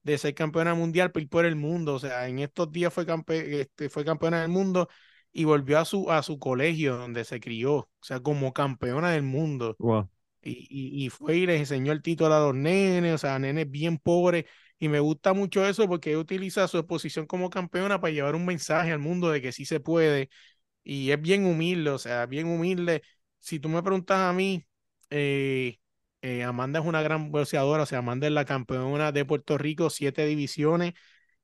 [0.03, 3.05] de ser campeona mundial por ir por el mundo, o sea, en estos días fue,
[3.05, 4.89] campe este, fue campeona del mundo
[5.33, 9.23] y volvió a su, a su colegio donde se crió, o sea, como campeona del
[9.23, 9.79] mundo.
[9.79, 10.09] Wow.
[10.43, 13.69] Y, y, y fue y les enseñó el título a los nenes, o sea, nenes
[13.69, 14.45] bien pobres.
[14.79, 18.45] Y me gusta mucho eso porque ella utiliza su exposición como campeona para llevar un
[18.45, 20.29] mensaje al mundo de que sí se puede.
[20.83, 23.03] Y es bien humilde, o sea, bien humilde.
[23.39, 24.65] si tú me preguntas a mí,
[25.09, 25.77] eh,
[26.21, 29.89] eh, Amanda es una gran boxeadora, o sea, Amanda es la campeona de Puerto Rico,
[29.89, 30.93] siete divisiones,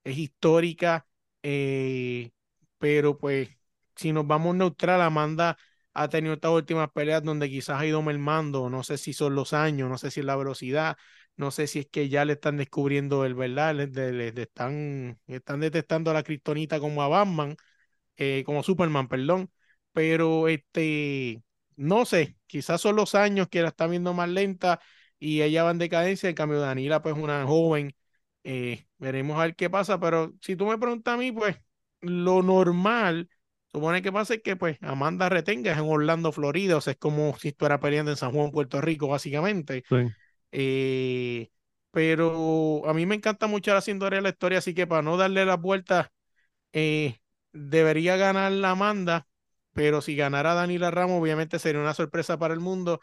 [0.03, 1.07] es histórica,
[1.43, 2.31] eh,
[2.77, 3.49] pero pues
[3.95, 5.57] si nos vamos neutral, Amanda
[5.93, 9.53] ha tenido estas últimas peleas donde quizás ha ido mermando, no sé si son los
[9.53, 10.97] años, no sé si es la velocidad,
[11.35, 16.11] no sé si es que ya le están descubriendo el verdad, le, están, están detectando
[16.11, 17.55] a la Kryptonita como a Batman,
[18.17, 19.51] eh, como Superman, perdón,
[19.93, 21.43] pero este,
[21.75, 24.79] no sé, quizás son los años que la están viendo más lenta
[25.19, 27.95] y ella va en decadencia, en cambio Danila pues una joven,
[28.43, 31.57] eh, veremos a ver qué pasa, pero si tú me preguntas a mí, pues
[32.01, 33.29] lo normal
[33.71, 37.37] supone que pasa es que pues Amanda retenga en Orlando, Florida, o sea, es como
[37.37, 39.83] si estuviera peleando en San Juan, Puerto Rico, básicamente.
[39.87, 40.07] Sí.
[40.51, 41.49] Eh,
[41.91, 45.17] pero a mí me encanta mucho la cinturera de la historia, así que para no
[45.17, 46.11] darle la vuelta,
[46.73, 47.17] eh,
[47.53, 49.27] debería ganar la Amanda,
[49.73, 52.99] pero si ganara Daniela Ramos, obviamente sería una sorpresa para el mundo.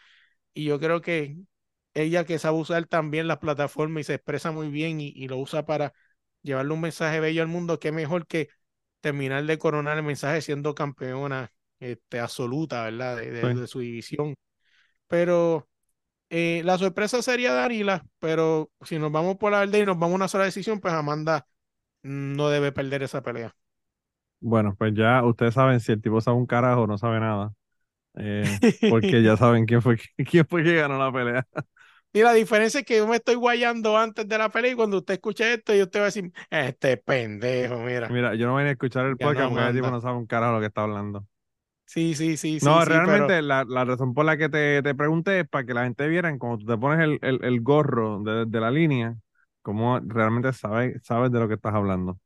[0.55, 1.37] Y yo creo que
[1.95, 5.65] ella que sabe usar también las plataformas y se expresa muy bien y, lo usa
[5.67, 5.93] para
[6.43, 8.49] llevarle un mensaje bello al mundo, qué mejor que
[9.01, 13.17] terminar de coronar el mensaje siendo campeona este, absoluta, ¿verdad?
[13.19, 14.35] De, su división.
[15.09, 15.69] Pero
[16.31, 20.15] eh, la sorpresa sería Danila, pero si nos vamos por la verdad y nos vamos
[20.15, 21.47] a una sola decisión, pues Amanda
[22.03, 23.55] no debe perder esa pelea.
[24.47, 27.55] Bueno, pues ya ustedes saben si el tipo sabe un carajo no sabe nada.
[28.15, 28.45] Eh,
[28.91, 29.97] porque ya saben quién fue,
[30.31, 31.47] quién fue que ganó la pelea.
[32.13, 34.99] Y la diferencia es que yo me estoy guayando antes de la pelea y cuando
[34.99, 38.09] usted escuche esto, yo usted va a decir, este pendejo, mira.
[38.11, 40.53] Mira, yo no voy a escuchar el podcast porque el tipo no sabe un carajo
[40.53, 41.27] lo que está hablando.
[41.87, 42.59] Sí, sí, sí.
[42.63, 45.85] No, realmente la, la, razón por la que te, te, pregunté es para que la
[45.85, 49.17] gente viera cuando tú te pones el, el, el gorro de, de, la línea,
[49.63, 52.21] cómo realmente sabes, sabes de lo que estás hablando.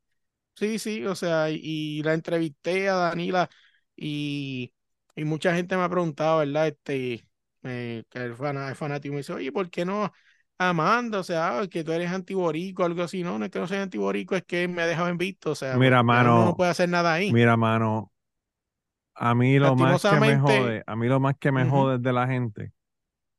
[0.59, 3.49] Sí, sí, o sea, y, la entrevisté a Danila
[3.95, 4.73] y,
[5.15, 6.67] y mucha gente me ha preguntado, ¿verdad?
[6.67, 7.25] Este,
[7.63, 10.11] eh, que el, fanático me dice, oye, ¿por qué no
[10.57, 11.19] Amanda?
[11.19, 13.23] O sea, que tú eres antiborico, algo así.
[13.23, 15.51] No, no es que no soy antiborico, es que me ha dejado en visto.
[15.51, 17.31] O sea, mira, mano, no puede hacer nada ahí.
[17.31, 18.11] Mira, mano,
[19.15, 22.11] a mí lo más que me jode, a mí lo más que me jode de
[22.11, 22.73] la gente,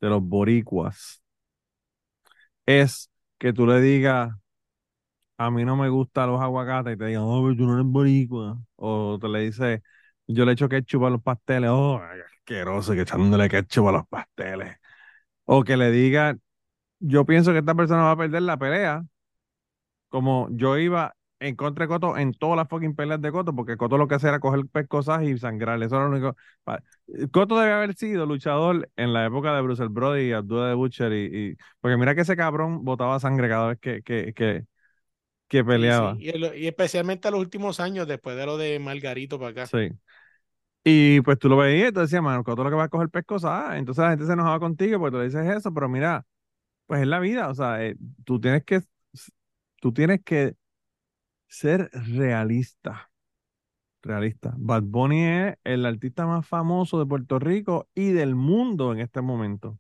[0.01, 1.23] de los boricuas,
[2.65, 4.40] es que tú le digas,
[5.41, 7.87] a mí no me gustan los aguacates y te digan, oh, pero tú no eres
[7.87, 8.59] boricua.
[8.77, 9.83] O te le dice,
[10.27, 11.99] yo le echo ketchup a los pasteles, oh,
[12.41, 14.77] asqueroso que echándole ketchup a los pasteles.
[15.47, 16.37] O que le diga,
[17.01, 19.05] yo pienso que esta persona va a perder la pelea,
[20.09, 23.77] como yo iba en contra de Coto en todas las fucking peleas de Coto, porque
[23.79, 25.83] Coto lo que hacía era coger pescosas y sangrar.
[25.83, 26.37] Eso era lo único.
[27.33, 31.13] Coto debe haber sido luchador en la época de Bruce Brody y Abdullah de Butcher.
[31.13, 34.67] Y, porque mira que ese cabrón botaba sangre cada vez que, que, que,
[35.51, 36.17] que peleaba.
[36.17, 39.67] Y, especialmente a los últimos años, después de lo de Margarito para acá.
[39.67, 39.91] Sí.
[40.85, 43.11] Y pues tú lo veías y tú decías, mano, Coto lo que va a coger
[43.11, 43.77] pescosas.
[43.77, 46.25] Entonces la gente se enojaba contigo porque tú le dices eso, pero mira,
[46.87, 47.49] pues es la vida.
[47.49, 48.81] O sea, eh, tú tienes que.
[49.81, 50.55] Tú tienes que
[51.49, 53.11] ser realista.
[54.03, 54.55] Realista.
[54.57, 59.21] Bad Bunny es el artista más famoso de Puerto Rico y del mundo en este
[59.21, 59.79] momento.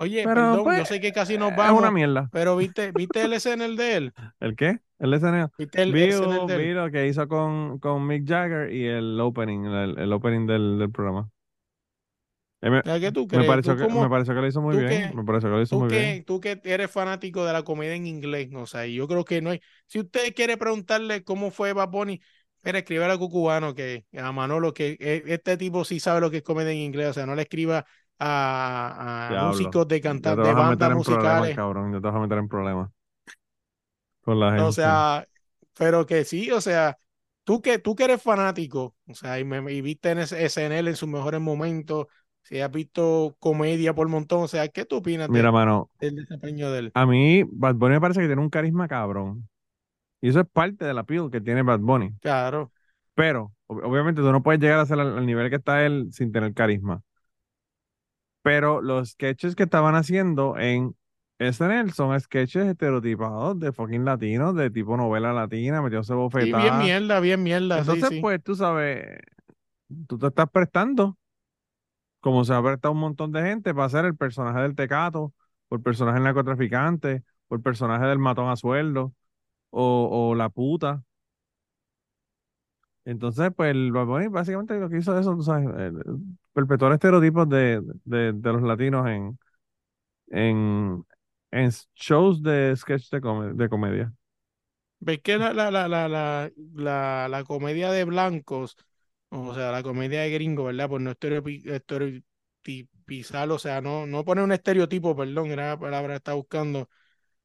[0.00, 1.74] Oye, perdón, yo pues, sé que casi nos vamos.
[1.74, 2.28] Es una mierda.
[2.32, 4.12] Pero viste, ¿viste el SNL de él?
[4.38, 4.78] ¿El qué?
[4.98, 5.50] El SNL.
[5.58, 10.46] ¿Viste el, vi, lo que hizo con, con Mick Jagger y el opening, el, opening
[10.46, 11.28] del, del programa.
[12.60, 13.42] Me, ¿Qué tú crees?
[13.42, 15.12] Me pareció, que, me pareció que lo hizo muy bien.
[15.14, 16.24] me pareció que lo hizo muy bien.
[16.24, 19.50] Tú que eres fanático de la comedia en inglés, o sea, yo creo que no
[19.50, 19.60] hay.
[19.86, 22.20] Si usted quiere preguntarle cómo fue Bad Bunny,
[22.64, 26.38] mira, escribe a Cucubano, que a Manolo, que e, este tipo sí sabe lo que
[26.38, 27.86] es comedia en inglés, o sea, no le escriba
[28.18, 31.56] a, a músicos de cantar, de bandas musicales.
[31.56, 32.90] cabrón, yo te vas a meter en problemas
[34.22, 34.62] con la gente.
[34.62, 35.26] O sea,
[35.76, 36.98] pero que sí, o sea,
[37.44, 40.88] tú que, tú que eres fanático, o sea, y, me, y viste en ese SNL
[40.88, 42.06] en sus mejores momentos,
[42.42, 46.70] si has visto comedia por montón, o sea, ¿qué tú opinas Mira, mano, del desempeño
[46.70, 46.90] de él?
[46.94, 49.48] A mí, Bad Bunny me parece que tiene un carisma cabrón.
[50.20, 52.12] Y eso es parte de la appeal que tiene Bad Bunny.
[52.20, 52.72] Claro.
[53.14, 56.54] Pero, obviamente, tú no puedes llegar a ser al, nivel que está él sin tener
[56.54, 57.02] carisma.
[58.48, 60.96] Pero los sketches que estaban haciendo en
[61.38, 66.62] SNL son sketches estereotipados de fucking latinos, de tipo novela latina, metióse bofetada.
[66.62, 67.78] Sí, bien mierda, bien mierda.
[67.80, 69.20] Entonces, pues, tú sabes,
[70.06, 71.18] tú te estás prestando
[72.20, 75.32] como se ha prestado un montón de gente para hacer el personaje del tecato,
[75.68, 79.12] o el personaje del narcotraficante, o el personaje del matón a sueldo,
[79.70, 81.04] o, la puta.
[83.08, 85.66] Entonces, pues el básicamente lo que hizo eso, ¿sabes?
[86.52, 89.38] perpetuar estereotipos de, de, los latinos en,
[90.28, 91.06] en,
[91.50, 93.20] en shows de sketch de,
[93.54, 94.12] de comedia.
[95.00, 95.88] ¿Ves que la, la, la,
[97.28, 98.76] la comedia de blancos
[99.30, 100.88] O sea, la comedia de gringo, ¿verdad?
[100.88, 106.16] Por no estereotipizar, o sea, no, no poner un estereotipo, perdón, era la palabra que
[106.16, 106.88] estaba buscando,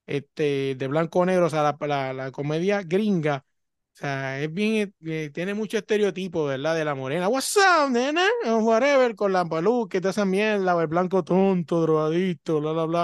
[0.06, 3.46] este, de blanco o negro, o sea, la, la, comedia gringa,
[3.94, 6.76] o sea, es bien, eh, tiene mucho estereotipo, ¿verdad?
[6.76, 11.24] De la morena, what's up, nena, whatever, con la peluca, toda esa mierda, el blanco
[11.24, 13.04] tonto, drogadito, bla, bla, bla.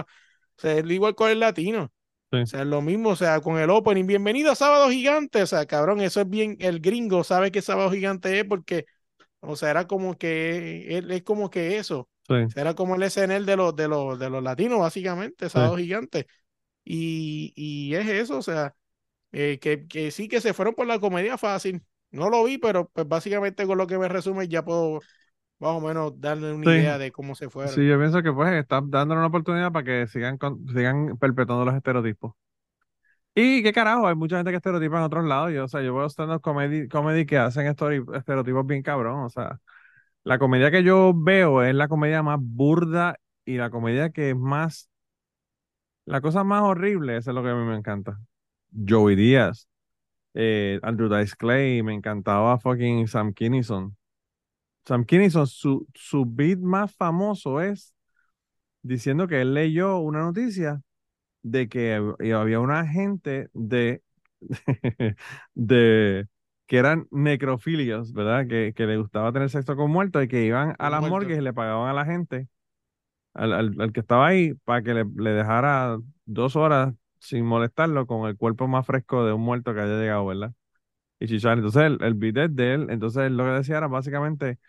[0.57, 1.83] O sea, es igual con el latino.
[1.83, 1.91] O
[2.49, 5.65] sea, es lo mismo, o sea, con el opening, bienvenido a Sábado Gigante, o sea,
[5.67, 8.85] cabrón, eso es bien, el gringo sabe que Sábado Gigante es porque,
[9.41, 12.09] o sea, era como que, es, es como que eso,
[12.55, 16.27] era como el SNL de los, de los, de los latinos, básicamente, Sábado Gigante,
[16.83, 18.75] y, y es eso, o sea,
[19.31, 22.89] eh, que, que sí que se fueron por la comedia fácil, no lo vi, pero
[22.89, 24.99] pues básicamente con lo que me resume ya puedo
[25.59, 27.73] más o menos darle una idea de cómo se fueron.
[27.73, 30.39] Sí, yo pienso que pues están dándole una oportunidad para que sigan,
[30.73, 32.33] sigan perpetuando los estereotipos.
[33.35, 35.51] Y qué carajo, hay mucha gente que estereotipa en otros lados.
[35.53, 39.23] Yo, o sea, yo veo stand-up comedy, comedy que hacen estereotipos bien cabrón.
[39.23, 39.59] O sea,
[40.23, 44.35] la comedia que yo veo es la comedia más burda y la comedia que es
[44.35, 44.89] más.
[46.05, 48.19] La cosa más horrible, eso es lo que a mí me encanta.
[48.71, 49.67] Joey Díaz,
[50.33, 53.95] eh, Andrew Dice Clay, me encantaba fucking Sam Kinison.
[54.85, 57.93] Sam Kinison, su, su beat más famoso es
[58.81, 60.81] diciendo que él leyó una noticia
[61.41, 61.95] de que
[62.33, 64.01] había una gente de,
[65.53, 66.27] de
[66.67, 68.47] que eran necrofilios, ¿verdad?
[68.47, 71.41] Que, que le gustaba tener sexo con muertos y que iban a las morgues y
[71.41, 72.47] le pagaban a la gente,
[73.33, 78.27] al, al, que estaba ahí, para que le, le, dejara dos horas sin molestarlo con
[78.29, 80.53] el cuerpo más fresco de un muerto que haya llegado, ¿verdad?
[81.19, 81.57] Y chichar.
[81.57, 82.19] Entonces el, el
[82.55, 84.59] de él, entonces lo que decía era básicamente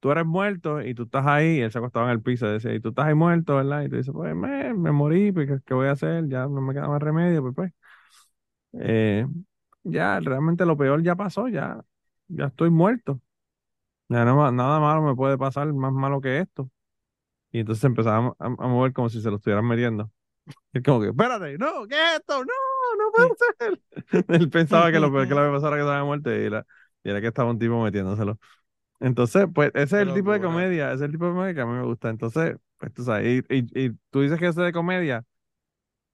[0.00, 2.52] tú eres muerto y tú estás ahí, y él se acostaba en el piso y
[2.52, 3.82] decía, y tú estás ahí muerto, ¿verdad?
[3.84, 6.28] Y tú dices, pues me, me morí, pues, ¿qué, voy a hacer?
[6.28, 7.72] Ya no me queda más remedio, pues pues.
[8.72, 9.26] Eh,
[9.84, 11.84] ya, realmente lo peor ya pasó, ya,
[12.28, 13.20] ya estoy muerto.
[14.08, 16.70] Ya no, nada malo me puede pasar, más malo que esto.
[17.52, 20.10] Y entonces empezaba a, mover como si se lo estuvieran metiendo.
[20.72, 22.44] Y como que, espérate, no, ¿qué es esto?
[22.44, 22.52] No,
[22.98, 23.80] no puede ser.
[24.40, 26.66] Él pensaba que lo peor que le había pasado era que estaba muerto y era,
[27.04, 28.38] y era que estaba un tipo metiéndoselo.
[29.00, 31.60] Entonces, pues ese es el tipo de comedia, ese es el tipo de comedia que
[31.62, 32.10] a mí me gusta.
[32.10, 35.24] Entonces, pues tú sabes, y, y, y tú dices que ese de comedia,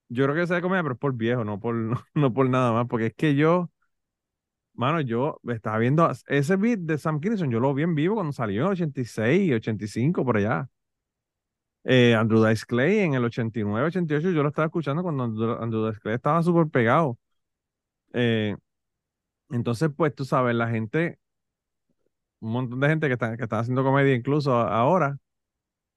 [0.09, 1.75] yo creo que ese de comedia, pero es por viejo, no por,
[2.15, 3.71] no, por nada más, porque es que yo,
[4.75, 8.33] mano, yo estaba viendo ese beat de Sam Kinison, yo lo vi en vivo cuando
[8.33, 10.69] salió en 86, 85, por allá.
[11.91, 16.01] Eh, Andrew Dice Clay en el 89, 88, yo lo estaba escuchando cuando Andrew, Dice
[16.01, 17.19] Clay estaba súper pegado.
[18.13, 18.55] Eh,
[19.49, 21.19] entonces, pues tú sabes, la gente
[22.41, 25.19] un montón de gente que está, que está haciendo comedia incluso ahora,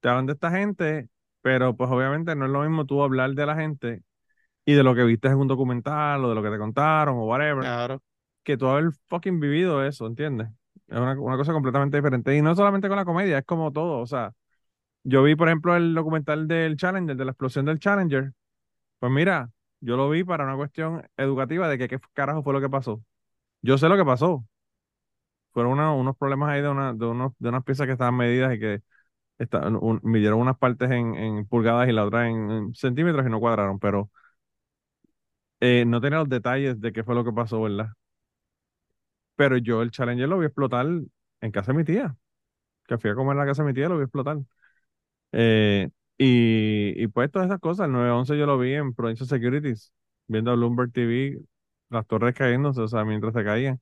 [0.00, 1.08] te hablan de esta gente,
[1.42, 4.02] pero pues obviamente no es lo mismo tú hablar de la gente
[4.64, 7.26] y de lo que viste en un documental o de lo que te contaron o
[7.26, 8.02] whatever, claro.
[8.42, 10.48] que tú haber fucking vivido eso, ¿entiendes?
[10.88, 12.36] Es una, una, cosa completamente diferente.
[12.36, 14.00] Y no solamente con la comedia, es como todo.
[14.00, 14.32] O sea,
[15.04, 18.32] yo vi, por ejemplo, el documental del Challenger, de la explosión del Challenger.
[19.00, 19.50] Pues mira,
[19.80, 23.02] yo lo vi para una cuestión educativa de que qué carajo fue lo que pasó.
[23.62, 24.46] Yo sé lo que pasó,
[25.52, 28.58] fueron unos problemas ahí de, una, de, unos, de unas piezas que estaban medidas y
[28.58, 28.82] que
[29.38, 33.78] estaban, midieron unas partes en, en, pulgadas y la otra en, centímetros y no cuadraron,
[33.80, 34.10] pero
[35.60, 37.88] eh, no tenía los detalles de qué fue lo que pasó, ¿verdad?
[39.36, 40.86] Pero yo el Challenger lo vi explotar
[41.40, 42.16] en casa de mi tía,
[42.86, 44.38] que fui a comer en la casa de mi tía, lo vi explotar.
[45.32, 49.92] Eh, y, y pues todas esas cosas, el 911 yo lo vi en Provincial Securities,
[50.28, 51.40] viendo a Bloomberg TV,
[51.90, 53.80] las torres cayéndose, o sea, mientras se caían.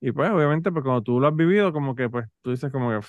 [0.00, 2.90] Y pues, obviamente, pues cuando tú lo has vivido, como que, pues, tú dices como
[2.90, 3.06] que,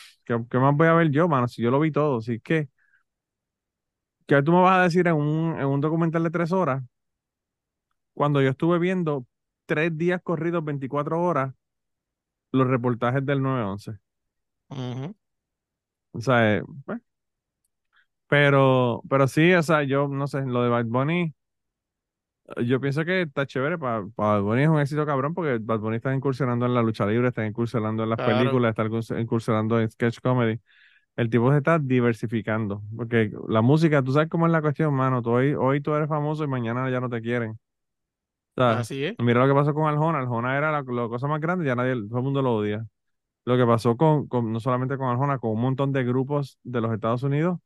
[0.50, 1.48] ¿qué, más voy a ver yo, mano?
[1.48, 2.70] Si yo lo vi todo, así que,
[4.28, 6.84] ¿qué tú me vas a decir en un, en un documental de tres horas?
[8.14, 9.26] Cuando yo estuve viendo
[9.66, 11.54] tres días corridos, 24 horas,
[12.52, 14.00] los reportajes del 911.
[16.14, 17.00] O sea, eh, pues,
[18.28, 21.34] pero, pero sí, o sea, yo no sé, lo de Bad Bunny,
[22.64, 25.98] yo pienso que está chévere para Bad Bunny es un éxito cabrón porque Bad Bunny
[25.98, 30.20] está incursionando en la lucha libre, está incursionando en las películas, está incursionando en sketch
[30.22, 30.60] comedy.
[31.18, 35.22] El tipo se está diversificando porque la música, tú sabes cómo es la cuestión, mano.
[35.22, 37.60] Tú hoy, hoy tú eres famoso y mañana ya no te quieren.
[38.56, 39.16] Así es.
[39.20, 40.20] Mira lo que pasó con Arjona.
[40.20, 42.86] Arjona era la, cosa más grande, ya nadie, todo el mundo lo odia.
[43.46, 46.82] Lo que pasó con, con no solamente con Arjona, con un montón de grupos de
[46.82, 47.60] los Estados Unidos.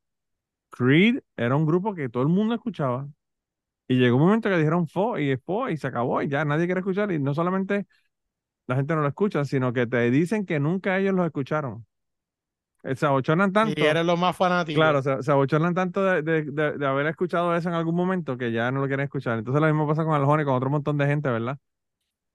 [0.71, 3.07] Creed era un grupo que todo el mundo escuchaba.
[3.87, 6.65] Y llegó un momento que dijeron fo y fo y se acabó y ya nadie
[6.65, 7.11] quiere escuchar.
[7.11, 7.85] Y no solamente
[8.67, 11.85] la gente no lo escucha, sino que te dicen que nunca ellos lo escucharon.
[12.83, 13.79] Eh, se abochornan tanto.
[13.79, 14.79] Y eres lo más fanático.
[14.79, 16.43] Claro, se, se abochornan tanto de, de,
[16.77, 19.37] de, haber escuchado eso en algún momento que ya no lo quieren escuchar.
[19.37, 21.57] Entonces lo mismo pasa con Aljona y con otro montón de gente, ¿verdad?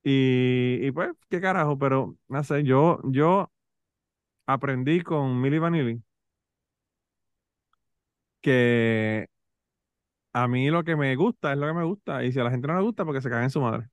[0.05, 3.51] Y, y pues, qué carajo, pero no sé, yo, yo
[4.47, 6.03] aprendí con Milli Vanilli
[8.47, 9.27] que
[10.33, 12.25] a mí lo que me gusta es lo que me gusta.
[12.25, 13.89] Y si a la gente no le gusta, porque se caga en su madre.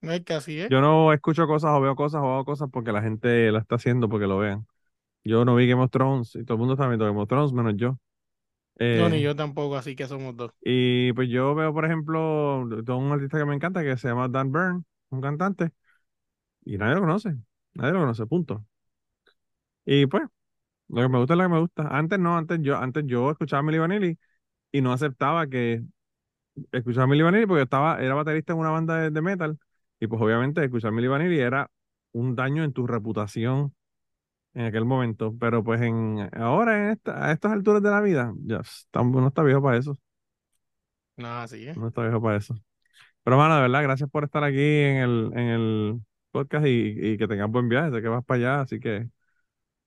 [0.00, 0.70] No es que así es.
[0.70, 3.76] Yo no escucho cosas o veo cosas o hago cosas porque la gente lo está
[3.76, 4.66] haciendo porque lo vean.
[5.24, 7.52] Yo no vi Game of Thrones y todo el mundo está viendo Game of Thrones,
[7.52, 7.98] menos yo.
[8.94, 10.52] No, ni Eh, yo tampoco, así que somos dos.
[10.60, 14.28] y pues yo veo, por ejemplo, de un artista que me encanta que se llama
[14.28, 15.70] Dan Byrne, un cantante,
[16.64, 17.36] y nadie lo conoce.
[17.74, 18.66] Nadie lo conoce, punto.
[19.84, 20.22] Y pues,
[20.92, 21.88] lo que me gusta es lo que me gusta.
[21.90, 24.18] Antes no, antes yo, antes yo escuchaba a Milli Vanilli
[24.72, 25.82] y no aceptaba que
[26.72, 29.58] escuchaba a Milli Vanilli porque estaba, era baterista en una banda de, de metal
[30.00, 31.70] y pues obviamente escuchar a Milli Vanilli era
[32.12, 33.74] un daño en tu reputación
[34.54, 38.34] en aquel momento, pero pues en ahora en esta, a estas alturas de la vida,
[38.44, 39.98] ya está, uno está viejo para eso,
[41.16, 41.76] No, así es.
[41.76, 42.54] uno está viejo para eso.
[43.24, 46.00] Pero mano, de verdad, gracias por estar aquí en el, en el
[46.32, 46.70] podcast y,
[47.14, 49.08] y que tengas buen viaje, sé que vas para allá, así que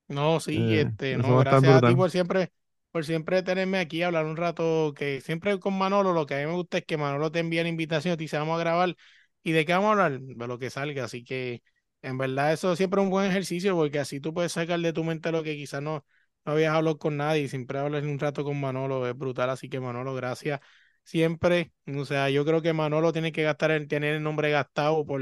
[0.07, 2.52] No, sí, eh, este, no, a gracias a ti por siempre,
[2.91, 6.38] por siempre tenerme aquí a hablar un rato, que siempre con Manolo, lo que a
[6.40, 8.60] mí me gusta es que Manolo te envía la invitación, y te dice, vamos a
[8.60, 8.95] grabar,
[9.44, 10.19] ¿y de qué vamos a hablar?
[10.22, 11.64] De lo que salga, así que
[12.03, 15.03] en verdad eso siempre es un buen ejercicio, porque así tú puedes sacar de tu
[15.03, 16.06] mente lo que quizás no,
[16.45, 19.69] no habías hablado con nadie, y siempre hablas un rato con Manolo, es brutal, así
[19.69, 20.60] que Manolo, gracias
[21.03, 25.06] siempre, o sea, yo creo que Manolo tiene que gastar el, tener el nombre gastado
[25.06, 25.22] por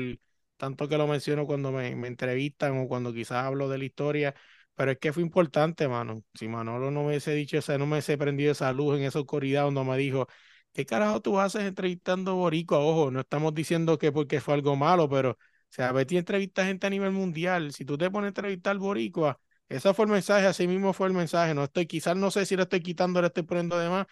[0.58, 4.36] tanto que lo menciono cuando me, me entrevistan o cuando quizás hablo de la historia
[4.76, 6.24] pero es que fue importante, mano.
[6.34, 9.20] Si Manolo no me hubiese dicho esa, no me hubiese prendido esa luz en esa
[9.20, 10.28] oscuridad donde me dijo,
[10.74, 12.80] ¿qué carajo tú haces entrevistando boricua?
[12.80, 15.38] Ojo, no estamos diciendo que porque fue algo malo, pero, o
[15.70, 17.72] sea, Betty entrevista gente a nivel mundial.
[17.74, 19.40] Si tú te pones a entrevistar boricua,
[19.70, 21.54] ese fue el mensaje, así mismo fue el mensaje.
[21.54, 24.08] No estoy, quizás no sé si le estoy quitando, le estoy poniendo de más,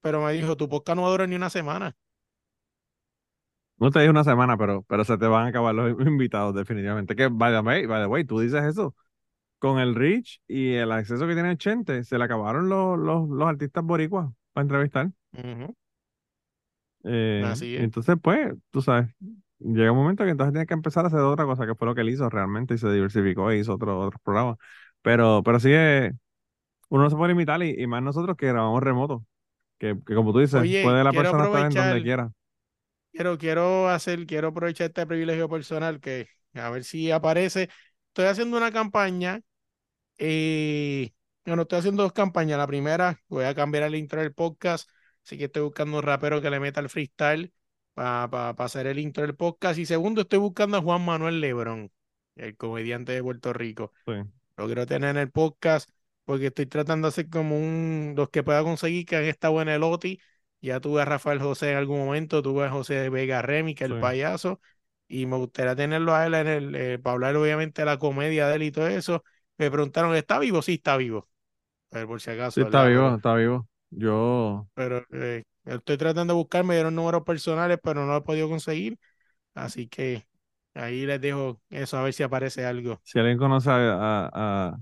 [0.00, 1.96] pero me dijo, tu podcast no va a durar ni una semana.
[3.78, 7.14] No te dije una semana, pero, pero se te van a acabar los invitados definitivamente.
[7.14, 8.94] Que, by the way, by the way, tú dices eso.
[9.58, 13.48] Con el reach y el acceso que tiene Chente, se le acabaron los, los, los
[13.48, 15.10] artistas boricuas para entrevistar.
[17.04, 17.82] Eh, Así es.
[17.84, 19.08] entonces, pues, tú sabes,
[19.60, 21.94] llega un momento que entonces tienes que empezar a hacer otra cosa, que fue lo
[21.94, 24.56] que él hizo realmente, y se diversificó e hizo otro, otros programas.
[25.02, 26.12] Pero, pero sí, eh,
[26.90, 29.24] uno no se puede limitar, y, y más nosotros que grabamos remoto,
[29.78, 32.32] que, que como tú dices, Oye, puede la persona estar en donde quiera.
[33.12, 37.68] quiero, quiero hacer, quiero aprovechar este privilegio personal que a ver si aparece.
[38.16, 39.42] Estoy haciendo una campaña
[40.16, 41.12] Eh,
[41.44, 42.56] bueno, estoy haciendo dos campañas.
[42.56, 44.88] La primera, voy a cambiar el intro del podcast,
[45.22, 47.52] así que estoy buscando un rapero que le meta el freestyle
[47.92, 49.78] para hacer el intro del podcast.
[49.78, 51.92] Y segundo, estoy buscando a Juan Manuel Lebrón,
[52.36, 53.92] el comediante de Puerto Rico.
[54.06, 54.14] Sí.
[54.56, 55.90] Lo quiero tener en el podcast
[56.24, 59.68] porque estoy tratando de hacer como un, los que pueda conseguir que han estado en
[59.68, 60.18] el OTI.
[60.62, 63.90] Ya tuve a Rafael José en algún momento, tuve a José Vega Remy, que es
[63.90, 64.62] el payaso,
[65.08, 68.48] y me gustaría tenerlo a él en el, eh, para hablar obviamente de la comedia
[68.48, 69.24] de él y todo eso.
[69.58, 70.62] Me preguntaron, ¿está vivo?
[70.62, 71.28] Sí, está vivo.
[71.92, 72.86] A ver, por si acaso, Sí, está ¿verdad?
[72.86, 73.68] vivo, está vivo.
[73.90, 78.22] Yo, pero eh, estoy tratando de buscar, me dieron números personales, pero no lo he
[78.22, 78.98] podido conseguir.
[79.54, 80.26] Así que
[80.74, 83.02] ahí les dejo eso, a ver si aparece algo.
[83.02, 84.30] si alguien conoce a, a-
[84.70, 84.76] a-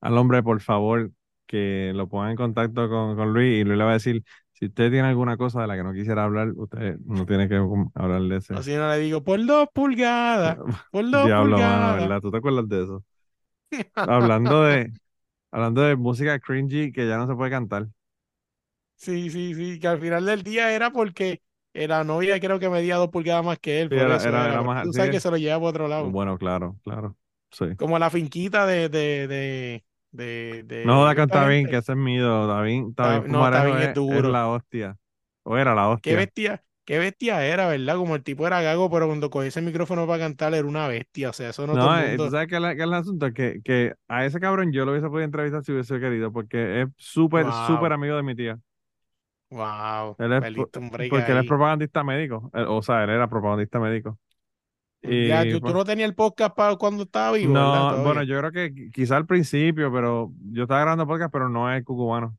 [0.00, 1.10] al hombre, por favor,
[1.46, 4.24] que lo ponga en contacto con, con Luis, y Luis le va a decir,
[4.58, 7.56] si usted tiene alguna cosa de la que no quisiera hablar, usted no tiene que
[7.94, 8.54] hablar de ese.
[8.54, 10.58] O si no le digo, por dos pulgadas,
[10.90, 11.92] por dos Diablo, mano, pulgadas.
[11.92, 12.20] ¿verdad?
[12.20, 13.04] ¿Tú te acuerdas de eso?
[14.04, 14.92] Hablando de,
[15.52, 17.88] hablando de música cringy que ya no se puede cantar.
[18.96, 21.42] Sí, sí, sí, que al final del día era porque
[21.74, 24.62] la novia creo que medía dos pulgadas más que él, Sí, por era, eso era,
[24.62, 26.16] más, tú sí, sabes que se lo lleva por otro lado.
[26.16, 27.16] bueno, claro, claro,
[27.50, 27.66] sí.
[27.76, 29.84] Como la finquita de, de, de,
[30.16, 31.68] de, de No con Tabín, gente.
[31.68, 33.46] que ese es mío, Tabín, Ta- Tabín no,
[33.82, 34.30] es duro.
[34.30, 34.96] la hostia,
[35.42, 36.16] o era la Qué hostia.
[36.16, 37.96] bestia, qué bestia era, ¿verdad?
[37.96, 41.30] Como el tipo era gago, pero cuando cogía ese micrófono para cantar era una bestia.
[41.30, 43.60] O sea, eso no todo No, el eh, tú sabes que es el asunto, que,
[43.64, 47.52] que a ese cabrón yo lo hubiese podido entrevistar si hubiese querido, porque es súper,
[47.52, 48.58] súper Wow, amigo de mi tía.
[49.50, 50.18] wow.
[50.18, 50.44] Él es,
[51.08, 54.18] porque él es propagandista médico, o sea, él era propagandista médico.
[55.08, 58.38] Ya, Y tú, tú no tenías el podcast para cuando estaba vivo, no, bueno, yo
[58.38, 62.36] creo que qui- quizá al principio, pero yo estaba grabando podcast, pero no es cucubano.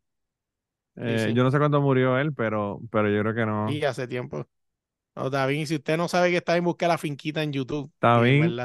[0.95, 1.33] Eh, sí.
[1.33, 3.67] yo no sé cuándo murió él, pero, pero yo creo que no.
[3.69, 4.47] Sí, hace tiempo.
[5.15, 7.91] No, David, si usted no sabe que está en busca de la finquita en YouTube,
[7.93, 8.19] está.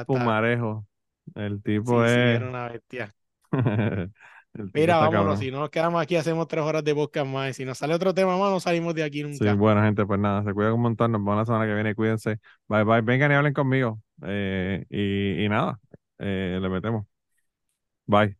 [0.06, 0.86] Pumarejo,
[1.34, 3.14] el tipo sí, es, era una bestia.
[4.74, 5.38] Mira, vámonos, cabrón.
[5.38, 7.50] si no nos quedamos aquí, hacemos tres horas de podcast más.
[7.50, 9.54] Y si nos sale otro tema más, no salimos de aquí Sí, nunca.
[9.54, 11.12] bueno, gente, pues nada, se cuidan un montón.
[11.12, 11.94] Nos vemos la semana que viene.
[11.94, 12.38] Cuídense.
[12.68, 13.00] Bye, bye.
[13.00, 14.00] Vengan y hablen conmigo.
[14.26, 15.80] Eh, y, y nada,
[16.18, 17.06] eh, le metemos.
[18.06, 18.36] Bye.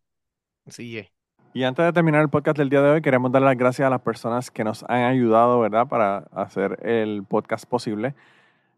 [0.67, 1.09] Sí, es.
[1.55, 3.91] Y antes de terminar el podcast del día de hoy, queremos dar las gracias a
[3.91, 8.15] las personas que nos han ayudado, ¿verdad?, para hacer el podcast posible.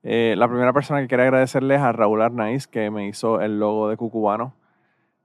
[0.03, 3.89] Eh, la primera persona que quería agradecerles a Raúl Arnaiz, que me hizo el logo
[3.89, 4.55] de Cucubano.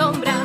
[0.00, 0.43] en